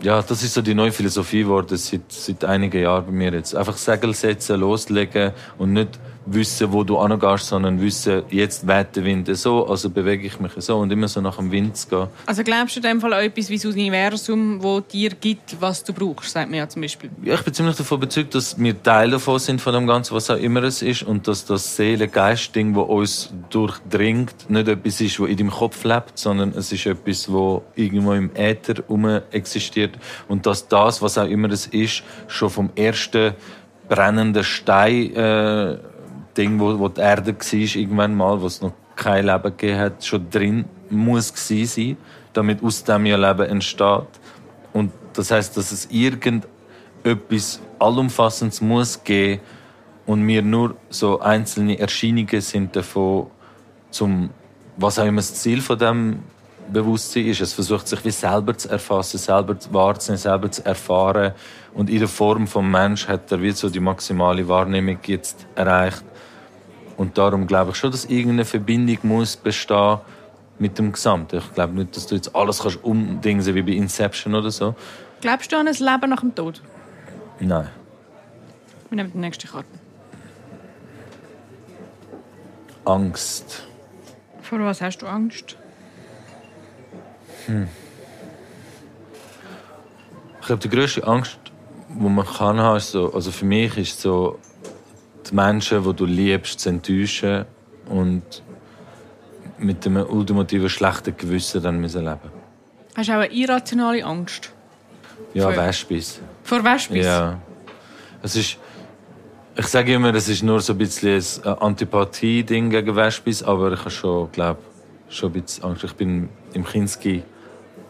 ja, 0.00 0.22
das 0.22 0.42
ist 0.42 0.54
so 0.54 0.62
die 0.62 0.74
neue 0.74 0.92
Philosophie 0.92 1.42
geworden 1.42 1.76
seit, 1.76 2.02
seit 2.08 2.44
einigen 2.44 2.80
Jahren 2.80 3.06
bei 3.06 3.12
mir 3.12 3.32
jetzt. 3.32 3.56
Einfach 3.56 3.76
Segel 3.76 4.14
setzen, 4.14 4.60
loslegen 4.60 5.32
und 5.56 5.72
nicht 5.72 5.98
wissen, 6.32 6.72
wo 6.72 6.84
du 6.84 6.98
angehst, 6.98 7.46
sondern 7.46 7.80
wissen, 7.80 8.22
jetzt 8.30 8.66
weht 8.66 8.96
der 8.96 9.04
Wind 9.04 9.28
so, 9.36 9.66
also 9.66 9.90
bewege 9.90 10.26
ich 10.26 10.40
mich 10.40 10.52
so 10.58 10.78
und 10.78 10.90
immer 10.90 11.08
so 11.08 11.20
nach 11.20 11.36
dem 11.36 11.50
Wind 11.50 11.76
zu 11.76 11.88
gehen. 11.88 12.06
Also 12.26 12.42
glaubst 12.42 12.76
du 12.76 12.80
in 12.80 12.84
dem 12.84 13.00
Fall 13.00 13.12
an 13.12 13.24
etwas 13.24 13.48
wie 13.50 13.56
das 13.56 13.64
Universum, 13.64 14.62
wo 14.62 14.80
dir 14.80 15.10
gibt, 15.10 15.56
was 15.60 15.84
du 15.84 15.92
brauchst, 15.92 16.32
sagt 16.32 16.50
man 16.50 16.58
ja 16.58 16.68
zum 16.68 16.82
Beispiel. 16.82 17.10
Ja, 17.22 17.34
ich 17.34 17.42
bin 17.42 17.54
ziemlich 17.54 17.76
davon 17.76 17.98
überzeugt, 17.98 18.34
dass 18.34 18.58
wir 18.58 18.82
Teil 18.82 19.10
davon 19.10 19.38
sind 19.38 19.60
von 19.60 19.72
dem 19.74 19.86
Ganzen, 19.86 20.14
was 20.14 20.30
auch 20.30 20.36
immer 20.36 20.62
es 20.62 20.82
ist 20.82 21.02
und 21.02 21.26
dass 21.28 21.44
das 21.44 21.76
Seele-Geist-Ding, 21.76 22.74
das 22.74 22.84
uns 22.84 23.32
durchdringt, 23.50 24.50
nicht 24.50 24.68
etwas 24.68 25.00
ist, 25.00 25.18
das 25.18 25.26
in 25.28 25.36
deinem 25.36 25.50
Kopf 25.50 25.84
lebt, 25.84 26.18
sondern 26.18 26.52
es 26.56 26.72
ist 26.72 26.86
etwas, 26.86 27.26
das 27.26 27.60
irgendwo 27.74 28.12
im 28.12 28.30
Äther 28.34 28.74
herum 28.74 29.20
existiert 29.30 29.98
und 30.28 30.46
dass 30.46 30.68
das, 30.68 31.02
was 31.02 31.18
auch 31.18 31.28
immer 31.28 31.50
es 31.50 31.66
ist, 31.66 32.02
schon 32.26 32.50
vom 32.50 32.70
ersten 32.74 33.34
brennenden 33.88 34.44
Stein 34.44 35.14
äh, 35.14 35.78
Ding, 36.38 36.58
wo, 36.60 36.78
wo 36.78 36.88
die 36.88 37.00
Erde 37.00 37.34
war, 37.34 37.76
irgendwann 37.76 38.14
mal, 38.14 38.40
wo 38.40 38.46
es 38.46 38.62
noch 38.62 38.72
kein 38.94 39.26
Leben 39.26 39.42
gegeben 39.42 39.78
hat, 39.78 40.04
schon 40.04 40.30
drin 40.30 40.64
muss 40.90 41.32
gewesen 41.32 41.66
sein, 41.66 41.96
damit 42.32 42.62
aus 42.62 42.84
dem 42.84 43.06
ja 43.06 43.16
Leben 43.16 43.48
entsteht. 43.50 44.06
Und 44.72 44.92
das 45.12 45.30
heißt, 45.30 45.56
dass 45.56 45.72
es 45.72 45.88
irgendetwas 45.90 47.60
Allumfassendes 47.78 48.60
muss 48.60 49.02
geben 49.02 49.40
und 50.06 50.26
wir 50.26 50.42
nur 50.42 50.76
so 50.90 51.20
einzelne 51.20 51.78
Erscheinungen 51.78 52.40
sind 52.40 52.74
davon, 52.74 53.26
zum, 53.90 54.30
was 54.76 54.98
auch 54.98 55.04
immer 55.04 55.20
das 55.20 55.34
Ziel 55.34 55.60
von 55.60 55.78
dem 55.78 56.20
Bewusstsein 56.72 57.26
ist. 57.26 57.40
Es 57.40 57.52
versucht 57.52 57.88
sich 57.88 58.04
wie 58.04 58.10
selber 58.10 58.56
zu 58.56 58.68
erfassen, 58.68 59.18
selber 59.18 59.56
wahrzunehmen, 59.70 60.18
selber 60.18 60.50
zu 60.50 60.64
erfahren. 60.64 61.32
Und 61.74 61.90
in 61.90 61.98
der 61.98 62.08
Form 62.08 62.46
vom 62.46 62.70
Mensch 62.70 63.08
hat 63.08 63.30
er 63.32 63.42
wie 63.42 63.50
so 63.52 63.68
die 63.68 63.80
maximale 63.80 64.46
Wahrnehmung 64.48 64.98
jetzt 65.06 65.46
erreicht. 65.54 66.04
Und 66.98 67.16
darum 67.16 67.46
glaube 67.46 67.70
ich 67.70 67.76
schon, 67.76 67.92
dass 67.92 68.04
irgendeine 68.04 68.44
Verbindung 68.44 68.98
muss 69.04 69.36
bestehen 69.36 70.00
mit 70.58 70.76
dem 70.78 70.92
Gesamten. 70.92 71.38
Ich 71.38 71.54
glaube 71.54 71.74
nicht, 71.74 71.96
dass 71.96 72.08
du 72.08 72.16
jetzt 72.16 72.34
alles 72.34 72.58
kannst 72.58 72.82
umdingsen 72.82 73.54
wie 73.54 73.62
bei 73.62 73.72
Inception 73.72 74.34
oder 74.34 74.50
so. 74.50 74.74
Glaubst 75.20 75.50
du 75.52 75.56
an 75.56 75.68
ein 75.68 75.74
Leben 75.74 76.10
nach 76.10 76.20
dem 76.20 76.34
Tod? 76.34 76.60
Nein. 77.38 77.68
Wir 78.90 78.96
nehmen 78.96 79.12
die 79.12 79.18
nächste 79.18 79.46
Karte. 79.46 79.68
Angst. 82.84 83.64
Vor 84.42 84.58
was 84.60 84.80
hast 84.80 84.98
du 84.98 85.06
Angst? 85.06 85.56
Ich 90.40 90.46
glaube, 90.46 90.62
die 90.62 90.68
grösste 90.68 91.06
Angst, 91.06 91.38
die 91.88 92.08
man 92.08 92.26
kann 92.26 92.58
haben, 92.58 92.76
ist 92.76 92.90
so, 92.90 93.12
also 93.12 93.30
für 93.30 93.44
mich 93.44 93.78
ist 93.78 94.00
so, 94.00 94.38
die 95.30 95.34
Menschen, 95.34 95.82
die 95.84 95.94
du 95.94 96.04
liebst, 96.04 96.60
zu 96.60 96.68
enttäuschen 96.68 97.44
und 97.88 98.22
mit 99.58 99.86
einem 99.86 100.06
ultimativen 100.08 100.68
schlechten 100.68 101.16
Gewissen 101.16 101.62
dann 101.62 101.80
müssen 101.80 102.04
leben. 102.04 102.30
Hast 102.96 103.08
du 103.08 103.12
auch 103.12 103.16
eine 103.18 103.32
irrationale 103.32 104.04
Angst? 104.04 104.52
Ja, 105.34 105.44
Voll. 105.44 105.56
Wespis. 105.56 106.20
Vor 106.42 106.64
Wespis? 106.64 107.04
Ja. 107.04 107.38
Es 108.22 108.36
ist, 108.36 108.58
ich 109.56 109.66
sage 109.66 109.94
immer, 109.94 110.14
es 110.14 110.28
ist 110.28 110.42
nur 110.42 110.60
so 110.60 110.72
ein 110.72 110.78
bisschen 110.78 111.22
ein 111.44 111.52
Antipathie-Ding 111.58 112.70
gegen 112.70 112.96
Wespis, 112.96 113.42
aber 113.42 113.72
ich 113.72 113.80
habe 113.80 113.90
schon, 113.90 114.32
glaube 114.32 114.60
schon 115.08 115.30
ein 115.30 115.42
bisschen 115.42 115.64
Angst. 115.64 115.84
Ich 115.84 115.94
bin 115.94 116.28
im 116.52 116.64
Kinski 116.64 117.22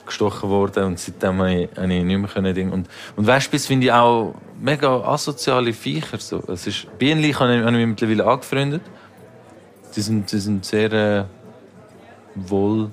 gestochen 0.09 0.51
worden 0.51 0.85
und 0.85 0.99
seitdem 0.99 1.39
habe 1.39 1.55
ich, 1.55 1.69
habe 1.77 1.93
ich 1.95 2.05
nicht 2.05 2.19
mehr 2.19 2.29
können 2.29 2.55
Ding. 2.55 2.71
Und, 2.73 2.89
und 3.17 3.27
Wespis 3.27 3.67
finde 3.67 3.87
ich 3.87 3.93
auch 3.93 4.35
mega 4.61 4.89
asoziale 5.03 5.73
Viecher. 5.73 6.19
So. 6.19 6.43
Es 6.49 6.67
ist, 6.67 6.87
Bienen 6.99 7.23
habe 7.39 7.57
ich, 7.57 7.63
habe 7.63 7.71
ich 7.71 7.77
mich 7.77 7.87
mittlerweile 7.87 8.27
angefreundet. 8.27 8.83
Die 9.95 10.01
sind, 10.01 10.31
die 10.31 10.39
sind 10.39 10.65
sehr 10.65 10.93
äh, 10.93 11.25
wohl, 12.35 12.91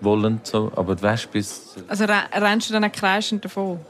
wollend, 0.00 0.46
so. 0.46 0.70
aber 0.76 0.94
die 0.94 1.02
Wespis... 1.02 1.76
Also 1.88 2.04
re- 2.04 2.28
rennst 2.34 2.70
du 2.70 2.74
dann 2.74 2.90
kreischend 2.92 3.44
davon? 3.44 3.80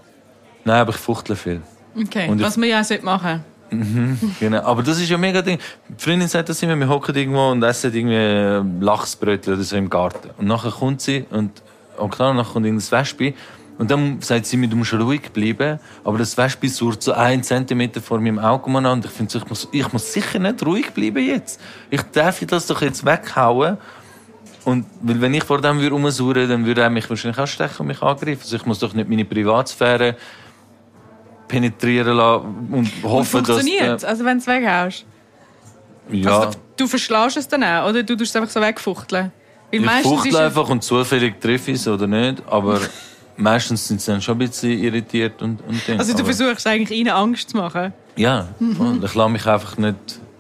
Nein, 0.65 0.81
aber 0.81 0.91
ich 0.91 0.97
fuchtle 0.97 1.37
viel. 1.37 1.61
Okay, 1.97 2.29
Und 2.29 2.39
ich- 2.39 2.47
was 2.47 2.57
man 2.57 2.69
ja 2.69 2.81
auch 2.81 2.85
sollte 2.85 3.05
machen 3.05 3.45
Genau. 4.41 4.63
Aber 4.63 4.83
das 4.83 4.99
ist 4.99 5.11
ja 5.11 5.19
mega 5.19 5.43
Ding. 5.43 5.59
Die 5.91 6.03
Freundin 6.03 6.27
sagt 6.27 6.49
das 6.49 6.63
immer, 6.63 6.75
wir 6.75 6.89
hocken 6.89 7.15
irgendwo 7.15 7.51
und 7.51 7.63
essen 7.63 7.93
irgendwie 7.95 8.83
Lachsbrötchen 8.83 9.53
oder 9.53 9.63
so 9.63 9.77
im 9.77 9.91
Garten. 9.91 10.31
Und 10.39 10.47
nachher 10.47 10.71
kommt 10.71 11.03
sie 11.03 11.27
und, 11.31 11.63
und 11.99 12.11
klar, 12.11 12.35
nachher 12.35 12.53
kommt 12.53 12.67
irgendein 12.67 12.91
Wespe. 12.91 13.35
Und 13.79 13.91
dann 13.93 14.21
sagt 14.21 14.47
sie 14.47 14.57
mir, 14.57 14.69
du 14.69 14.77
musst 14.77 14.93
ruhig 14.93 15.31
bleiben. 15.33 15.79
Aber 16.03 16.19
das 16.19 16.37
Wespe 16.37 16.69
surrt 16.69 17.03
so 17.03 17.13
einen 17.13 17.45
Zentimeter 17.45 18.01
vor 18.01 18.19
meinem 18.21 18.41
Auge 18.41 18.69
an. 18.77 18.87
Und 18.87 19.05
ich 19.05 19.11
finde, 19.13 19.31
so, 19.31 19.39
ich 19.39 19.49
muss, 19.49 19.69
ich 19.71 19.93
muss 19.93 20.13
sicher 20.13 20.41
nicht 20.41 20.67
ruhig 20.67 20.91
bleiben 20.91 21.25
jetzt. 21.25 21.61
Ich 21.89 22.03
darf 22.03 22.45
das 22.45 22.67
doch 22.67 22.83
jetzt 22.83 23.05
weghauen. 23.05 23.79
Und, 24.65 24.85
weil 25.01 25.21
wenn 25.21 25.33
ich 25.33 25.45
vor 25.45 25.61
dem 25.61 25.81
würde 25.81 25.95
rumsurren, 25.95 26.49
dann 26.49 26.67
würde 26.67 26.83
er 26.83 26.91
mich 26.91 27.09
wahrscheinlich 27.09 27.39
auch 27.39 27.47
stechen 27.47 27.77
und 27.79 27.87
mich 27.87 28.03
angreifen. 28.03 28.41
Also 28.43 28.57
ich 28.57 28.67
muss 28.67 28.81
doch 28.81 28.93
nicht 28.93 29.09
meine 29.09 29.25
Privatsphäre 29.25 30.17
penetrieren 31.47 32.17
lassen 32.17 32.69
und 32.71 32.93
Und 33.03 33.03
hoffen, 33.05 33.45
dass... 33.45 33.57
funktioniert 33.57 34.05
Also 34.05 34.25
wenn 34.25 34.39
du 34.39 34.43
es 34.43 34.47
weghaust? 34.47 35.07
Ja, 36.11 36.39
Also, 36.41 36.59
du 36.77 36.87
verschlägst 36.87 37.37
es 37.37 37.49
dann 37.49 37.63
auch, 37.63 37.89
oder 37.89 38.03
du 38.03 38.17
tust 38.17 38.31
es 38.31 38.37
einfach 38.37 38.51
so 38.51 38.61
wegfuchteln? 38.61 39.31
Weil 39.71 39.83
ich 39.83 39.91
fuchtle 40.03 40.39
einfach 40.41 40.69
und 40.69 40.83
zufällig 40.83 41.41
treffe 41.41 41.73
ich 41.73 41.77
es 41.79 41.89
oder 41.89 42.07
nicht, 42.07 42.43
aber 42.47 42.81
meistens 43.37 43.87
sind 43.87 44.01
sie 44.01 44.11
dann 44.11 44.21
schon 44.21 44.37
ein 44.37 44.39
bisschen 44.39 44.79
irritiert 44.79 45.43
und, 45.43 45.61
und 45.63 45.87
Ding. 45.87 45.99
Also 45.99 46.13
du 46.13 46.23
aber, 46.23 46.33
versuchst 46.33 46.67
eigentlich 46.67 46.99
ihnen 46.99 47.11
Angst 47.11 47.51
zu 47.51 47.57
machen? 47.57 47.93
Ja, 48.17 48.49
voll. 48.77 49.01
ich 49.05 49.15
lasse 49.15 49.31
mich 49.31 49.47
einfach 49.47 49.77
nicht 49.77 49.97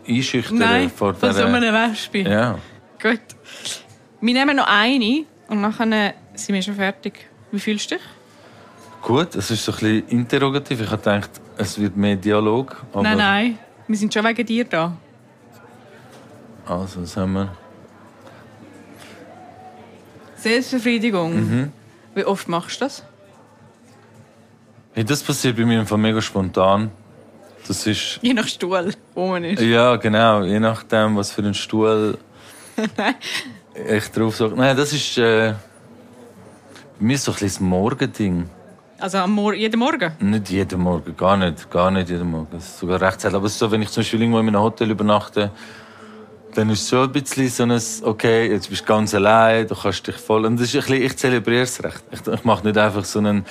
einschüchtern 0.08 0.58
Nein, 0.58 0.90
vor 0.90 1.14
von 1.14 1.32
so 1.32 1.38
der... 1.38 1.54
einem 1.54 1.74
Wespe. 1.74 2.20
Ja. 2.20 2.58
Gut. 3.00 3.20
Wir 4.20 4.34
nehmen 4.34 4.56
noch 4.56 4.66
eine 4.66 5.24
und 5.48 5.60
nachher 5.60 6.14
sind 6.34 6.54
wir 6.54 6.62
schon 6.62 6.74
fertig. 6.74 7.28
Wie 7.52 7.60
fühlst 7.60 7.90
du 7.90 7.96
dich? 7.96 8.04
Gut, 9.02 9.34
es 9.36 9.50
ist 9.50 9.64
so 9.64 9.72
ein 9.72 9.78
bisschen 9.78 10.08
interrogativ. 10.08 10.80
Ich 10.80 10.90
habe 10.90 10.98
gedacht, 10.98 11.30
es 11.56 11.78
wird 11.78 11.96
mehr 11.96 12.16
Dialog. 12.16 12.84
Nein, 12.94 13.18
nein. 13.18 13.58
Wir 13.86 13.96
sind 13.96 14.12
schon 14.12 14.24
wegen 14.24 14.44
dir 14.44 14.64
da. 14.64 14.96
Also, 16.66 17.02
was 17.02 17.16
haben 17.16 17.32
wir? 17.32 17.52
Selbstbefriedigung. 20.48 21.34
Mhm. 21.34 21.72
Wie 22.14 22.24
oft 22.24 22.48
machst 22.48 22.80
du 22.80 22.84
das? 22.84 23.02
Hey, 24.94 25.04
das 25.04 25.22
passiert 25.22 25.56
bei 25.56 25.64
mir 25.64 25.80
einfach 25.80 25.96
mega 25.96 26.20
spontan. 26.20 26.90
Das 27.66 27.86
ist... 27.86 28.18
Je 28.22 28.32
nach 28.34 28.48
Stuhl, 28.48 28.92
wo 29.14 29.28
man 29.28 29.44
ist. 29.44 29.62
Ja, 29.62 29.96
genau. 29.96 30.42
Je 30.42 30.58
nachdem, 30.58 31.16
was 31.16 31.30
für 31.30 31.42
ein 31.42 31.54
Stuhl 31.54 32.18
ich 33.96 34.08
drauf 34.08 34.36
sage. 34.36 34.54
Nein, 34.56 34.76
das 34.76 34.92
ist 34.92 35.18
äh, 35.18 35.54
bei 36.98 37.06
mir 37.06 37.18
so 37.18 37.30
ein 37.30 37.34
bisschen 37.34 37.48
das 37.48 37.60
Morgending. 37.60 38.48
Also 38.98 39.18
am 39.18 39.32
Mor 39.32 39.54
jeden 39.54 39.78
Morgen? 39.78 40.10
Nicht 40.18 40.50
jeden 40.50 40.80
Morgen, 40.80 41.16
gar 41.16 41.36
nicht, 41.36 41.70
gar 41.70 41.90
nicht 41.90 42.08
jeden 42.08 42.28
Morgen. 42.30 42.56
Es 42.56 42.64
ist 42.64 42.78
sogar 42.80 43.00
recht 43.00 43.20
selten. 43.20 43.36
Aber 43.36 43.48
so, 43.48 43.70
wenn 43.70 43.82
ich 43.82 43.90
zum 43.90 44.00
Beispiel 44.00 44.20
irgendwo 44.20 44.40
in 44.40 44.48
einem 44.48 44.60
Hotel 44.60 44.90
übernachte, 44.90 45.52
dann 46.58 46.70
ist 46.70 46.82
es 46.82 46.88
schon 46.88 47.04
ein 47.04 47.12
bisschen 47.12 47.48
so 47.48 47.62
ein, 47.62 47.80
okay, 48.02 48.50
jetzt 48.50 48.68
bist 48.68 48.82
du 48.82 48.86
ganz 48.86 49.14
allein, 49.14 49.68
du 49.68 49.76
kannst 49.76 50.04
dich 50.04 50.16
voll... 50.16 50.44
Und 50.44 50.58
das 50.58 50.74
ist 50.74 50.74
ein 50.74 50.80
bisschen, 50.80 51.02
ich 51.02 51.16
zelebriere 51.16 51.62
es 51.62 51.82
recht. 51.84 52.02
Ich, 52.10 52.26
ich 52.26 52.44
mache 52.44 52.66
nicht 52.66 52.76
einfach 52.76 53.04
so 53.04 53.20
einen 53.20 53.44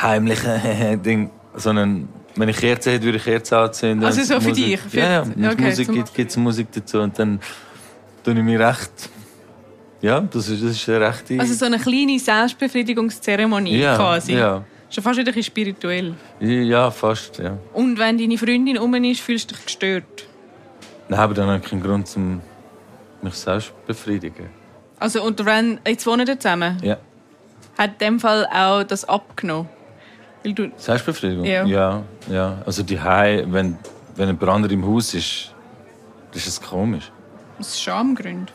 heimlichen 0.00 1.02
Ding, 1.02 1.30
sondern 1.54 2.08
wenn 2.34 2.48
ich 2.48 2.56
Kerzen 2.56 2.92
hätte, 2.92 3.04
würde 3.04 3.18
ich 3.18 3.24
Kerzen 3.24 3.54
anzünden. 3.56 4.06
Also 4.06 4.22
so 4.22 4.40
für 4.40 4.48
Musik- 4.48 4.64
dich? 4.64 4.80
Für- 4.80 4.98
ja, 4.98 5.24
ja. 5.36 5.50
Okay, 5.52 5.62
Musik 5.62 5.92
gibt, 5.92 6.14
gibt 6.14 6.30
es 6.30 6.36
Musik 6.38 6.68
dazu. 6.72 7.00
Und 7.00 7.18
dann 7.18 7.38
tue 8.24 8.32
ich 8.32 8.40
mich 8.40 8.58
recht... 8.58 9.10
Ja, 10.00 10.18
das 10.20 10.48
ist, 10.48 10.64
das 10.64 10.70
ist 10.70 10.88
eine 10.88 11.00
rechte... 11.08 11.38
Also 11.38 11.52
so 11.52 11.66
eine 11.66 11.78
kleine 11.78 12.18
Selbstbefriedigungszeremonie 12.18 13.78
ja, 13.78 13.94
quasi. 13.96 14.32
Ja. 14.32 14.64
Schon 14.88 15.04
fast 15.04 15.18
wieder 15.18 15.30
ein 15.30 15.34
bisschen 15.34 15.50
spirituell. 15.52 16.14
ja, 16.40 16.90
fast, 16.90 17.38
ja. 17.38 17.58
Und 17.74 17.98
wenn 17.98 18.16
deine 18.16 18.38
Freundin 18.38 18.78
um 18.78 18.94
ist, 18.94 19.20
fühlst 19.20 19.50
du 19.50 19.54
dich 19.54 19.64
gestört. 19.66 20.26
Nein, 21.12 21.20
aber 21.20 21.34
dann 21.34 21.48
habe 21.48 21.60
ich 21.62 21.70
keinen 21.70 21.82
Grund, 21.82 22.10
um 22.16 22.40
mich 23.22 23.34
selbst 23.34 23.68
zu 23.68 23.72
befriedigen. 23.86 24.48
Also 24.98 25.22
und 25.22 25.44
wenn 25.44 25.78
jetzt 25.86 26.06
wohnen 26.06 26.26
ihr 26.26 26.38
zusammen, 26.38 26.78
Ja. 26.82 26.96
hat 27.78 27.90
in 27.92 27.98
dem 27.98 28.20
Fall 28.20 28.46
auch 28.46 28.82
das 28.84 29.04
abgenommen. 29.04 29.68
Weil 30.44 30.54
du, 30.54 30.70
Selbstbefriedigung? 30.76 31.44
Ja. 31.44 31.64
ja. 31.64 32.02
ja. 32.28 32.58
Also 32.66 32.82
die 32.82 32.98
Hai, 33.00 33.44
wenn, 33.48 33.76
wenn 34.16 34.28
jemand 34.28 34.48
anderes 34.48 34.72
im 34.72 34.84
Haus 34.86 35.14
ist, 35.14 35.54
ist 36.34 36.46
es 36.46 36.60
komisch. 36.60 37.12
aus 37.60 37.80
Schamgründen. 37.80 38.48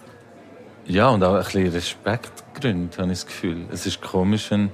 Ja, 0.85 1.09
und 1.09 1.23
auch 1.23 1.35
ein 1.35 1.43
bisschen 1.43 1.67
Respektgründe, 1.71 2.97
habe 2.97 3.11
ich 3.11 3.19
das 3.19 3.25
Gefühl. 3.27 3.65
Es 3.71 3.85
ist 3.85 4.01
komisch, 4.01 4.49
wenn... 4.51 4.69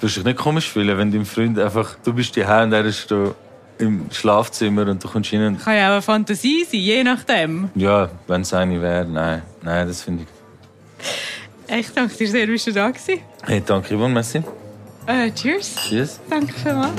Du 0.00 0.02
wirst 0.06 0.16
dich 0.16 0.24
nicht 0.24 0.38
komisch 0.38 0.68
fühlen, 0.68 0.96
wenn 0.98 1.10
dein 1.12 1.24
Freund 1.24 1.58
einfach... 1.58 1.96
Du 2.04 2.12
bist 2.12 2.34
die 2.36 2.46
Hai 2.46 2.62
und 2.64 2.72
er 2.72 2.84
ist 2.84 3.10
da 3.10 3.34
im 3.78 4.06
Schlafzimmer 4.10 4.88
und 4.88 5.02
du 5.02 5.08
kommst 5.08 5.32
rein 5.32 5.58
Kann 5.58 5.76
ja 5.76 5.88
auch 5.88 5.92
eine 5.94 6.02
Fantasie 6.02 6.64
sein, 6.64 6.80
je 6.80 7.04
nachdem. 7.04 7.70
ja, 7.74 8.08
wenn 8.26 8.42
es 8.42 8.52
eine 8.54 8.80
wäre, 8.80 9.04
nein, 9.06 9.42
nein, 9.62 9.86
das 9.88 10.02
finde 10.02 10.24
ich. 10.24 11.78
Ich 11.78 11.90
danke 11.92 12.14
dir 12.14 12.28
sehr, 12.28 12.46
bist 12.46 12.66
du 12.66 12.72
da 12.72 12.90
gewesen. 12.90 13.20
Hey, 13.44 13.62
danke, 13.64 13.96
Yvonne, 13.96 14.14
merci. 14.14 14.42
Äh, 15.06 15.30
cheers. 15.32 15.74
Tschüss. 15.76 16.20
Danke 16.30 16.52
vielmals. 16.52 16.92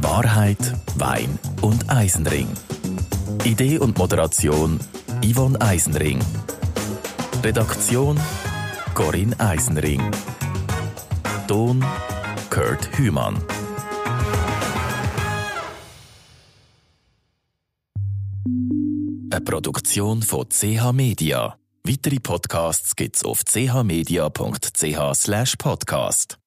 Wahrheit, 0.00 0.58
Wein 0.96 1.38
und 1.60 1.88
Eisenring. 1.90 2.48
Idee 3.44 3.78
und 3.78 3.96
Moderation 3.98 4.78
Yvonne 5.24 5.60
Eisenring. 5.60 6.18
Redaktion 7.44 8.18
Corinne 8.94 9.34
Eisenring. 9.38 10.02
Ton 11.46 11.84
Kurt 12.50 12.88
Hümann. 12.96 13.36
Eine 19.38 19.44
Produktion 19.44 20.20
von 20.20 20.48
CH 20.48 20.92
Media. 20.92 21.56
Weitere 21.84 22.18
Podcasts 22.18 22.96
gibt's 22.96 23.24
auf 23.24 23.42
chmedia.ch/podcast. 23.46 26.38